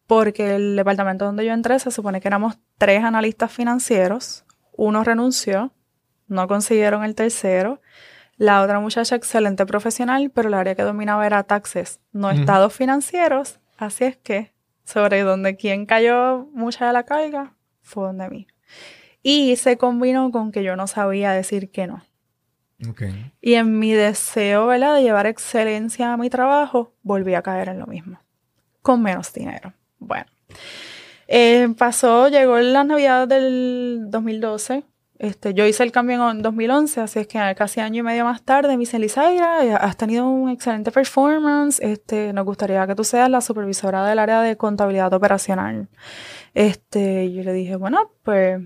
porque 0.07 0.55
el 0.55 0.77
departamento 0.77 1.25
donde 1.25 1.47
yo 1.47 1.53
entré 1.53 1.79
se 1.79 1.91
supone 1.91 2.21
que 2.21 2.29
éramos 2.29 2.59
tres 2.77 3.03
analistas 3.05 3.51
financieros. 3.51 4.45
Uno 4.77 5.03
renunció, 5.03 5.73
no 6.29 6.47
consiguieron 6.47 7.05
el 7.05 7.15
tercero. 7.15 7.81
La 8.37 8.63
otra 8.63 8.81
muchacha, 8.81 9.17
excelente 9.17 9.65
profesional, 9.65 10.31
pero 10.35 10.49
el 10.49 10.55
área 10.55 10.75
que 10.75 10.83
dominaba 10.83 11.27
era 11.27 11.43
taxes, 11.45 12.01
no 12.13 12.31
estados 12.31 12.75
financieros. 12.75 13.61
Así 13.85 14.05
es 14.05 14.17
que 14.17 14.53
sobre 14.85 15.23
donde 15.23 15.57
quien 15.57 15.87
cayó 15.87 16.49
mucha 16.53 16.87
de 16.87 16.93
la 16.93 17.05
carga 17.05 17.55
fue 17.83 18.07
donde 18.07 18.29
mí. 18.29 18.47
Y 19.23 19.57
se 19.57 19.77
combinó 19.77 20.31
con 20.31 20.53
que 20.53 20.63
yo 20.63 20.77
no 20.77 20.87
sabía 20.87 21.33
decir 21.33 21.71
que 21.71 21.87
no. 21.87 22.03
Okay. 22.89 23.33
Y 23.41 23.55
en 23.55 23.79
mi 23.79 23.93
deseo, 23.93 24.67
¿verdad?, 24.67 24.95
de 24.95 25.03
llevar 25.03 25.27
excelencia 25.27 26.13
a 26.13 26.17
mi 26.17 26.29
trabajo, 26.29 26.93
volví 27.03 27.35
a 27.35 27.43
caer 27.43 27.69
en 27.69 27.79
lo 27.79 27.87
mismo, 27.87 28.19
con 28.83 29.03
menos 29.03 29.33
dinero. 29.33 29.73
Bueno, 29.99 30.27
eh, 31.29 31.69
pasó, 31.79 32.29
llegó 32.29 32.59
la 32.59 32.85
Navidad 32.85 33.29
del 33.29 34.07
2012. 34.09 34.85
Este, 35.19 35.55
yo 35.55 35.65
hice 35.65 35.85
el 35.85 35.93
cambio 35.93 36.31
en 36.31 36.43
2011, 36.43 37.01
así 37.01 37.21
es 37.21 37.29
que 37.29 37.39
casi 37.57 37.81
año 37.81 38.01
y 38.01 38.03
medio 38.03 38.25
más 38.25 38.43
tarde 38.43 38.71
me 38.71 38.79
dice, 38.79 38.99
Lizaira, 38.99 39.65
eh, 39.65 39.73
has 39.73 39.97
tenido 39.97 40.29
un 40.29 40.51
excelente 40.51 40.91
performance, 40.91 41.79
este, 41.81 42.33
nos 42.33 42.45
gustaría 42.45 42.85
que 42.87 42.97
tú 42.97 43.05
seas 43.05 43.31
la 43.31 43.41
supervisora 43.41 44.05
del 44.05 44.19
área 44.19 44.43
de 44.43 44.57
contabilidad 44.57 45.13
operacional. 45.13 45.89
Este, 46.53 47.33
yo 47.33 47.45
le 47.45 47.53
dije, 47.53 47.77
bueno, 47.77 48.11
pues, 48.25 48.61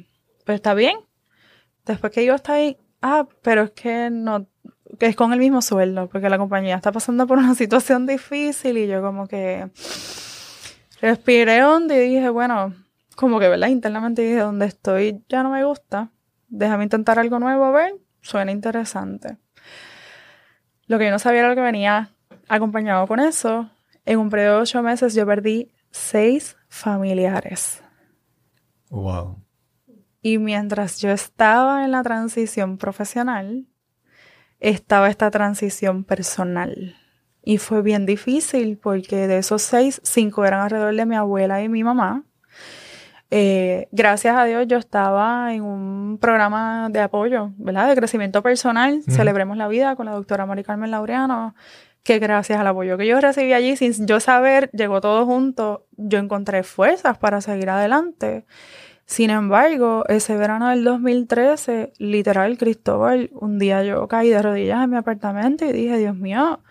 pues 0.46 0.56
está 0.56 0.72
bien. 0.72 0.98
Después 1.84 2.12
que 2.12 2.24
yo 2.24 2.34
está 2.34 2.54
ahí, 2.54 2.78
ah, 3.02 3.26
pero 3.42 3.64
es 3.64 3.70
que 3.72 4.08
no, 4.10 4.46
que 4.98 5.06
es 5.06 5.16
con 5.16 5.32
el 5.32 5.38
mismo 5.38 5.60
sueldo, 5.60 6.08
porque 6.08 6.30
la 6.30 6.38
compañía 6.38 6.76
está 6.76 6.92
pasando 6.92 7.26
por 7.26 7.38
una 7.38 7.54
situación 7.56 8.06
difícil 8.06 8.78
y 8.78 8.86
yo 8.86 9.02
como 9.02 9.26
que 9.26 9.68
respiré 11.02 11.62
hondo 11.62 11.94
y 11.94 11.98
dije, 11.98 12.30
bueno, 12.30 12.74
como 13.16 13.38
que, 13.38 13.48
¿verdad? 13.48 13.68
Internamente 13.68 14.22
dije, 14.22 14.38
donde 14.38 14.66
estoy 14.66 15.22
ya 15.28 15.42
no 15.42 15.50
me 15.50 15.64
gusta, 15.64 16.10
déjame 16.48 16.84
intentar 16.84 17.18
algo 17.18 17.38
nuevo, 17.38 17.64
a 17.64 17.70
ver, 17.70 17.94
suena 18.20 18.52
interesante. 18.52 19.36
Lo 20.86 20.98
que 20.98 21.04
yo 21.04 21.10
no 21.10 21.18
sabía 21.18 21.40
era 21.40 21.48
lo 21.50 21.54
que 21.54 21.60
venía 21.60 22.10
acompañado 22.48 23.06
con 23.06 23.20
eso. 23.20 23.70
En 24.04 24.18
un 24.18 24.30
periodo 24.30 24.56
de 24.56 24.62
ocho 24.62 24.82
meses 24.82 25.14
yo 25.14 25.26
perdí 25.26 25.70
seis 25.90 26.56
familiares. 26.68 27.82
Wow. 28.90 29.36
Y 30.22 30.38
mientras 30.38 31.00
yo 31.00 31.10
estaba 31.10 31.84
en 31.84 31.92
la 31.92 32.02
transición 32.02 32.78
profesional, 32.78 33.68
estaba 34.60 35.08
esta 35.08 35.30
transición 35.30 36.04
personal. 36.04 36.96
Y 37.42 37.58
fue 37.58 37.82
bien 37.82 38.04
difícil 38.04 38.78
porque 38.78 39.26
de 39.26 39.38
esos 39.38 39.62
seis, 39.62 40.00
cinco 40.04 40.44
eran 40.44 40.60
alrededor 40.60 40.94
de 40.94 41.06
mi 41.06 41.16
abuela 41.16 41.62
y 41.62 41.68
mi 41.68 41.84
mamá. 41.84 42.24
Eh, 43.30 43.88
gracias 43.92 44.34
a 44.36 44.44
Dios 44.44 44.66
yo 44.66 44.78
estaba 44.78 45.52
en 45.52 45.62
un 45.62 46.18
programa 46.18 46.88
de 46.90 47.00
apoyo, 47.00 47.52
¿verdad? 47.58 47.88
De 47.88 47.96
crecimiento 47.96 48.42
personal, 48.42 49.02
Celebremos 49.06 49.56
la 49.56 49.68
Vida 49.68 49.96
con 49.96 50.06
la 50.06 50.12
doctora 50.12 50.46
Mari 50.46 50.64
Carmen 50.64 50.90
Laureano, 50.90 51.54
que 52.02 52.18
gracias 52.18 52.58
al 52.58 52.66
apoyo 52.66 52.96
que 52.96 53.06
yo 53.06 53.20
recibí 53.20 53.52
allí, 53.52 53.76
sin 53.76 54.06
yo 54.06 54.18
saber, 54.18 54.70
llegó 54.72 55.02
todo 55.02 55.26
junto, 55.26 55.86
yo 55.96 56.18
encontré 56.18 56.62
fuerzas 56.62 57.18
para 57.18 57.42
seguir 57.42 57.68
adelante. 57.68 58.46
Sin 59.04 59.30
embargo, 59.30 60.04
ese 60.08 60.36
verano 60.36 60.68
del 60.68 60.84
2013, 60.84 61.92
literal, 61.98 62.56
Cristóbal, 62.56 63.30
un 63.32 63.58
día 63.58 63.82
yo 63.82 64.08
caí 64.08 64.30
de 64.30 64.40
rodillas 64.40 64.84
en 64.84 64.90
mi 64.90 64.96
apartamento 64.96 65.64
y 65.66 65.72
dije, 65.72 65.98
Dios 65.98 66.16
mío, 66.16 66.62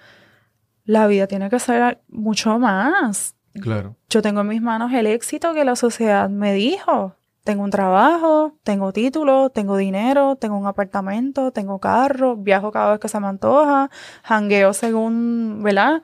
la 0.86 1.08
vida 1.08 1.28
tiene 1.28 1.50
que 1.50 1.60
ser 1.60 2.02
mucho 2.08 2.58
más. 2.60 3.37
Claro. 3.62 3.96
Yo 4.10 4.22
tengo 4.22 4.42
en 4.42 4.48
mis 4.48 4.62
manos 4.62 4.92
el 4.94 5.08
éxito 5.08 5.54
que 5.54 5.66
la 5.66 5.76
sociedad 5.76 6.30
me 6.30 6.54
dijo. 6.54 7.16
Tengo 7.44 7.64
un 7.64 7.72
trabajo, 7.72 8.56
tengo 8.64 8.92
título, 8.92 9.50
tengo 9.50 9.78
dinero, 9.78 10.36
tengo 10.36 10.58
un 10.58 10.68
apartamento, 10.68 11.52
tengo 11.52 11.80
carro, 11.80 12.36
viajo 12.36 12.72
cada 12.72 12.92
vez 12.92 13.00
que 13.00 13.08
se 13.08 13.20
me 13.22 13.28
antoja, 13.28 13.90
jangueo 14.24 14.74
según, 14.74 15.62
¿verdad? 15.64 16.04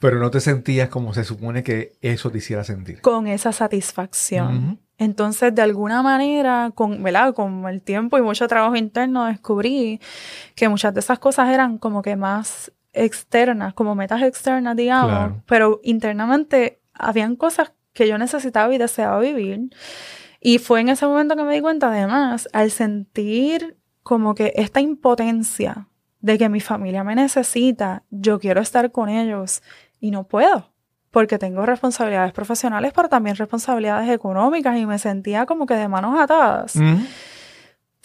Pero 0.00 0.18
no 0.18 0.30
te 0.30 0.40
sentías 0.40 0.88
como 0.88 1.14
se 1.14 1.22
supone 1.22 1.62
que 1.62 1.92
eso 2.02 2.30
te 2.30 2.38
hiciera 2.38 2.64
sentir. 2.64 3.00
Con 3.00 3.28
esa 3.28 3.52
satisfacción. 3.52 4.80
Entonces, 4.98 5.54
de 5.54 5.62
alguna 5.62 6.02
manera, 6.02 6.72
con, 6.74 7.02
¿verdad? 7.02 7.34
con 7.34 7.68
el 7.68 7.82
tiempo 7.82 8.18
y 8.18 8.22
mucho 8.22 8.48
trabajo 8.48 8.76
interno, 8.76 9.26
descubrí 9.26 10.00
que 10.54 10.68
muchas 10.68 10.94
de 10.94 11.00
esas 11.00 11.18
cosas 11.18 11.50
eran 11.50 11.78
como 11.78 12.02
que 12.02 12.16
más 12.16 12.72
externas, 12.96 13.74
como 13.74 13.94
metas 13.94 14.22
externas, 14.22 14.76
digamos, 14.76 15.32
pero 15.46 15.80
internamente 15.84 16.80
habían 16.92 17.36
cosas 17.36 17.72
que 17.92 18.08
yo 18.08 18.18
necesitaba 18.18 18.74
y 18.74 18.78
deseaba 18.78 19.18
vivir. 19.20 19.70
Y 20.40 20.58
fue 20.58 20.80
en 20.80 20.88
ese 20.88 21.06
momento 21.06 21.36
que 21.36 21.42
me 21.42 21.54
di 21.54 21.60
cuenta, 21.60 21.88
además, 21.88 22.48
al 22.52 22.70
sentir 22.70 23.76
como 24.02 24.34
que 24.34 24.52
esta 24.56 24.80
impotencia 24.80 25.88
de 26.20 26.38
que 26.38 26.48
mi 26.48 26.60
familia 26.60 27.04
me 27.04 27.14
necesita, 27.14 28.04
yo 28.10 28.38
quiero 28.38 28.60
estar 28.60 28.92
con 28.92 29.08
ellos 29.08 29.62
y 30.00 30.10
no 30.10 30.24
puedo, 30.24 30.72
porque 31.10 31.38
tengo 31.38 31.64
responsabilidades 31.66 32.32
profesionales, 32.32 32.92
pero 32.94 33.08
también 33.08 33.36
responsabilidades 33.36 34.08
económicas 34.10 34.76
y 34.78 34.86
me 34.86 34.98
sentía 34.98 35.46
como 35.46 35.66
que 35.66 35.74
de 35.74 35.88
manos 35.88 36.18
atadas. 36.20 36.76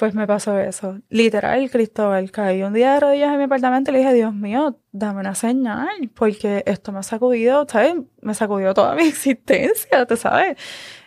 Pues 0.01 0.15
me 0.15 0.25
pasó 0.25 0.57
eso. 0.57 0.99
Literal, 1.09 1.69
Cristóbal, 1.69 2.31
caí 2.31 2.63
un 2.63 2.73
día 2.73 2.95
de 2.95 3.01
rodillas 3.01 3.33
en 3.33 3.37
mi 3.37 3.43
apartamento 3.43 3.91
y 3.91 3.93
le 3.93 3.99
dije, 3.99 4.13
Dios 4.15 4.33
mío, 4.33 4.79
dame 4.91 5.19
una 5.19 5.35
señal, 5.35 6.09
porque 6.15 6.63
esto 6.65 6.91
me 6.91 6.97
ha 6.97 7.03
sacudido, 7.03 7.67
¿sabes? 7.69 7.93
Me 8.19 8.33
sacudió 8.33 8.73
toda 8.73 8.95
mi 8.95 9.03
existencia, 9.03 10.07
¿tú 10.07 10.17
sabes? 10.17 10.57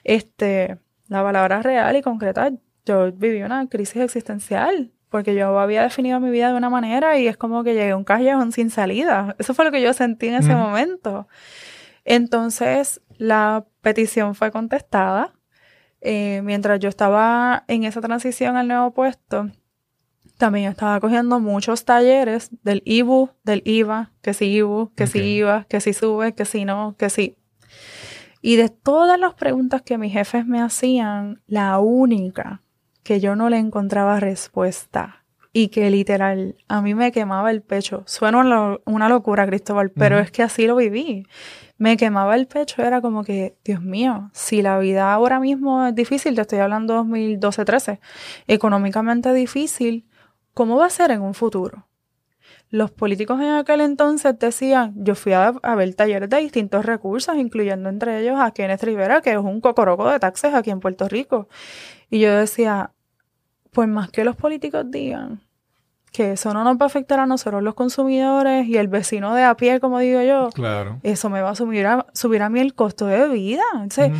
Este, 0.04 0.78
la 1.08 1.24
palabra 1.24 1.60
real 1.60 1.96
y 1.96 2.02
concreta, 2.02 2.52
yo 2.86 3.10
viví 3.10 3.42
una 3.42 3.68
crisis 3.68 3.96
existencial, 3.96 4.92
porque 5.08 5.34
yo 5.34 5.58
había 5.58 5.82
definido 5.82 6.20
mi 6.20 6.30
vida 6.30 6.50
de 6.50 6.54
una 6.54 6.70
manera 6.70 7.18
y 7.18 7.26
es 7.26 7.36
como 7.36 7.64
que 7.64 7.74
llegué 7.74 7.90
a 7.90 7.96
un 7.96 8.04
callejón 8.04 8.52
sin 8.52 8.70
salida. 8.70 9.34
Eso 9.40 9.54
fue 9.54 9.64
lo 9.64 9.72
que 9.72 9.82
yo 9.82 9.92
sentí 9.92 10.28
en 10.28 10.36
ese 10.36 10.54
momento. 10.54 11.26
Entonces, 12.04 13.00
la 13.18 13.64
petición 13.80 14.36
fue 14.36 14.52
contestada 14.52 15.34
eh, 16.04 16.42
mientras 16.44 16.78
yo 16.80 16.88
estaba 16.88 17.64
en 17.66 17.84
esa 17.84 18.00
transición 18.00 18.56
al 18.56 18.68
nuevo 18.68 18.92
puesto, 18.92 19.50
también 20.36 20.70
estaba 20.70 21.00
cogiendo 21.00 21.40
muchos 21.40 21.84
talleres 21.84 22.50
del 22.62 22.82
IBU, 22.84 23.30
del 23.42 23.62
IVA, 23.64 24.12
que 24.20 24.34
si 24.34 24.44
IBU, 24.46 24.92
que 24.94 25.06
si 25.06 25.20
IVA, 25.20 25.64
que 25.68 25.80
si 25.80 25.94
sube, 25.94 26.34
que 26.34 26.44
si 26.44 26.64
no, 26.64 26.94
que 26.98 27.08
sí. 27.08 27.36
Y 28.42 28.56
de 28.56 28.68
todas 28.68 29.18
las 29.18 29.32
preguntas 29.34 29.80
que 29.80 29.96
mis 29.96 30.12
jefes 30.12 30.46
me 30.46 30.60
hacían, 30.60 31.40
la 31.46 31.78
única 31.78 32.60
que 33.02 33.18
yo 33.18 33.34
no 33.34 33.48
le 33.48 33.56
encontraba 33.56 34.20
respuesta 34.20 35.23
y 35.54 35.68
que 35.68 35.88
literal 35.88 36.56
a 36.68 36.82
mí 36.82 36.94
me 36.94 37.12
quemaba 37.12 37.50
el 37.50 37.62
pecho. 37.62 38.02
Suena 38.06 38.78
una 38.84 39.08
locura, 39.08 39.46
Cristóbal, 39.46 39.90
pero 39.90 40.18
es 40.18 40.30
que 40.30 40.42
así 40.42 40.66
lo 40.66 40.76
viví 40.76 41.24
me 41.78 41.96
quemaba 41.96 42.36
el 42.36 42.46
pecho, 42.46 42.82
era 42.82 43.00
como 43.00 43.24
que, 43.24 43.56
Dios 43.64 43.82
mío, 43.82 44.30
si 44.32 44.62
la 44.62 44.78
vida 44.78 45.12
ahora 45.12 45.40
mismo 45.40 45.86
es 45.86 45.94
difícil, 45.94 46.34
te 46.34 46.42
estoy 46.42 46.60
hablando 46.60 47.04
2012-13, 47.04 48.00
económicamente 48.46 49.32
difícil, 49.32 50.06
¿cómo 50.54 50.76
va 50.76 50.86
a 50.86 50.90
ser 50.90 51.10
en 51.10 51.22
un 51.22 51.34
futuro? 51.34 51.88
Los 52.70 52.90
políticos 52.90 53.40
en 53.40 53.50
aquel 53.50 53.80
entonces 53.80 54.38
decían, 54.38 54.94
yo 54.96 55.14
fui 55.14 55.32
a, 55.32 55.52
ver 55.52 55.94
talleres 55.94 56.28
de 56.28 56.38
distintos 56.38 56.84
recursos, 56.84 57.36
incluyendo 57.36 57.88
entre 57.88 58.20
ellos 58.20 58.38
a 58.40 58.52
Kenneth 58.52 58.82
Rivera, 58.82 59.20
que 59.20 59.32
es 59.32 59.38
un 59.38 59.60
cocoroco 59.60 60.08
de 60.10 60.18
taxes 60.18 60.54
aquí 60.54 60.70
en 60.70 60.80
Puerto 60.80 61.08
Rico. 61.08 61.48
Y 62.10 62.20
yo 62.20 62.34
decía, 62.34 62.92
pues 63.70 63.88
más 63.88 64.10
que 64.10 64.24
los 64.24 64.36
políticos 64.36 64.86
digan 64.90 65.43
que 66.14 66.30
eso 66.30 66.54
no 66.54 66.62
nos 66.62 66.76
va 66.76 66.84
a 66.84 66.86
afectar 66.86 67.18
a 67.18 67.26
nosotros 67.26 67.60
los 67.60 67.74
consumidores 67.74 68.68
y 68.68 68.76
el 68.76 68.86
vecino 68.86 69.34
de 69.34 69.42
a 69.42 69.56
pie, 69.56 69.80
como 69.80 69.98
digo 69.98 70.22
yo, 70.22 70.48
claro. 70.54 71.00
eso 71.02 71.28
me 71.28 71.42
va 71.42 71.50
a 71.50 71.54
subir 71.56 71.86
a, 71.86 72.06
subir 72.12 72.40
a 72.42 72.48
mí 72.48 72.60
el 72.60 72.76
costo 72.76 73.06
de 73.06 73.28
vida. 73.28 73.64
Entonces, 73.72 74.12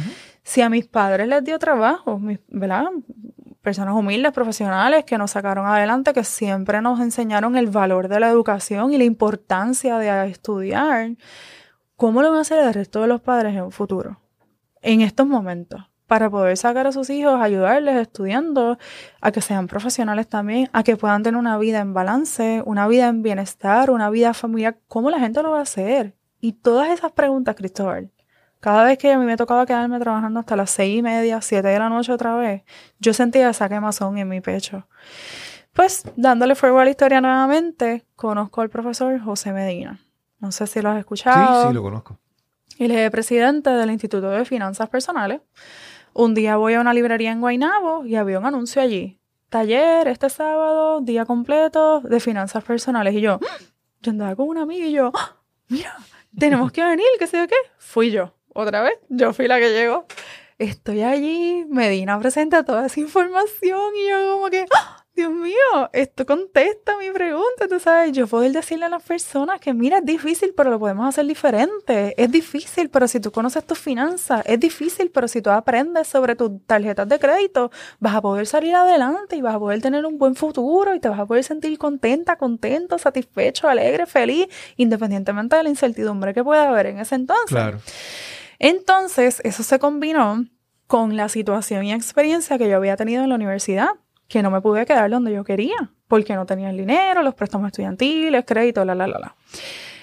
si 0.43 0.61
a 0.61 0.69
mis 0.69 0.89
padres 0.89 1.29
les 1.29 1.45
dio 1.45 1.57
trabajo, 1.61 2.21
¿verdad? 2.49 2.87
Personas 3.63 3.95
humildes, 3.95 4.33
profesionales 4.33 5.05
que 5.05 5.17
nos 5.19 5.31
sacaron 5.31 5.67
adelante, 5.67 6.13
que 6.13 6.25
siempre 6.25 6.83
nos 6.83 6.99
enseñaron 6.99 7.57
el 7.57 7.69
valor 7.69 8.09
de 8.09 8.19
la 8.19 8.29
educación 8.29 8.93
y 8.93 8.99
la 8.99 9.05
importancia 9.05 9.97
de 9.97 10.29
estudiar, 10.29 11.13
¿cómo 11.95 12.23
lo 12.23 12.31
van 12.31 12.39
a 12.39 12.41
hacer 12.41 12.59
el 12.59 12.75
resto 12.75 13.03
de 13.03 13.07
los 13.07 13.21
padres 13.21 13.55
en 13.55 13.63
un 13.63 13.73
futuro? 13.73 14.21
En 14.83 15.01
estos 15.01 15.29
momentos 15.29 15.94
para 16.07 16.29
poder 16.31 16.57
sacar 16.57 16.87
a 16.87 16.93
sus 16.93 17.09
hijos, 17.11 17.41
ayudarles 17.41 17.97
estudiando, 17.97 18.79
a 19.21 19.33
que 19.33 19.41
sean 19.41 19.67
profesionales 19.67 20.29
también, 20.29 20.69
a 20.73 20.83
que 20.83 20.97
puedan 20.97 21.23
tener 21.23 21.39
una 21.39 21.57
vida 21.59 21.81
en 21.81 21.95
balance, 21.95 22.63
una 22.67 22.87
vida 22.87 23.09
en 23.09 23.23
bienestar, 23.23 23.91
una 23.91 24.11
vida 24.11 24.35
familiar. 24.35 24.79
¿Cómo 24.89 25.11
la 25.11 25.19
gente 25.19 25.43
lo 25.43 25.51
va 25.51 25.61
a 25.61 25.63
hacer? 25.63 26.15
Y 26.41 26.53
todas 26.53 26.91
esas 26.91 27.13
preguntas, 27.13 27.57
Cristóbal, 27.57 28.11
cada 28.61 28.85
vez 28.85 28.99
que 28.99 29.13
a 29.13 29.19
mí 29.19 29.25
me 29.27 29.37
tocaba 29.37 29.67
quedarme 29.67 29.99
trabajando 29.99 30.41
hasta 30.41 30.57
las 30.57 30.71
seis 30.71 30.99
y 30.99 31.03
media, 31.03 31.41
siete 31.41 31.69
de 31.69 31.79
la 31.79 31.89
noche 31.89 32.13
otra 32.13 32.37
vez, 32.37 32.63
yo 32.99 33.13
sentía 33.13 33.51
esa 33.51 33.69
quemazón 33.69 34.19
en 34.19 34.29
mi 34.29 34.41
pecho. 34.41 34.87
Pues, 35.73 36.05
dándole 36.17 36.55
fuego 36.55 36.79
a 36.79 36.85
la 36.85 36.91
historia 36.91 37.21
nuevamente, 37.21 38.05
conozco 38.15 38.61
al 38.61 38.71
profesor 38.71 39.19
José 39.21 39.53
Medina. 39.53 40.01
No 40.39 40.53
sé 40.53 40.67
si 40.67 40.81
lo 40.81 40.91
has 40.91 40.99
escuchado. 40.99 41.63
Sí, 41.63 41.69
sí, 41.69 41.75
lo 41.75 41.83
conozco. 41.83 42.19
Él 42.79 42.91
es 42.91 43.11
presidente 43.11 43.71
del 43.71 43.91
Instituto 43.91 44.31
de 44.31 44.45
Finanzas 44.45 44.89
Personales. 44.89 45.41
Un 46.17 46.33
día 46.33 46.57
voy 46.57 46.75
a 46.75 46.81
una 46.81 46.95
librería 46.95 47.33
en 47.33 47.41
Guaynabo 47.41 48.07
y 48.07 48.15
había 48.15 48.39
un 48.39 48.47
anuncio 48.47 48.81
allí. 48.81 49.19
Taller 49.49 50.07
este 50.07 50.31
sábado, 50.31 51.01
día 51.01 51.25
completo 51.25 52.03
de 52.03 52.21
finanzas 52.21 52.63
personales. 52.63 53.15
Y 53.15 53.21
yo, 53.21 53.41
yo 54.01 54.11
andaba 54.13 54.37
con 54.37 54.47
una 54.49 54.63
amiga 54.63 54.87
y 54.87 54.93
yo, 54.93 55.11
¡Ah! 55.13 55.37
mira, 55.69 55.97
tenemos 56.39 56.71
que 56.71 56.85
venir, 56.85 57.07
qué 57.19 57.27
sé 57.27 57.39
yo 57.39 57.49
qué. 57.49 57.57
Fui 57.79 58.13
yo, 58.13 58.33
otra 58.55 58.83
vez, 58.83 58.97
yo 59.09 59.33
fui 59.33 59.49
la 59.49 59.59
que 59.59 59.73
llegó. 59.73 60.07
estoy 60.59 61.03
allí, 61.03 61.67
Medina 61.69 62.17
presenta 62.21 62.65
toda 62.65 62.87
esa 62.87 63.01
información 63.01 63.91
y 63.97 64.09
yo 64.09 64.35
como 64.37 64.51
que, 64.51 64.67
¡Ah! 64.73 65.04
Dios 65.17 65.31
mío, 65.31 65.91
esto 65.93 66.27
contesta 66.27 66.99
mi 66.99 67.09
pregunta, 67.13 67.69
tú 67.69 67.79
sabes, 67.79 68.11
yo 68.11 68.27
poder 68.27 68.51
decirle 68.51 68.87
a 68.87 68.89
las 68.89 69.03
personas 69.05 69.61
que 69.61 69.73
mira, 69.73 69.99
es 69.99 70.05
difícil, 70.05 70.53
pero 70.57 70.71
lo 70.71 70.81
podemos 70.81 71.09
hacer 71.09 71.25
diferente, 71.25 72.21
es 72.21 72.33
difícil, 72.33 72.91
pero 72.91 73.07
si 73.07 73.21
tú 73.21 73.31
conoces 73.31 73.65
tus 73.65 73.79
finanzas, 73.79 74.43
es 74.45 74.59
difícil, 74.59 75.13
pero 75.15 75.29
si 75.29 75.41
tú 75.41 75.51
aprendes 75.51 76.09
sobre 76.09 76.35
tus 76.35 76.51
tarjetas 76.67 77.09
de 77.09 77.21
crédito, 77.21 77.71
vas 78.01 78.17
a 78.17 78.23
poder 78.23 78.49
salir 78.49 78.75
adelante 78.75 79.37
y 79.37 79.41
vas 79.41 79.55
a 79.55 79.61
poder 79.61 79.81
tener 79.81 80.05
un 80.05 80.19
buen 80.19 80.35
futuro 80.35 80.93
y 80.97 80.99
te 80.99 81.09
vas 81.09 81.21
a 81.21 81.27
poder 81.27 81.45
sentir 81.45 81.79
contenta, 81.79 82.35
contento, 82.35 82.99
satisfecho, 82.99 83.69
alegre, 83.69 84.07
feliz, 84.07 84.49
independientemente 84.77 85.55
de 85.55 85.63
la 85.63 85.69
incertidumbre 85.69 86.35
que 86.35 86.43
pueda 86.43 86.69
haber 86.69 86.87
en 86.87 86.99
ese 86.99 87.15
entonces. 87.15 87.51
Claro. 87.51 87.79
Entonces, 88.59 89.41
eso 89.45 89.63
se 89.63 89.79
combinó 89.79 90.45
con 90.89 91.17
la 91.17 91.29
situación 91.29 91.85
y 91.85 91.93
experiencia 91.93 92.59
que 92.59 92.69
yo 92.69 92.77
había 92.77 92.97
tenido 92.97 93.23
en 93.23 93.29
la 93.29 93.37
universidad 93.37 93.91
que 94.35 94.43
no 94.43 94.51
me 94.51 94.61
pude 94.61 94.85
quedar 94.85 95.09
donde 95.11 95.33
yo 95.33 95.45
quería, 95.45 95.93
porque 96.09 96.35
no 96.35 96.45
tenía 96.45 96.71
el 96.71 96.77
dinero, 96.77 97.23
los 97.23 97.37
préstamos 97.37 97.69
estudiantiles, 97.69 98.45
crédito, 98.45 98.85
la, 98.85 98.93
la, 98.93 99.07
la, 99.07 99.21
la. 99.21 99.37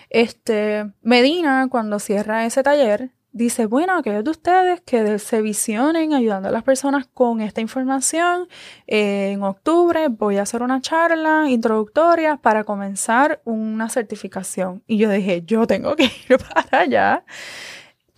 Este, 0.10 0.90
Medina, 1.02 1.68
cuando 1.70 2.00
cierra 2.00 2.46
ese 2.46 2.64
taller, 2.64 3.12
dice, 3.34 3.66
bueno, 3.66 3.98
aquellos 3.98 4.24
de 4.24 4.32
ustedes 4.32 4.80
que 4.80 5.20
se 5.20 5.42
visionen 5.42 6.14
ayudando 6.14 6.48
a 6.48 6.52
las 6.54 6.64
personas 6.64 7.08
con 7.14 7.42
esta 7.42 7.60
información, 7.60 8.48
eh, 8.88 9.32
en 9.34 9.44
octubre 9.44 10.08
voy 10.08 10.38
a 10.38 10.44
hacer 10.44 10.64
una 10.64 10.80
charla 10.80 11.50
introductoria 11.50 12.38
para 12.38 12.64
comenzar 12.64 13.42
una 13.44 13.90
certificación. 13.90 14.82
Y 14.88 14.96
yo 14.96 15.10
dije, 15.10 15.44
yo 15.46 15.68
tengo 15.68 15.98
que 15.98 16.06
ir 16.30 16.38
para 16.38 16.84
allá 16.84 17.26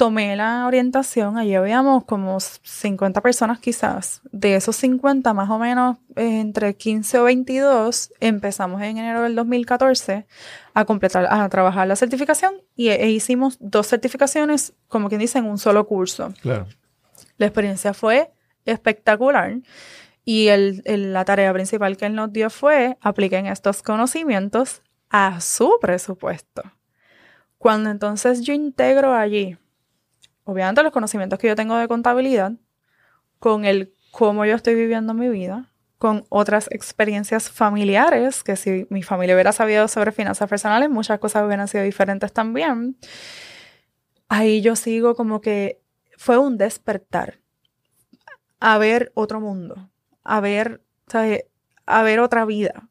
tomé 0.04 0.36
la 0.36 0.68
orientación, 0.68 1.38
allí 1.38 1.56
habíamos 1.56 2.04
como 2.04 2.38
50 2.38 3.22
personas 3.22 3.60
quizás. 3.60 4.20
De 4.34 4.58
esos 4.58 4.76
50, 4.76 5.34
más 5.34 5.50
o 5.50 5.58
menos 5.58 5.96
entre 6.18 6.76
15 6.76 7.20
o 7.20 7.24
22, 7.24 8.12
empezamos 8.20 8.82
en 8.82 8.98
enero 8.98 9.22
del 9.22 9.34
2014 9.36 10.26
a 10.74 10.84
completar, 10.84 11.26
a 11.30 11.48
trabajar 11.48 11.88
la 11.88 11.96
certificación 11.96 12.52
y 12.76 12.90
e 12.90 13.12
hicimos 13.12 13.56
dos 13.62 13.88
certificaciones, 13.88 14.74
como 14.90 15.08
quien 15.08 15.22
dice, 15.22 15.40
en 15.40 15.46
un 15.46 15.58
solo 15.58 15.88
curso. 15.88 16.34
Claro. 16.42 16.68
La 17.38 17.46
experiencia 17.46 17.94
fue 17.94 18.34
espectacular. 18.66 19.56
Y 20.26 20.50
el, 20.50 20.84
la 21.14 21.24
tarea 21.24 21.54
principal 21.54 21.96
que 21.96 22.08
él 22.08 22.16
nos 22.16 22.34
dio 22.34 22.50
fue 22.50 22.98
apliquen 23.00 23.46
estos 23.46 23.82
conocimientos 23.82 24.82
a 25.10 25.40
su 25.40 25.78
presupuesto. 25.80 26.62
Cuando 27.58 27.90
entonces 27.90 28.42
yo 28.42 28.54
integro 28.54 29.14
allí 29.14 29.58
obviamente 30.44 30.84
los 30.84 30.92
conocimientos 30.92 31.40
que 31.40 31.48
yo 31.48 31.56
tengo 31.56 31.76
de 31.78 31.88
contabilidad, 31.88 32.54
con 33.40 33.66
el 33.66 33.94
cómo 34.12 34.46
yo 34.46 34.56
estoy 34.56 34.76
viviendo 34.76 35.14
mi 35.14 35.30
vida, 35.30 35.72
con 35.98 36.26
otras 36.30 36.68
experiencias 36.72 37.50
familiares, 37.50 38.44
que 38.44 38.56
si 38.56 38.86
mi 38.90 39.04
familia 39.04 39.36
hubiera 39.36 39.52
sabido 39.54 39.88
sobre 39.88 40.12
finanzas 40.12 40.50
personales, 40.50 40.90
muchas 40.90 41.20
cosas 41.20 41.46
hubieran 41.46 41.68
sido 41.68 41.84
diferentes 41.84 42.34
también. 42.34 42.98
Ahí 44.28 44.62
yo 44.62 44.76
sigo 44.76 45.16
como 45.16 45.42
que 45.42 45.82
fue 46.18 46.38
un 46.38 46.58
despertar 46.58 47.40
a 48.60 48.78
ver 48.78 49.12
otro 49.16 49.40
mundo, 49.40 49.90
a 50.24 50.40
ver, 50.40 50.82
a 51.86 52.04
ver 52.04 52.20
otra 52.20 52.46
vida. 52.46 52.90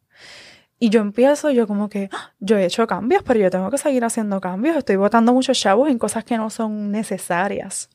Y 0.83 0.91
yo 0.91 1.01
empiezo, 1.01 1.49
yo 1.53 1.69
como 1.69 1.89
que, 1.89 2.09
¡Ah! 2.11 2.33
yo 2.41 2.57
he 2.57 2.65
hecho 2.65 2.89
cambios, 2.89 3.23
pero 3.23 3.39
yo 3.39 3.51
tengo 3.51 3.71
que 3.71 3.79
seguir 3.79 4.05
haciendo 4.05 4.41
cambios. 4.41 4.77
Estoy 4.77 4.97
botando 4.97 5.33
muchos 5.33 5.57
chavos 5.57 5.89
en 5.89 5.97
cosas 5.97 6.25
que 6.25 6.37
no 6.37 6.51
son 6.51 6.91
necesarias. 6.91 7.89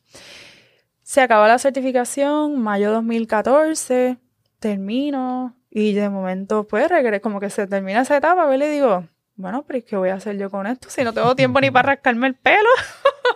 Se 1.01 1.19
acaba 1.19 1.49
la 1.49 1.59
certificación, 1.59 2.61
mayo 2.61 2.93
2014, 2.93 4.15
termino 4.59 5.53
y 5.69 5.95
de 5.95 6.07
momento 6.07 6.65
pues 6.65 6.87
regreso, 6.87 7.21
como 7.21 7.41
que 7.41 7.49
se 7.49 7.67
termina 7.67 8.03
esa 8.03 8.15
etapa, 8.15 8.55
y 8.55 8.57
le 8.57 8.69
digo, 8.69 9.05
bueno, 9.35 9.65
pero 9.67 9.83
¿qué 9.85 9.97
voy 9.97 10.07
a 10.07 10.15
hacer 10.15 10.37
yo 10.37 10.49
con 10.49 10.65
esto? 10.65 10.89
Si 10.89 11.03
no 11.03 11.11
tengo 11.11 11.35
tiempo 11.35 11.59
ni 11.59 11.69
para 11.69 11.87
rascarme 11.87 12.27
el 12.27 12.35
pelo. 12.35 12.69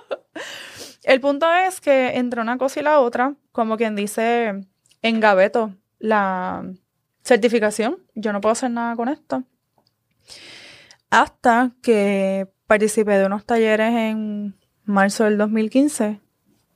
el 1.04 1.20
punto 1.20 1.52
es 1.52 1.82
que 1.82 2.16
entre 2.16 2.40
una 2.40 2.58
cosa 2.58 2.80
y 2.80 2.84
la 2.84 3.02
otra, 3.02 3.36
como 3.52 3.76
quien 3.76 3.98
dice, 3.98 4.62
engaveto 5.02 5.76
la, 6.00 6.64
certificación. 7.24 7.98
Yo 8.16 8.34
no 8.34 8.42
puedo 8.42 8.54
hacer 8.54 8.72
nada 8.72 8.96
con 8.96 9.10
esto. 9.10 9.44
Hasta 11.10 11.72
que 11.82 12.48
participé 12.68 13.18
de 13.18 13.26
unos 13.26 13.46
talleres 13.46 13.94
en 13.94 14.56
marzo 14.86 15.26
del 15.26 15.38
2015 15.38 16.22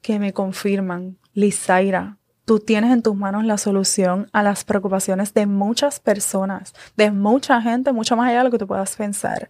que 0.02 0.20
me 0.20 0.34
confirman, 0.34 1.18
Lizaira, 1.34 2.18
tú 2.46 2.60
tienes 2.60 2.91
en 2.91 3.02
tus 3.02 3.16
manos 3.16 3.43
la 3.43 3.58
solución 3.58 4.28
a 4.32 4.43
las 4.43 4.64
preocupaciones 4.64 5.34
de 5.34 5.48
muchas 5.48 6.00
personas, 6.00 6.74
de 6.96 7.12
mucha 7.12 7.62
gente, 7.62 7.91
mucho 7.91 8.16
más 8.16 8.30
allá 8.30 8.39
de 8.39 8.43
lo 8.46 8.52
que 8.52 8.60
tú 8.60 8.68
puedas 8.68 8.96
pensar. 8.96 9.50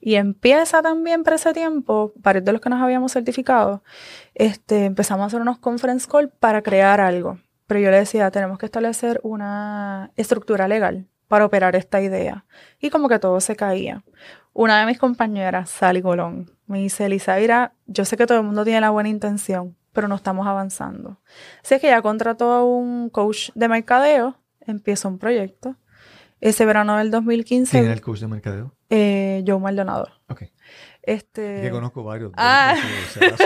Y 0.00 0.16
empieza 0.16 0.82
también 0.82 1.22
para 1.22 1.36
ese 1.36 1.52
tiempo, 1.52 2.12
varios 2.16 2.44
de 2.44 2.52
los 2.52 2.60
que 2.60 2.70
nos 2.70 2.82
habíamos 2.82 3.12
certificado, 3.12 3.84
este, 4.34 4.86
empezamos 4.86 5.22
a 5.22 5.26
hacer 5.26 5.40
unos 5.40 5.58
conference 5.58 6.08
call 6.10 6.28
para 6.30 6.62
crear 6.62 7.00
algo. 7.00 7.38
Pero 7.72 7.84
yo 7.84 7.90
le 7.90 8.00
decía, 8.00 8.30
tenemos 8.30 8.58
que 8.58 8.66
establecer 8.66 9.18
una 9.22 10.10
estructura 10.16 10.68
legal 10.68 11.06
para 11.26 11.46
operar 11.46 11.74
esta 11.74 12.02
idea. 12.02 12.44
Y 12.78 12.90
como 12.90 13.08
que 13.08 13.18
todo 13.18 13.40
se 13.40 13.56
caía. 13.56 14.04
Una 14.52 14.78
de 14.78 14.84
mis 14.84 14.98
compañeras, 14.98 15.70
Sally 15.70 16.02
Colón, 16.02 16.50
me 16.66 16.80
dice, 16.80 17.06
Elisaira, 17.06 17.72
yo 17.86 18.04
sé 18.04 18.18
que 18.18 18.26
todo 18.26 18.36
el 18.36 18.44
mundo 18.44 18.62
tiene 18.64 18.82
la 18.82 18.90
buena 18.90 19.08
intención, 19.08 19.74
pero 19.94 20.06
no 20.06 20.16
estamos 20.16 20.46
avanzando. 20.46 21.22
Así 21.64 21.76
es 21.76 21.80
que 21.80 21.86
ya 21.86 22.02
contrató 22.02 22.52
a 22.52 22.62
un 22.62 23.08
coach 23.08 23.48
de 23.54 23.68
mercadeo, 23.68 24.36
empieza 24.60 25.08
un 25.08 25.16
proyecto. 25.16 25.76
Ese 26.42 26.66
verano 26.66 26.98
del 26.98 27.10
2015. 27.10 27.70
¿Quién 27.70 27.84
era 27.84 27.94
el 27.94 28.02
coach 28.02 28.20
de 28.20 28.28
mercadeo? 28.28 28.74
Eh, 28.90 29.42
Joe 29.46 29.58
Maldonado. 29.58 30.08
Ok. 30.28 30.42
Este... 31.00 31.62
Que 31.62 31.70
conozco 31.70 32.04
varios. 32.04 32.32
Ah, 32.36 32.76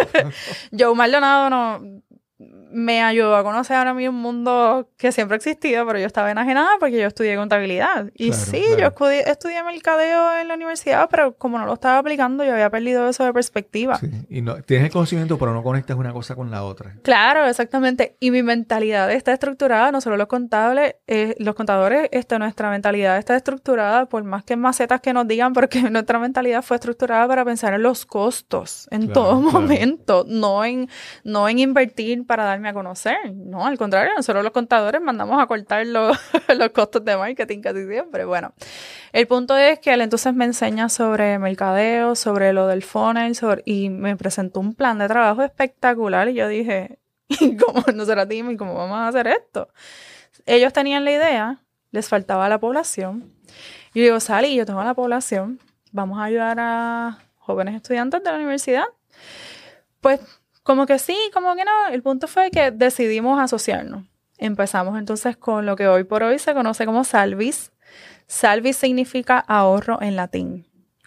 Joe 0.76 0.96
Maldonado 0.96 1.48
no 1.48 2.02
me 2.38 3.02
ayudó 3.02 3.34
a 3.34 3.42
conocer 3.42 3.76
ahora 3.76 3.94
mismo 3.94 4.14
un 4.14 4.22
mundo 4.22 4.90
que 4.98 5.10
siempre 5.10 5.36
ha 5.36 5.38
existido, 5.38 5.86
pero 5.86 5.98
yo 5.98 6.06
estaba 6.06 6.30
enajenada 6.30 6.68
porque 6.78 6.98
yo 6.98 7.06
estudié 7.06 7.34
contabilidad. 7.36 8.10
Y 8.14 8.34
sí, 8.34 8.62
yo 8.78 8.88
estudié, 8.88 9.62
mercadeo 9.62 10.36
en 10.36 10.48
la 10.48 10.54
universidad, 10.54 11.08
pero 11.10 11.34
como 11.36 11.58
no 11.58 11.64
lo 11.64 11.74
estaba 11.74 11.98
aplicando, 11.98 12.44
yo 12.44 12.52
había 12.52 12.68
perdido 12.68 13.08
eso 13.08 13.24
de 13.24 13.32
perspectiva. 13.32 13.98
Sí. 13.98 14.10
Y 14.28 14.42
no, 14.42 14.56
tienes 14.62 14.86
el 14.86 14.92
conocimiento, 14.92 15.38
pero 15.38 15.54
no 15.54 15.62
conectas 15.62 15.96
una 15.96 16.12
cosa 16.12 16.34
con 16.34 16.50
la 16.50 16.64
otra. 16.64 16.96
Claro, 17.02 17.46
exactamente. 17.46 18.16
Y 18.20 18.30
mi 18.30 18.42
mentalidad 18.42 19.10
está 19.10 19.32
estructurada, 19.32 19.90
no 19.90 20.02
solo 20.02 20.18
los 20.18 20.26
contables, 20.26 20.96
eh, 21.06 21.34
los 21.38 21.54
contadores, 21.54 22.08
este, 22.12 22.38
nuestra 22.38 22.68
mentalidad 22.68 23.16
está 23.16 23.34
estructurada, 23.34 24.06
por 24.06 24.24
más 24.24 24.44
que 24.44 24.56
macetas 24.56 25.00
que 25.00 25.14
nos 25.14 25.26
digan, 25.26 25.52
porque 25.54 25.80
nuestra 25.90 26.18
mentalidad 26.18 26.62
fue 26.62 26.76
estructurada 26.76 27.26
para 27.26 27.44
pensar 27.46 27.72
en 27.72 27.82
los 27.82 28.04
costos 28.04 28.88
en 28.90 29.12
todo 29.12 29.40
momento, 29.40 30.26
no 30.28 30.64
en, 30.64 30.90
no 31.24 31.48
en 31.48 31.60
invertir 31.60 32.25
para 32.26 32.44
darme 32.44 32.68
a 32.68 32.72
conocer. 32.72 33.32
No, 33.32 33.66
al 33.66 33.78
contrario, 33.78 34.12
nosotros 34.14 34.42
los 34.42 34.52
contadores 34.52 35.00
mandamos 35.00 35.40
a 35.40 35.46
cortar 35.46 35.86
los, 35.86 36.18
los 36.56 36.70
costos 36.70 37.04
de 37.04 37.16
marketing 37.16 37.60
casi 37.60 37.86
siempre. 37.86 38.24
Bueno, 38.24 38.52
el 39.12 39.26
punto 39.26 39.56
es 39.56 39.78
que 39.78 39.92
él 39.92 40.00
entonces 40.00 40.34
me 40.34 40.44
enseña 40.44 40.88
sobre 40.88 41.38
mercadeo, 41.38 42.14
sobre 42.14 42.52
lo 42.52 42.66
del 42.66 42.82
funnel, 42.82 43.32
y 43.64 43.90
me 43.90 44.16
presentó 44.16 44.60
un 44.60 44.74
plan 44.74 44.98
de 44.98 45.08
trabajo 45.08 45.42
espectacular 45.42 46.28
y 46.28 46.34
yo 46.34 46.48
dije, 46.48 46.98
¿y 47.28 47.56
cómo 47.56 47.82
nosotros 47.94 48.28
dimos 48.28 48.54
cómo 48.56 48.74
vamos 48.74 48.98
a 48.98 49.08
hacer 49.08 49.26
esto? 49.28 49.68
Ellos 50.44 50.72
tenían 50.72 51.04
la 51.04 51.12
idea, 51.12 51.62
les 51.90 52.08
faltaba 52.08 52.48
la 52.48 52.58
población. 52.58 53.32
Y 53.94 54.00
yo 54.00 54.04
digo, 54.04 54.20
Sally, 54.20 54.54
yo 54.54 54.66
tengo 54.66 54.82
la 54.84 54.94
población, 54.94 55.60
vamos 55.92 56.18
a 56.18 56.24
ayudar 56.24 56.58
a 56.60 57.18
jóvenes 57.38 57.74
estudiantes 57.76 58.22
de 58.22 58.30
la 58.30 58.36
universidad. 58.36 58.84
Pues 60.00 60.20
como 60.66 60.84
que 60.84 60.98
sí, 60.98 61.16
como 61.32 61.54
que 61.54 61.64
no. 61.64 61.86
El 61.92 62.02
punto 62.02 62.26
fue 62.26 62.50
que 62.50 62.72
decidimos 62.72 63.38
asociarnos. 63.38 64.04
Empezamos 64.36 64.98
entonces 64.98 65.36
con 65.36 65.64
lo 65.64 65.76
que 65.76 65.86
hoy 65.86 66.02
por 66.02 66.24
hoy 66.24 66.40
se 66.40 66.54
conoce 66.54 66.84
como 66.84 67.04
Salvis. 67.04 67.70
Salvis 68.26 68.76
significa 68.76 69.38
ahorro 69.38 70.02
en 70.02 70.16
latín. 70.16 70.66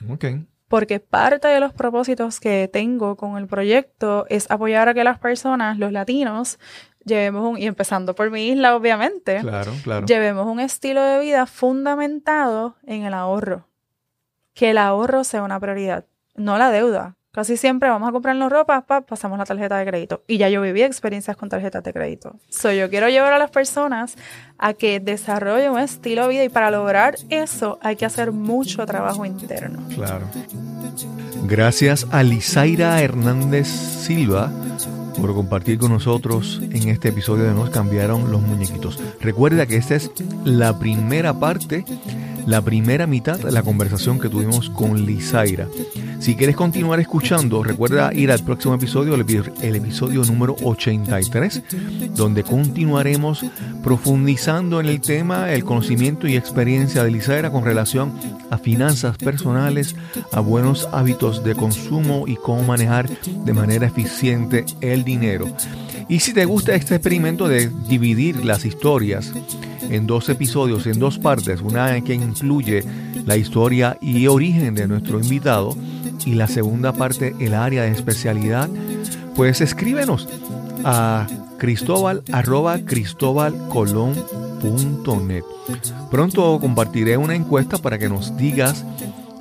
Ok. 0.10 0.26
Porque 0.70 1.01
parte 1.01 1.49
de 1.49 1.60
los 1.60 1.74
propósitos 1.74 2.39
que 2.39 2.70
tengo 2.72 3.18
con 3.18 3.38
el 3.38 3.47
proyecto 3.47 4.26
es 4.30 4.49
apoyar 4.49 4.88
a 4.88 4.93
que 4.93 5.03
las 5.03 5.20
personas, 5.20 5.78
los 5.78 5.91
latinos, 5.91 6.57
llevemos 7.03 7.43
un, 7.43 7.57
y 7.57 7.66
empezando 7.66 8.16
por 8.16 8.32
mi 8.32 8.47
isla, 8.47 8.78
obviamente, 8.78 9.41
claro, 9.41 9.74
claro. 9.84 10.05
llevemos 10.05 10.47
un 10.47 10.62
estilo 10.62 11.03
de 11.03 11.20
vida 11.20 11.45
fundamentado 11.45 12.78
en 12.84 13.03
el 13.03 13.14
ahorro. 13.14 13.68
Que 14.53 14.70
el 14.70 14.78
ahorro 14.78 15.26
sea 15.26 15.43
una 15.43 15.60
prioridad, 15.60 16.05
no 16.36 16.57
la 16.57 16.72
deuda. 16.72 17.18
Casi 17.32 17.58
siempre 17.58 17.90
vamos 17.90 18.10
a 18.10 18.12
comprarnos 18.12 18.52
ropa, 18.52 18.82
pasamos 18.82 19.38
la 19.38 19.46
tarjeta 19.46 19.78
de 19.78 19.86
crédito. 19.86 20.24
Y 20.28 20.40
ya 20.40 20.50
yo 20.50 20.62
viví 20.62 20.82
experiencias 20.82 21.38
con 21.38 21.48
tarjetas 21.48 21.84
de 21.84 21.94
crédito. 21.94 22.36
So, 22.50 22.72
yo 22.72 22.90
quiero 22.90 23.08
llevar 23.08 23.34
a 23.34 23.38
las 23.38 23.52
personas 23.52 24.16
a 24.58 24.74
que 24.74 25.00
desarrollen 25.00 25.72
un 25.72 25.80
estilo 25.80 26.24
de 26.24 26.30
vida 26.30 26.44
y 26.44 26.50
para 26.50 26.72
lograr 26.72 27.16
eso 27.30 27.78
hay 27.84 27.96
que 27.98 28.06
hacer 28.06 28.32
mucho 28.32 28.84
trabajo 28.88 29.26
interno. 29.26 29.80
Claro. 29.94 30.26
Gracias 31.46 32.08
a 32.12 32.24
Lizaira 32.24 33.00
Hernández 33.00 33.68
Silva 33.68 34.52
por 35.20 35.34
compartir 35.36 35.78
con 35.78 35.92
nosotros 35.92 36.60
en 36.72 36.90
este 36.90 37.10
episodio 37.10 37.44
de 37.44 37.54
Nos 37.54 37.70
cambiaron 37.70 38.32
los 38.32 38.42
muñequitos. 38.42 39.00
Recuerda 39.20 39.66
que 39.66 39.76
esta 39.76 39.96
es 39.96 40.12
la 40.46 40.80
primera 40.80 41.40
parte, 41.40 41.86
la 42.50 42.64
primera 42.64 43.06
mitad 43.06 43.38
de 43.38 43.52
la 43.52 43.62
conversación 43.62 44.20
que 44.20 44.28
tuvimos 44.28 44.72
con 44.72 45.06
Lizaira. 45.06 45.68
Si 46.18 46.36
quieres 46.36 46.56
continuar 46.56 47.00
escuchando, 47.00 47.62
recuerda 47.62 48.12
ir 48.12 48.32
al 48.32 48.43
próximo 48.43 48.74
episodio, 48.74 49.14
el, 49.14 49.76
episodio 49.76 50.24
número 50.24 50.56
83, 50.64 51.62
donde 52.16 52.43
continuaremos 52.43 53.45
profundizando 53.84 54.80
en 54.80 54.88
el 54.88 55.00
tema, 55.00 55.54
el 55.54 55.64
conocimiento 55.64 56.28
y 56.28 56.36
experiencia 56.36 57.04
de 57.04 57.12
Lizaira 57.12 57.52
con 57.52 57.64
relación 57.64 58.14
a 58.50 58.58
finanzas 58.58 59.16
personales, 59.20 59.95
a 60.32 60.39
buenos 60.39 60.89
hábitos 60.91 61.43
de 61.43 61.54
consumo 61.54 62.28
y 62.28 62.36
cómo 62.36 62.64
manejar 62.64 63.08
de 63.08 63.54
manera 63.54 63.86
eficiente 63.86 64.66
el 64.82 65.04
dinero. 65.04 65.45
Y 66.08 66.22
si 66.22 66.34
te 66.34 66.45
gusta 66.45 66.74
este 66.74 66.95
experimento 66.95 67.47
de 67.47 67.70
dividir 67.88 68.43
las 68.43 68.66
historias 68.66 69.32
en 69.90 70.08
dos 70.08 70.30
episodios, 70.30 70.88
en 70.88 71.00
dos 71.00 71.20
partes, 71.20 71.62
una 71.62 72.00
que 72.02 72.14
incluye 72.14 72.84
la 73.26 73.38
historia 73.38 73.98
y 74.02 74.28
origen 74.28 74.76
de 74.76 74.88
nuestro 74.88 75.20
invitado, 75.20 75.76
y 76.26 76.36
la 76.36 76.48
segunda 76.48 76.94
parte, 76.94 77.36
el 77.40 77.54
área 77.54 77.84
de 77.84 77.92
especialidad, 77.92 78.70
pues 79.36 79.62
escríbenos 79.62 80.28
a 80.84 81.28
cristóbal 81.58 82.24
arroba. 82.32 82.80
Pronto 86.12 86.60
compartiré 86.60 87.18
una 87.18 87.36
encuesta 87.36 87.78
para 87.78 87.98
que 87.98 88.10
nos 88.10 88.36
digas 88.38 88.86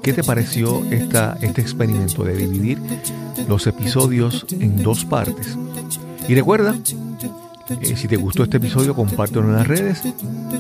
qué 0.03 0.13
te 0.13 0.23
pareció 0.23 0.85
esta, 0.91 1.37
este 1.41 1.61
experimento 1.61 2.25
de 2.25 2.37
dividir 2.37 2.79
los 3.49 3.67
episodios 3.67 4.47
en 4.51 4.83
dos 4.83 5.05
partes. 5.05 5.57
Y 6.29 6.35
recuerda 6.35 6.75
eh, 7.69 7.97
si 7.97 8.09
te 8.09 8.17
gustó 8.17 8.45
este 8.45 8.57
episodio, 8.57 8.95
compártelo 8.95 9.47
en 9.47 9.55
las 9.55 9.67
redes. 9.67 10.03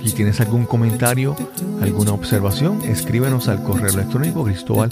Si 0.04 0.12
tienes 0.12 0.40
algún 0.40 0.66
comentario, 0.66 1.36
alguna 1.80 2.12
observación, 2.12 2.82
escríbenos 2.82 3.48
al 3.48 3.62
correo 3.62 3.88
electrónico 3.88 4.44
cristobal 4.44 4.90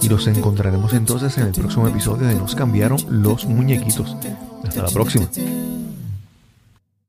y 0.00 0.08
nos 0.08 0.26
encontraremos 0.26 0.92
entonces 0.92 1.36
en 1.38 1.46
el 1.48 1.52
próximo 1.52 1.88
episodio 1.88 2.26
de 2.26 2.34
Nos 2.34 2.54
cambiaron 2.54 2.98
los 3.08 3.46
muñequitos. 3.46 4.16
Hasta 4.64 4.82
la 4.82 4.90
próxima. 4.90 5.28